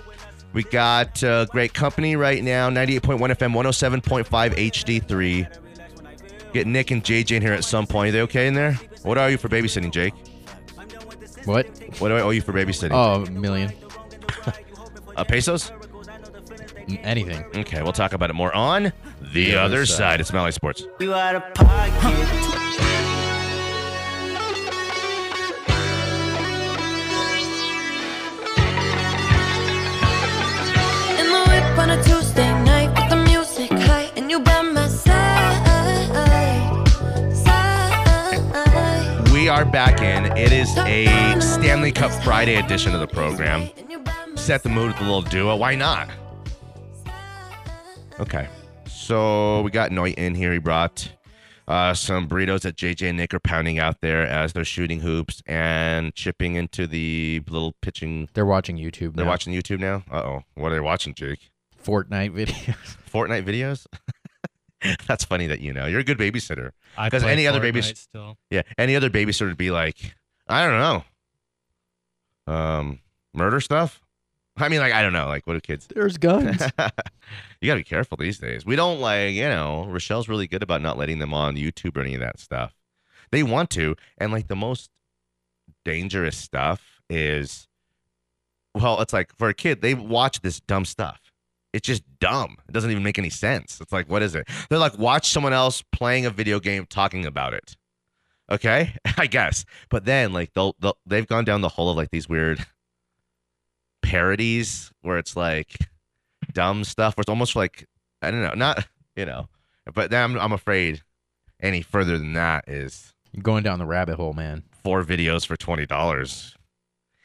We 0.52 0.64
got 0.64 1.24
uh, 1.24 1.46
great 1.46 1.74
company 1.74 2.18
right 2.18 2.44
now. 2.44 2.70
98.1 2.70 3.20
FM, 3.20 3.54
107.5 3.54 4.54
HD3. 4.54 5.58
Get 6.52 6.68
Nick 6.68 6.92
and 6.92 7.02
JJ 7.02 7.38
in 7.38 7.42
here 7.42 7.54
at 7.54 7.64
some 7.64 7.88
point. 7.88 8.10
Are 8.10 8.12
they 8.12 8.22
okay 8.24 8.48
in 8.48 8.54
there? 8.54 8.74
What 9.04 9.18
are 9.18 9.30
you 9.30 9.38
for 9.38 9.48
babysitting, 9.48 9.94
Jake? 9.94 10.14
What? 11.46 11.68
What 12.00 12.10
do 12.10 12.16
I 12.18 12.22
owe 12.22 12.32
you 12.32 12.42
for 12.42 12.52
babysitting? 12.52 12.92
Oh, 12.92 13.24
a 13.24 13.32
million. 13.32 13.72
Uh, 15.22 15.24
pesos? 15.24 15.72
Anything. 17.04 17.46
Okay, 17.56 17.84
we'll 17.84 17.94
talk 17.94 18.14
about 18.14 18.32
it 18.32 18.34
more 18.34 18.52
on 18.56 18.92
the, 19.22 19.56
other, 19.56 19.86
side. 19.86 20.20
It's 20.20 20.34
Mile 20.34 20.46
High 20.46 20.50
Sports. 20.50 20.88
You 21.00 21.14
out 21.14 21.36
of 21.36 21.44
pocket. 21.54 21.94
In 31.20 31.28
on 31.78 31.92
a 31.92 32.04
Tuesday 32.04 32.52
night 32.64 32.90
with 33.00 33.10
the 33.12 33.18
music 33.18 33.70
high 33.70 34.10
and 34.16 34.32
you 34.32 34.40
by 34.40 34.64
my 34.64 34.88
side, 34.88 35.68
side. 37.32 39.30
We 39.32 39.48
are 39.50 39.66
back 39.66 40.02
in. 40.02 40.36
It 40.36 40.52
is 40.52 40.76
a 40.80 41.06
Stanley 41.40 41.92
Cup 41.92 42.12
Friday 42.24 42.56
edition 42.56 42.96
of 42.96 43.02
the 43.02 43.08
program. 43.08 43.70
Set 44.42 44.64
the 44.64 44.70
mood 44.70 44.88
with 44.88 45.00
a 45.00 45.04
little 45.04 45.22
duo. 45.22 45.56
Why 45.56 45.76
not? 45.76 46.10
Okay. 48.20 48.48
So 48.88 49.62
we 49.62 49.72
got 49.72 49.92
Noit 49.92 50.16
in 50.16 50.34
here. 50.36 50.52
He 50.52 50.58
brought 50.58 51.12
uh, 51.68 51.94
some 51.94 52.28
burritos 52.28 52.62
that 52.62 52.76
JJ 52.76 53.10
and 53.10 53.18
Nick 53.18 53.34
are 53.34 53.40
pounding 53.40 53.78
out 53.80 54.02
there 54.02 54.24
as 54.26 54.54
they're 54.54 54.66
shooting 54.66 55.00
hoops 55.00 55.42
and 55.46 56.14
chipping 56.16 56.56
into 56.56 56.88
the 56.88 57.42
little 57.50 57.76
pitching. 57.82 58.28
They're 58.34 58.46
watching 58.46 58.78
YouTube. 58.78 59.16
They're 59.16 59.26
now. 59.26 59.32
watching 59.32 59.54
YouTube 59.54 59.80
now. 59.80 60.04
Uh 60.12 60.18
oh, 60.24 60.44
what 60.56 60.72
are 60.72 60.76
they 60.76 60.82
watching, 60.82 61.14
Jake? 61.14 61.52
Fortnite 61.84 62.32
videos. 62.36 62.76
Fortnite 63.14 63.46
videos. 63.46 63.86
That's 65.08 65.24
funny 65.24 65.48
that 65.48 65.62
you 65.62 65.72
know. 65.72 65.86
You're 65.86 66.00
a 66.00 66.04
good 66.04 66.18
babysitter. 66.18 66.72
I 66.98 67.08
Because 67.08 67.24
play 67.24 67.32
any 67.34 67.46
other 67.48 67.60
Fortnite 67.60 67.62
babies, 67.62 68.00
still. 68.00 68.38
yeah, 68.50 68.64
any 68.78 68.96
other 68.96 69.10
babysitter 69.12 69.48
would 69.48 69.58
be 69.58 69.70
like, 69.72 70.16
I 70.48 70.66
don't 70.68 71.04
know, 72.48 72.54
um, 72.54 73.00
murder 73.34 73.62
stuff. 73.62 74.02
I 74.58 74.70
mean, 74.70 74.80
like 74.80 74.94
I 74.94 75.02
don't 75.02 75.14
know, 75.14 75.28
like 75.28 75.48
what 75.48 75.54
do 75.54 75.62
kids? 75.62 75.88
There's 75.94 76.18
guns. 76.18 76.62
you 77.62 77.68
gotta 77.68 77.80
be 77.80 77.84
careful 77.84 78.18
these 78.18 78.38
days. 78.38 78.66
We 78.66 78.76
don't 78.76 79.00
like, 79.00 79.34
you 79.34 79.48
know, 79.48 79.86
Rochelle's 79.88 80.30
really 80.30 80.48
good 80.48 80.64
about 80.64 80.82
not 80.82 80.98
letting 80.98 81.20
them 81.20 81.34
on 81.34 81.56
YouTube 81.56 81.98
or 81.98 82.02
any 82.02 82.16
of 82.16 82.22
that 82.22 82.40
stuff. 82.40 82.76
They 83.32 83.44
want 83.44 83.70
to, 83.72 83.96
and 84.18 84.32
like 84.32 84.48
the 84.48 84.56
most 84.56 84.90
dangerous 85.86 86.38
stuff 86.38 87.02
is, 87.10 87.68
well, 88.76 89.02
it's 89.02 89.14
like 89.14 89.36
for 89.38 89.50
a 89.50 89.54
kid, 89.54 89.82
they 89.82 89.94
watch 89.94 90.42
this 90.42 90.60
dumb 90.60 90.86
stuff. 90.86 91.20
It's 91.74 91.88
just 91.88 92.04
dumb. 92.20 92.58
It 92.68 92.74
doesn't 92.74 92.92
even 92.92 93.04
make 93.04 93.18
any 93.18 93.30
sense. 93.30 93.80
It's 93.80 93.94
like, 93.94 94.10
what 94.10 94.22
is 94.22 94.36
it? 94.36 94.48
They're 94.70 94.80
like, 94.80 94.98
watch 94.98 95.30
someone 95.30 95.54
else 95.54 95.82
playing 95.94 96.26
a 96.26 96.30
video 96.30 96.60
game 96.60 96.86
talking 96.86 97.26
about 97.26 97.54
it. 97.54 97.78
Okay, 98.52 98.94
I 99.18 99.28
guess. 99.28 99.64
But 99.90 100.04
then, 100.04 100.34
like, 100.34 100.52
they'll, 100.54 100.76
they'll 100.80 100.98
they've 101.06 101.28
gone 101.28 101.46
down 101.46 101.62
the 101.62 101.70
hole 101.70 101.90
of 101.90 101.96
like 101.96 102.12
these 102.12 102.28
weird 102.28 102.66
parodies 104.02 104.92
where 105.02 105.18
it's 105.18 105.36
like 105.36 105.76
dumb 106.54 106.84
stuff 106.84 107.16
where 107.18 107.22
it's 107.22 107.30
almost 107.30 107.56
like 107.56 107.88
I 108.22 108.32
don't 108.32 108.42
know, 108.42 108.54
not 108.56 108.88
you 109.16 109.26
know, 109.26 109.48
but 109.94 110.12
then 110.12 110.24
I'm, 110.24 110.40
I'm 110.40 110.52
afraid 110.54 111.02
any 111.62 111.82
further 111.82 112.18
than 112.18 112.34
that 112.34 112.68
is 112.68 113.14
You're 113.32 113.44
going 113.44 113.64
down 113.64 113.80
the 113.80 113.86
rabbit 113.86 114.16
hole, 114.16 114.34
man. 114.34 114.64
four 114.84 115.04
videos 115.04 115.46
for 115.46 115.56
twenty 115.56 115.86
dollars. 115.86 116.56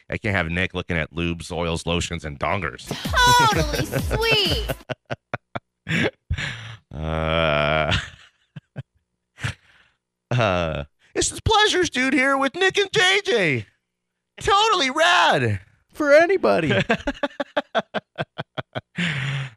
I 0.08 0.18
can't 0.18 0.36
have 0.36 0.48
Nick 0.50 0.72
looking 0.72 0.96
at 0.96 1.12
lubes, 1.12 1.50
oils, 1.50 1.84
lotions, 1.84 2.24
and 2.24 2.38
dongers. 2.38 2.86
Totally 3.52 3.86
sweet. 5.86 6.10
Uh, 6.94 7.92
uh, 10.30 10.84
this 11.14 11.30
is 11.30 11.40
pleasures, 11.40 11.90
dude. 11.90 12.14
Here 12.14 12.38
with 12.38 12.54
Nick 12.54 12.78
and 12.78 12.90
JJ. 12.90 13.66
Totally 14.40 14.90
rad. 14.90 15.60
For 15.96 16.12
anybody. 16.12 16.72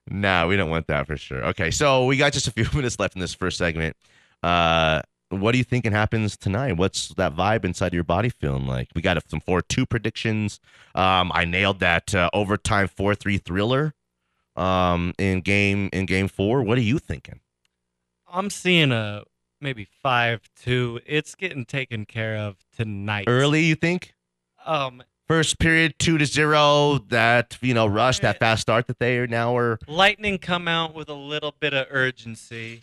nah, 0.10 0.48
we 0.48 0.56
don't 0.56 0.70
want 0.70 0.88
that 0.88 1.06
for 1.06 1.18
sure. 1.18 1.44
Okay, 1.48 1.70
so 1.70 2.06
we 2.06 2.16
got 2.16 2.34
just 2.34 2.48
a 2.48 2.52
few 2.52 2.66
minutes 2.74 2.98
left 3.00 3.16
in 3.16 3.22
this 3.22 3.34
first 3.34 3.58
segment. 3.58 3.96
Uh, 4.42 5.02
what 5.30 5.52
do 5.52 5.58
you 5.58 5.64
thinking 5.64 5.92
happens 5.92 6.38
tonight? 6.38 6.78
What's 6.78 7.10
that 7.10 7.36
vibe 7.36 7.66
inside 7.66 7.94
your 7.94 8.04
body 8.04 8.30
feeling 8.30 8.66
like? 8.66 8.88
We 8.96 9.02
got 9.02 9.22
some 9.30 9.42
four 9.42 9.62
two 9.62 9.86
predictions. 9.86 10.60
Um, 10.96 11.32
I 11.34 11.46
nailed 11.46 11.80
that 11.82 12.16
uh, 12.16 12.30
overtime 12.34 12.88
four 12.88 13.16
three 13.16 13.38
thriller. 13.38 13.94
Um, 14.56 15.14
in 15.18 15.42
game 15.42 15.90
in 15.94 16.06
game 16.06 16.28
four. 16.28 16.64
What 16.64 16.78
are 16.78 16.82
you 16.82 17.00
thinking? 17.00 17.42
I'm 18.32 18.50
seeing 18.50 18.92
a 18.92 19.24
maybe 19.62 19.88
five 20.02 20.50
two. 20.56 21.00
It's 21.06 21.36
getting 21.36 21.66
taken 21.66 22.06
care 22.06 22.38
of 22.38 22.58
tonight. 22.76 23.26
Early, 23.28 23.64
you 23.64 23.76
think? 23.76 24.14
Um, 24.66 25.04
First 25.30 25.60
period, 25.60 25.94
two 26.00 26.18
to 26.18 26.26
zero. 26.26 26.98
That 27.10 27.56
you 27.62 27.76
know, 27.76 27.86
rush 27.86 28.18
that 28.22 28.40
fast 28.40 28.64
start 28.64 28.88
that 28.88 28.98
they 28.98 29.18
are 29.20 29.28
now 29.28 29.56
are. 29.56 29.78
Lightning 29.88 30.40
come 30.40 30.68
out 30.68 30.96
with 30.96 31.08
a 31.08 31.14
little 31.14 31.54
bit 31.60 31.72
of 31.76 31.86
urgency, 31.92 32.82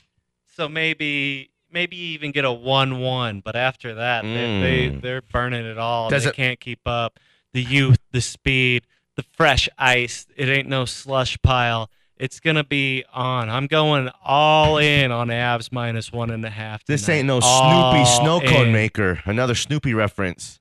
so 0.57 0.68
maybe 0.68 1.51
maybe 1.72 1.97
even 1.97 2.30
get 2.30 2.44
a 2.44 2.53
one 2.53 3.01
one. 3.01 3.40
But 3.44 3.57
after 3.57 3.94
that, 3.97 4.22
they, 4.22 4.30
they 4.30 4.90
Mm. 4.90 5.03
they're 5.03 5.22
burning 5.22 5.66
it 5.66 5.76
all. 5.76 6.09
Does 6.09 6.22
they 6.22 6.30
it- 6.30 6.36
can't 6.36 6.61
keep 6.61 6.86
up. 6.86 7.18
The 7.53 7.62
youth, 7.64 7.99
the 8.12 8.20
speed, 8.20 8.84
the 9.16 9.24
fresh 9.36 9.68
ice. 9.76 10.26
It 10.36 10.49
ain't 10.49 10.68
no 10.68 10.84
slush 10.84 11.36
pile. 11.42 11.90
It's 12.16 12.38
gonna 12.38 12.62
be 12.64 13.05
on. 13.12 13.51
I'm 13.51 13.66
going 13.66 14.09
all 14.24 14.78
in 14.78 15.11
on 15.11 15.28
Avs 15.28 15.72
minus 15.72 16.12
one 16.12 16.30
and 16.30 16.44
a 16.44 16.51
half. 16.51 16.84
This 16.84 17.09
ain't 17.09 17.26
no 17.26 17.40
All 17.42 17.92
Snoopy 17.92 18.05
snow 18.05 18.40
cone 18.40 18.68
in. 18.68 18.72
maker. 18.72 19.20
Another 19.24 19.57
Snoopy 19.57 19.94
reference. 19.94 20.61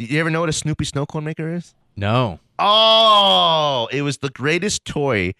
You 0.00 0.18
ever 0.18 0.30
know 0.30 0.40
what 0.40 0.48
a 0.48 0.52
Snoopy 0.54 0.84
snow 0.86 1.04
cone 1.04 1.24
maker 1.24 1.52
is? 1.52 1.74
No. 1.94 2.40
Oh, 2.58 3.86
it 3.92 4.00
was 4.00 4.18
the 4.18 4.30
greatest 4.30 4.86
toy 4.86 5.34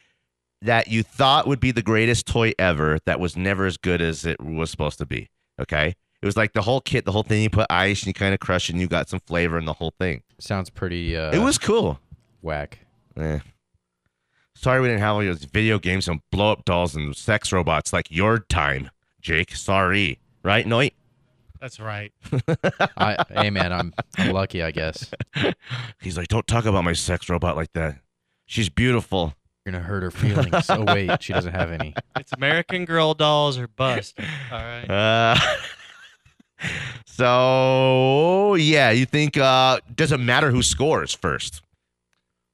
that 0.61 0.89
you 0.89 1.03
thought 1.03 1.47
would 1.47 1.61
be 1.61 1.71
the 1.71 1.83
greatest 1.83 2.27
toy 2.27 2.53
ever 2.59 2.99
that 3.07 3.19
was 3.19 3.37
never 3.37 3.65
as 3.65 3.79
good 3.79 4.03
as 4.03 4.27
it 4.27 4.39
was 4.39 4.71
supposed 4.71 4.99
to 4.99 5.07
be. 5.07 5.31
Okay? 5.59 5.95
It 6.21 6.27
was 6.27 6.37
like 6.37 6.53
the 6.53 6.61
whole 6.61 6.83
kit, 6.83 7.07
the 7.07 7.13
whole 7.13 7.23
thing. 7.23 7.43
You 7.43 7.49
put 7.49 7.67
ice 7.71 8.03
and 8.03 8.09
you 8.09 8.13
kind 8.13 8.35
of 8.35 8.41
crush 8.41 8.69
it 8.69 8.75
and 8.75 8.81
you 8.83 8.87
got 8.87 9.09
some 9.09 9.21
flavor 9.21 9.57
in 9.57 9.65
the 9.65 9.73
whole 9.73 9.95
thing. 9.99 10.23
Sounds 10.39 10.69
pretty. 10.69 11.17
Uh, 11.17 11.33
it 11.33 11.39
was 11.39 11.57
cool. 11.57 11.99
whack. 12.43 12.81
Eh. 13.17 13.39
Sorry 14.55 14.81
we 14.83 14.89
didn't 14.89 15.01
have 15.01 15.15
all 15.15 15.21
those 15.21 15.45
video 15.45 15.79
games 15.79 16.07
and 16.07 16.21
blow 16.31 16.53
up 16.53 16.67
dolls 16.67 16.95
and 16.95 17.17
sex 17.17 17.51
robots 17.51 17.95
like 17.95 18.11
your 18.11 18.41
time, 18.41 18.91
Jake. 19.23 19.55
Sorry. 19.57 20.19
Right, 20.43 20.67
Noit? 20.67 20.93
That's 21.61 21.79
right. 21.79 22.13
I, 22.97 23.23
hey 23.29 23.51
man, 23.51 23.73
I'm 23.73 23.93
I'm 24.17 24.31
lucky, 24.33 24.63
I 24.63 24.71
guess. 24.71 25.11
He's 26.01 26.17
like, 26.17 26.29
don't 26.29 26.47
talk 26.47 26.65
about 26.65 26.85
my 26.85 26.95
sex 26.95 27.29
robot 27.29 27.55
like 27.57 27.73
that. 27.75 27.99
She's 28.47 28.71
beautiful. 28.71 29.35
You're 29.65 29.73
gonna 29.73 29.85
hurt 29.85 30.03
her 30.03 30.11
feelings. 30.11 30.71
oh 30.71 30.85
wait, 30.87 31.23
she 31.23 31.35
doesn't 31.35 31.53
have 31.53 31.71
any. 31.71 31.95
It's 32.17 32.33
American 32.33 32.87
Girl 32.87 33.13
dolls 33.13 33.59
or 33.59 33.69
bust. 33.69 34.19
All 34.51 34.59
right. 34.59 34.91
Uh, 34.91 35.37
so 37.05 38.55
yeah, 38.55 38.91
you 38.91 39.05
think 39.05 39.37
uh 39.37 39.81
does 39.95 40.13
it 40.13 40.19
matter 40.19 40.51
who 40.51 40.63
scores 40.63 41.13
first? 41.13 41.63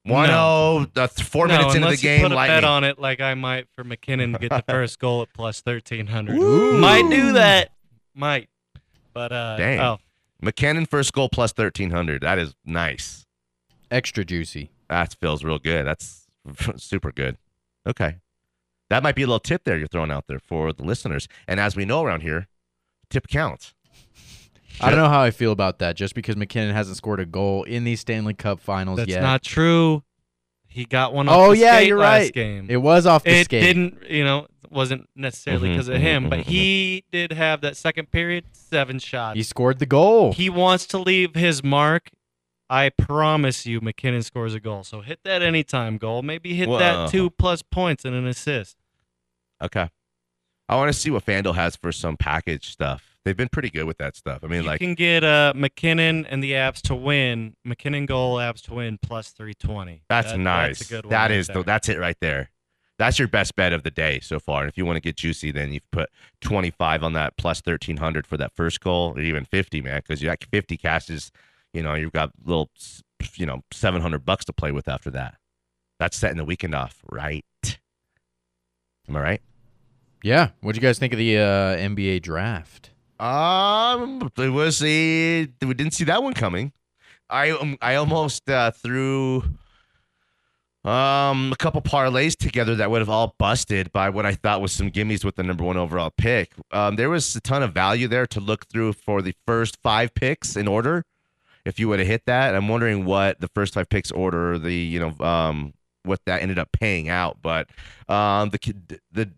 One 0.05 0.31
oh, 0.31 0.87
the 0.95 1.09
th- 1.09 1.27
four 1.27 1.49
no, 1.49 1.59
minutes 1.59 1.75
into 1.75 1.81
the 1.81 1.87
unless 1.87 2.03
you 2.03 2.09
game, 2.11 2.23
put 2.23 2.33
a 2.33 2.37
bet 2.37 2.65
on 2.65 2.85
it, 2.85 2.99
like 2.99 3.21
I 3.21 3.35
might 3.35 3.67
for 3.75 3.83
MacKinnon 3.83 4.33
to 4.35 4.39
get 4.39 4.51
the 4.51 4.65
first 4.69 4.99
goal 4.99 5.23
at 5.23 5.33
plus 5.33 5.63
thirteen 5.63 6.07
hundred. 6.09 6.37
Might 6.37 7.09
do 7.11 7.33
that. 7.33 7.71
Might. 8.15 8.49
But 9.17 9.33
uh, 9.33 9.57
Dang. 9.57 9.81
oh, 9.81 9.97
MacKinnon 10.43 10.85
first 10.85 11.15
goal 11.15 11.31
plus 11.31 11.51
thirteen 11.51 11.91
hundred. 11.91 12.21
That 12.21 12.39
is 12.39 12.55
nice. 12.67 13.25
Extra 13.91 14.27
juicy. 14.27 14.71
That 14.91 15.17
feels 15.19 15.43
real 15.43 15.59
good. 15.59 15.87
That's 15.87 16.27
super 16.77 17.13
good. 17.13 17.39
Okay. 17.87 18.17
That 18.91 19.03
might 19.03 19.15
be 19.15 19.23
a 19.23 19.27
little 19.27 19.41
tip 19.41 19.65
there 19.65 19.79
you're 19.79 19.89
throwing 19.89 20.11
out 20.11 20.27
there 20.29 20.39
for 20.39 20.71
the 20.71 20.85
listeners. 20.85 21.29
And 21.49 21.59
as 21.59 21.77
we 21.77 21.87
know 21.87 22.05
around 22.05 22.21
here, 22.21 22.47
tip 23.09 23.27
counts. 23.27 23.73
I 24.83 24.91
don't 24.91 24.99
know 24.99 25.09
how 25.09 25.23
I 25.23 25.31
feel 25.31 25.51
about 25.51 25.79
that. 25.79 25.97
Just 25.97 26.15
because 26.15 26.37
MacKinnon 26.37 26.75
hasn't 26.75 26.99
scored 26.99 27.19
a 27.19 27.25
goal 27.25 27.63
in 27.63 27.85
these 27.85 28.01
Stanley 28.01 28.35
Cup 28.35 28.61
Finals 28.61 28.99
yet. 28.99 29.07
that's 29.07 29.15
yet. 29.15 29.23
not 29.23 29.43
true. 29.43 30.03
He 30.69 30.85
got 30.85 31.15
one. 31.15 31.29
Off 31.29 31.35
Oh, 31.37 31.51
the 31.53 31.59
yeah, 31.59 31.77
skate 31.77 31.89
you're 31.89 31.99
last 31.99 32.21
right. 32.23 32.33
Game. 32.33 32.67
It 32.69 32.77
was 32.79 33.07
off 33.07 33.25
the 33.25 33.31
it 33.31 33.45
skate. 33.45 33.63
didn't. 33.63 34.11
You 34.11 34.25
know, 34.25 34.47
wasn't 34.71 35.09
necessarily 35.17 35.71
because 35.71 35.89
of 35.89 35.97
mhm, 35.97 36.01
him, 36.01 36.29
but 36.29 36.41
mhm, 36.41 36.45
he 36.45 37.05
did 37.13 37.33
have 37.33 37.61
that 37.63 37.77
second 37.77 38.11
period 38.11 38.45
seven 38.53 38.99
shot. 38.99 39.37
he 39.37 39.43
scored 39.43 39.79
the 39.79 39.87
goal. 39.87 40.33
He 40.33 40.51
wants 40.51 40.87
to 40.89 40.99
leave 40.99 41.35
his 41.35 41.63
mark. 41.65 42.11
I 42.69 42.89
promise 42.91 43.65
you, 43.65 43.81
MacKinnon 43.81 44.23
scores 44.23 44.53
a 44.55 44.61
goal. 44.61 44.83
So 44.83 45.01
hit 45.01 45.21
that 45.25 45.41
anytime 45.41 45.99
goal. 45.99 46.23
Maybe 46.23 46.55
hit 46.55 46.69
Whoa. 46.69 46.79
that 46.81 47.11
two 47.11 47.31
plus 47.31 47.63
points 47.63 48.05
and 48.05 48.15
an 48.15 48.27
assist. 48.27 48.77
Okay. 49.63 49.89
I 50.69 50.75
want 50.75 50.93
to 50.93 50.99
see 50.99 51.11
what 51.11 51.25
FanDuel 51.25 51.55
has 51.55 51.77
for 51.77 51.93
some 51.93 52.17
package 52.17 52.71
stuff. 52.71 53.16
They've 53.27 53.37
been 53.37 53.49
pretty 53.49 53.71
good 53.71 53.87
with 53.87 53.99
that 53.99 54.15
stuff. 54.15 54.45
I 54.45 54.47
mean, 54.47 54.61
like 54.61 54.65
you 54.65 54.69
like, 54.69 54.79
can 54.79 54.95
get 54.95 55.25
uh, 55.25 55.53
MacKinnon 55.57 56.27
and 56.27 56.41
the 56.41 56.53
Avs 56.53 56.81
to 56.83 56.95
win. 56.95 57.57
MacKinnon 57.65 58.07
goal, 58.07 58.37
Avs 58.37 58.63
to 58.67 58.75
win 58.75 59.01
plus 59.03 59.31
three 59.31 59.53
twenty. 59.53 60.05
that's 60.09 60.37
nice. 60.37 60.79
That's 60.79 60.91
a 60.91 60.95
good 60.95 61.05
one. 61.07 61.11
That 61.11 61.23
right 61.23 61.31
is 61.33 61.49
the, 61.49 61.65
that's 61.65 61.89
it 61.89 61.99
right 61.99 62.17
there. 62.21 62.51
That's 63.01 63.19
your 63.19 63.27
best 63.27 63.57
bet 63.57 63.73
of 63.73 63.83
the 63.83 63.91
day 63.91 64.21
so 64.21 64.39
far. 64.39 64.61
And 64.61 64.69
if 64.69 64.79
you 64.79 64.87
want 64.87 64.95
to 64.99 65.01
get 65.01 65.17
juicy, 65.17 65.51
then 65.51 65.73
you've 65.73 65.91
put 65.91 66.09
25 66.43 67.03
on 67.03 67.15
that 67.15 67.37
plus 67.37 67.61
1300 67.65 68.29
for 68.29 68.37
that 68.37 68.53
first 68.55 68.81
goal, 68.81 69.15
or 69.17 69.21
even 69.21 69.45
50, 69.45 69.81
man, 69.81 70.03
because 70.07 70.23
you 70.23 70.29
got 70.29 70.45
50 70.53 70.77
cashes. 70.77 71.33
You 71.75 71.83
know, 71.83 71.95
you've 71.95 72.13
got 72.13 72.31
little, 72.45 72.71
you 73.35 73.45
know, 73.45 73.65
700 73.73 74.25
bucks 74.25 74.45
to 74.45 74.53
play 74.53 74.71
with 74.71 74.87
after 74.87 75.11
that. 75.11 75.35
That's 75.99 76.17
setting 76.17 76.37
the 76.37 76.45
weekend 76.45 76.77
off 76.77 77.03
right. 77.11 77.45
Am 79.09 79.17
I 79.17 79.21
right? 79.21 79.43
yeah. 80.23 80.51
What'd 80.61 80.81
you 80.81 80.87
guys 80.87 81.01
think 81.01 81.13
of 81.13 81.19
the 81.19 81.39
uh, 81.39 81.77
NBA 81.77 82.23
draft? 82.23 82.91
Um, 83.19 84.31
it 84.37 84.49
was 84.51 84.83
a 84.83 85.47
we 85.63 85.75
didn't 85.75 85.93
see 85.93 86.05
that 86.05 86.23
one 86.23 86.35
coming. 86.35 86.73
I 87.31 87.51
um, 87.51 87.79
I 87.81 87.95
almost 87.97 88.49
uh, 88.51 88.71
threw 88.71 89.43
um 90.85 91.51
a 91.53 91.57
couple 91.59 91.83
parlays 91.83 92.37
together 92.37 92.77
that 92.77 92.91
would 92.91 93.01
have 93.01 93.09
all 93.09 93.35
busted 93.39 93.91
by 93.93 94.09
what 94.09 94.25
I 94.25 94.35
thought 94.35 94.61
was 94.61 94.71
some 94.71 94.91
gimmies 94.91 95.25
with 95.25 95.35
the 95.37 95.43
number 95.43 95.65
one 95.65 95.77
overall 95.77 96.13
pick. 96.17 96.53
Um, 96.71 96.97
there 96.97 97.11
was 97.11 97.35
a 97.35 97.41
ton 97.41 97.63
of 97.63 97.73
value 97.73 98.07
there 98.07 98.27
to 98.29 98.41
look 98.41 98.69
through 98.69 98.93
for 98.93 99.23
the 99.23 99.35
first 99.47 99.79
five 99.83 100.15
picks 100.15 100.55
in 100.55 100.69
order. 100.69 101.05
If 101.65 101.81
you 101.81 101.89
would 101.89 101.99
have 101.99 102.07
hit 102.07 102.27
that, 102.27 102.55
I'm 102.55 102.69
wondering 102.69 103.05
what 103.05 103.41
the 103.41 103.49
first 103.49 103.75
five 103.75 103.89
picks 103.89 104.13
order, 104.13 104.59
the 104.59 104.75
you 104.75 105.01
know 105.01 105.25
um 105.25 105.75
what 106.05 106.21
that 106.27 106.43
ended 106.43 106.59
up 106.59 106.71
paying 106.71 107.09
out. 107.09 107.39
But 107.43 107.69
um 108.09 108.51
the 108.51 109.01
the 109.11 109.31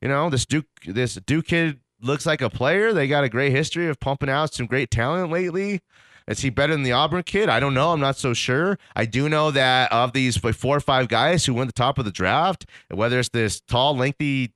You 0.00 0.08
know, 0.08 0.30
this 0.30 0.46
Duke 0.46 0.66
this 0.86 1.14
Duke 1.16 1.46
kid 1.46 1.80
looks 2.02 2.26
like 2.26 2.40
a 2.42 2.50
player. 2.50 2.92
They 2.92 3.06
got 3.08 3.24
a 3.24 3.28
great 3.28 3.52
history 3.52 3.88
of 3.88 3.98
pumping 4.00 4.28
out 4.28 4.52
some 4.54 4.66
great 4.66 4.90
talent 4.90 5.30
lately. 5.30 5.80
Is 6.28 6.40
he 6.40 6.50
better 6.50 6.72
than 6.72 6.82
the 6.82 6.92
Auburn 6.92 7.24
kid? 7.24 7.48
I 7.48 7.58
don't 7.60 7.74
know. 7.74 7.92
I'm 7.92 8.00
not 8.00 8.16
so 8.16 8.32
sure. 8.32 8.78
I 8.94 9.06
do 9.06 9.28
know 9.28 9.50
that 9.50 9.90
of 9.90 10.12
these 10.12 10.42
like, 10.42 10.54
four 10.54 10.76
or 10.76 10.80
five 10.80 11.08
guys 11.08 11.46
who 11.46 11.54
went 11.54 11.68
the 11.68 11.72
top 11.72 11.98
of 11.98 12.04
the 12.04 12.12
draft, 12.12 12.66
whether 12.90 13.18
it's 13.18 13.30
this 13.30 13.60
tall, 13.60 13.96
lengthy 13.96 14.52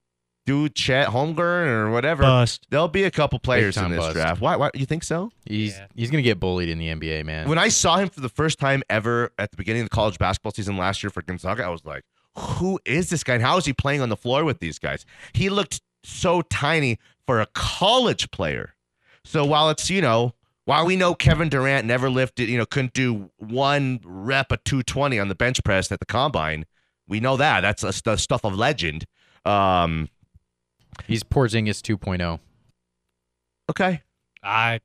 dude, 0.47 0.75
Chet 0.77 1.09
Holmgren 1.09 1.67
or 1.67 1.91
whatever, 1.91 2.23
Bust. 2.23 2.67
there'll 2.71 2.87
be 2.89 3.03
a 3.03 3.11
couple 3.11 3.39
players 3.41 3.77
in 3.77 3.83
time 3.83 3.91
this 3.91 3.99
bust. 3.99 4.15
draft. 4.15 4.41
Why? 4.41 4.57
Why? 4.57 4.71
You 4.75 4.87
think 4.87 5.03
so? 5.03 5.33
He's 5.45 5.79
he's 5.97 6.11
gonna 6.11 6.23
get 6.23 6.39
bullied 6.39 6.69
in 6.69 6.79
the 6.79 6.89
NBA, 6.89 7.25
man. 7.25 7.49
When 7.49 7.59
I 7.59 7.69
saw 7.69 7.97
him 7.97 8.09
for 8.09 8.21
the 8.21 8.29
first 8.29 8.59
time 8.59 8.83
ever 8.89 9.33
at 9.39 9.51
the 9.51 9.57
beginning 9.57 9.83
of 9.83 9.91
the 9.91 9.95
college 9.95 10.19
basketball 10.19 10.53
season 10.53 10.77
last 10.77 11.03
year 11.03 11.11
for 11.11 11.23
Gonzaga, 11.23 11.65
I 11.65 11.69
was 11.69 11.85
like, 11.85 12.05
who 12.37 12.79
is 12.85 13.11
this 13.11 13.25
guy? 13.25 13.35
And 13.35 13.43
how 13.43 13.57
is 13.57 13.65
he 13.65 13.73
playing 13.73 14.03
on 14.03 14.09
the 14.09 14.17
floor 14.17 14.45
with 14.45 14.61
these 14.61 14.79
guys? 14.79 15.05
He 15.33 15.49
looked 15.51 15.81
so 16.07 16.43
tiny 16.43 16.99
for 17.27 17.41
a 17.41 17.47
college 17.55 18.31
player. 18.31 18.75
So 19.25 19.45
while 19.45 19.71
it's, 19.71 19.91
you 19.91 20.01
know, 20.01 20.35
while 20.65 20.87
we 20.87 20.97
know 20.97 21.15
Kevin 21.15 21.49
Durant 21.49 21.87
never 21.87 22.09
lifted, 22.11 22.49
you 22.49 22.59
know, 22.59 22.67
couldn't 22.67 22.93
do 22.93 23.31
one 23.39 24.01
rep 24.05 24.53
of 24.53 24.63
220 24.65 25.19
on 25.19 25.29
the 25.29 25.35
bench 25.35 25.63
press 25.65 25.91
at 25.91 26.01
the 26.01 26.07
combine, 26.07 26.65
we 27.09 27.21
know 27.21 27.37
that. 27.37 27.61
That's 27.61 27.83
a, 27.83 27.93
the 28.05 28.17
stuff 28.17 28.45
of 28.45 28.55
legend. 28.55 29.05
Um, 29.45 30.09
He's 31.07 31.23
Porzingis 31.23 31.81
2.0. 31.83 32.41
okay. 33.71 34.03
I 34.43 34.81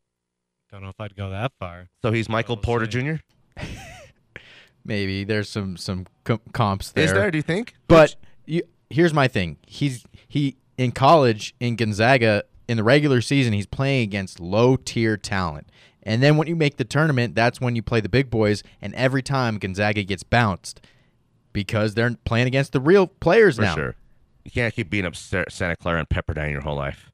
don't 0.72 0.82
know 0.82 0.90
if 0.90 1.00
I'd 1.00 1.16
go 1.16 1.30
that 1.30 1.52
far. 1.60 1.90
So 2.02 2.12
he's 2.12 2.28
Michael 2.28 2.56
We'll 2.56 2.64
Porter 2.64 2.90
see. 2.90 3.02
Jr. 3.02 3.64
Maybe 4.86 5.24
there's 5.24 5.48
some 5.50 5.78
some 5.78 6.08
comps 6.54 6.92
there. 6.92 7.04
Is 7.04 7.14
there, 7.14 7.30
do 7.30 7.38
you 7.38 7.44
think? 7.44 7.76
But 7.88 8.16
you, 8.46 8.64
here's 8.90 9.14
my 9.14 9.28
thing. 9.28 9.58
He's 9.68 10.04
he 10.28 10.58
in 10.82 10.92
college 10.92 11.54
in 11.60 11.76
Gonzaga 11.76 12.44
in 12.68 12.76
the 12.76 12.84
regular 12.84 13.22
season. 13.22 13.54
He's 13.54 13.68
playing 13.68 14.02
against 14.04 14.40
low 14.40 14.76
tier 14.76 15.16
talent, 15.16 15.68
and 16.02 16.24
then 16.24 16.38
when 16.38 16.48
you 16.48 16.56
make 16.56 16.78
the 16.78 16.84
tournament, 16.84 17.36
that's 17.36 17.62
when 17.62 17.76
you 17.76 17.84
play 17.84 18.02
the 18.02 18.10
big 18.10 18.32
boys. 18.32 18.64
And 18.82 18.96
every 18.96 19.22
time 19.22 19.60
Gonzaga 19.60 20.04
gets 20.04 20.24
bounced 20.24 20.82
because 21.54 21.94
they're 21.94 22.16
playing 22.26 22.48
against 22.48 22.74
the 22.74 22.80
real 22.80 23.06
players 23.06 23.58
For 23.58 23.62
now. 23.62 23.76
sure. 23.76 23.96
You 24.44 24.50
can't 24.50 24.74
keep 24.74 24.90
beating 24.90 25.06
up 25.06 25.16
Santa 25.16 25.76
Clara 25.76 26.00
and 26.00 26.10
Pepperdine 26.10 26.52
your 26.52 26.62
whole 26.62 26.76
life. 26.76 27.12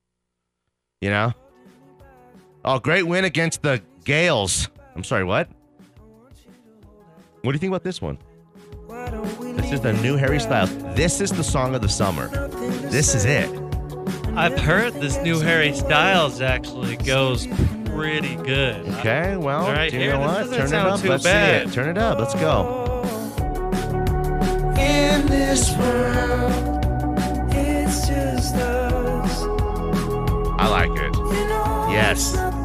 You 1.01 1.09
know? 1.09 1.34
Oh, 2.63 2.80
great 2.80 3.03
win 3.03 3.26
against 3.26 3.63
the 3.63 3.82
Gaels. 4.05 4.70
I'm 4.95 5.03
sorry, 5.03 5.26
what? 5.26 5.49
What 7.41 7.51
do 7.51 7.55
you 7.55 7.59
think 7.59 7.72
about 7.72 7.84
this 7.84 8.01
one? 8.01 8.18
This 9.68 9.74
is 9.74 9.82
the 9.82 10.01
new 10.01 10.15
Harry 10.15 10.39
Styles. 10.39 10.74
This 10.95 11.20
is 11.20 11.30
the 11.30 11.43
song 11.43 11.76
of 11.76 11.82
the 11.82 11.89
summer. 11.89 12.30
This 12.88 13.13
is 13.13 13.26
it. 13.26 13.49
I've 14.34 14.57
heard 14.57 14.93
this 14.93 15.18
new 15.18 15.41
Harry 15.41 15.74
Styles 15.74 16.39
actually 16.39 16.95
goes 16.95 17.47
pretty 17.84 18.38
good. 18.38 18.88
Okay, 18.99 19.36
well, 19.36 19.65
All 19.65 19.74
right, 19.74 19.91
do 19.91 19.97
you 19.97 20.03
here, 20.03 20.13
know 20.13 20.22
what? 20.22 20.53
Turn 20.53 20.68
it 20.68 20.74
up. 20.74 21.03
Let's 21.03 21.26
bad. 21.26 21.63
see 21.63 21.70
it. 21.70 21.74
Turn 21.74 21.89
it 21.89 21.97
up. 21.97 22.18
Let's 22.18 22.34
go. 22.36 23.01
In 24.80 25.28
this 25.28 25.76
world, 25.76 26.80
it's 27.51 28.07
just 28.07 28.55
us. 28.55 29.43
I 30.57 30.70
like 30.70 30.91
it. 30.91 31.13
Yes. 31.91 32.36
Not 32.36 32.57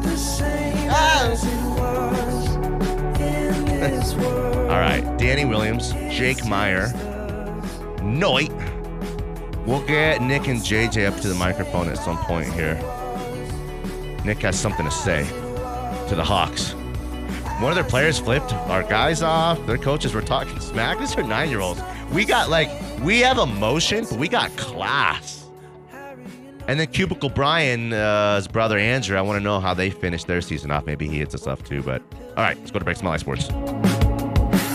All 4.73 4.79
right, 4.79 5.03
Danny 5.19 5.45
Williams, 5.45 5.91
Jake 6.09 6.43
Meyer, 6.47 6.87
Noit. 7.99 8.49
We'll 9.67 9.85
get 9.85 10.19
Nick 10.23 10.47
and 10.47 10.61
JJ 10.61 11.05
up 11.05 11.21
to 11.21 11.27
the 11.27 11.35
microphone 11.35 11.89
at 11.89 11.99
some 11.99 12.17
point 12.17 12.51
here. 12.51 12.73
Nick 14.25 14.39
has 14.39 14.59
something 14.59 14.83
to 14.83 14.91
say 14.91 15.27
to 16.07 16.15
the 16.15 16.23
Hawks. 16.23 16.71
One 17.61 17.69
of 17.69 17.75
their 17.75 17.83
players 17.83 18.17
flipped 18.17 18.51
our 18.51 18.81
guys 18.81 19.21
off. 19.21 19.63
Their 19.67 19.77
coaches 19.77 20.15
were 20.15 20.23
talking 20.23 20.59
smack. 20.59 20.97
These 20.97 21.15
are 21.17 21.21
nine 21.21 21.51
year 21.51 21.59
olds. 21.59 21.79
We 22.11 22.25
got 22.25 22.49
like, 22.49 22.71
we 23.03 23.19
have 23.19 23.37
emotion, 23.37 24.07
but 24.09 24.17
we 24.17 24.27
got 24.27 24.57
class. 24.57 25.45
And 26.67 26.79
then 26.79 26.87
Cubicle 26.87 27.29
Brian's 27.29 27.93
uh, 27.93 28.37
his 28.37 28.47
brother 28.47 28.79
Andrew, 28.79 29.17
I 29.17 29.21
want 29.21 29.37
to 29.37 29.43
know 29.43 29.59
how 29.59 29.75
they 29.75 29.91
finished 29.91 30.25
their 30.25 30.41
season 30.41 30.71
off. 30.71 30.87
Maybe 30.87 31.07
he 31.07 31.19
hits 31.19 31.35
us 31.35 31.45
up 31.45 31.63
too. 31.63 31.83
But 31.83 32.01
all 32.35 32.43
right, 32.43 32.57
let's 32.57 32.71
go 32.71 32.79
to 32.79 32.85
Break 32.85 32.97
Smiley 32.97 33.19
Sports. 33.19 33.49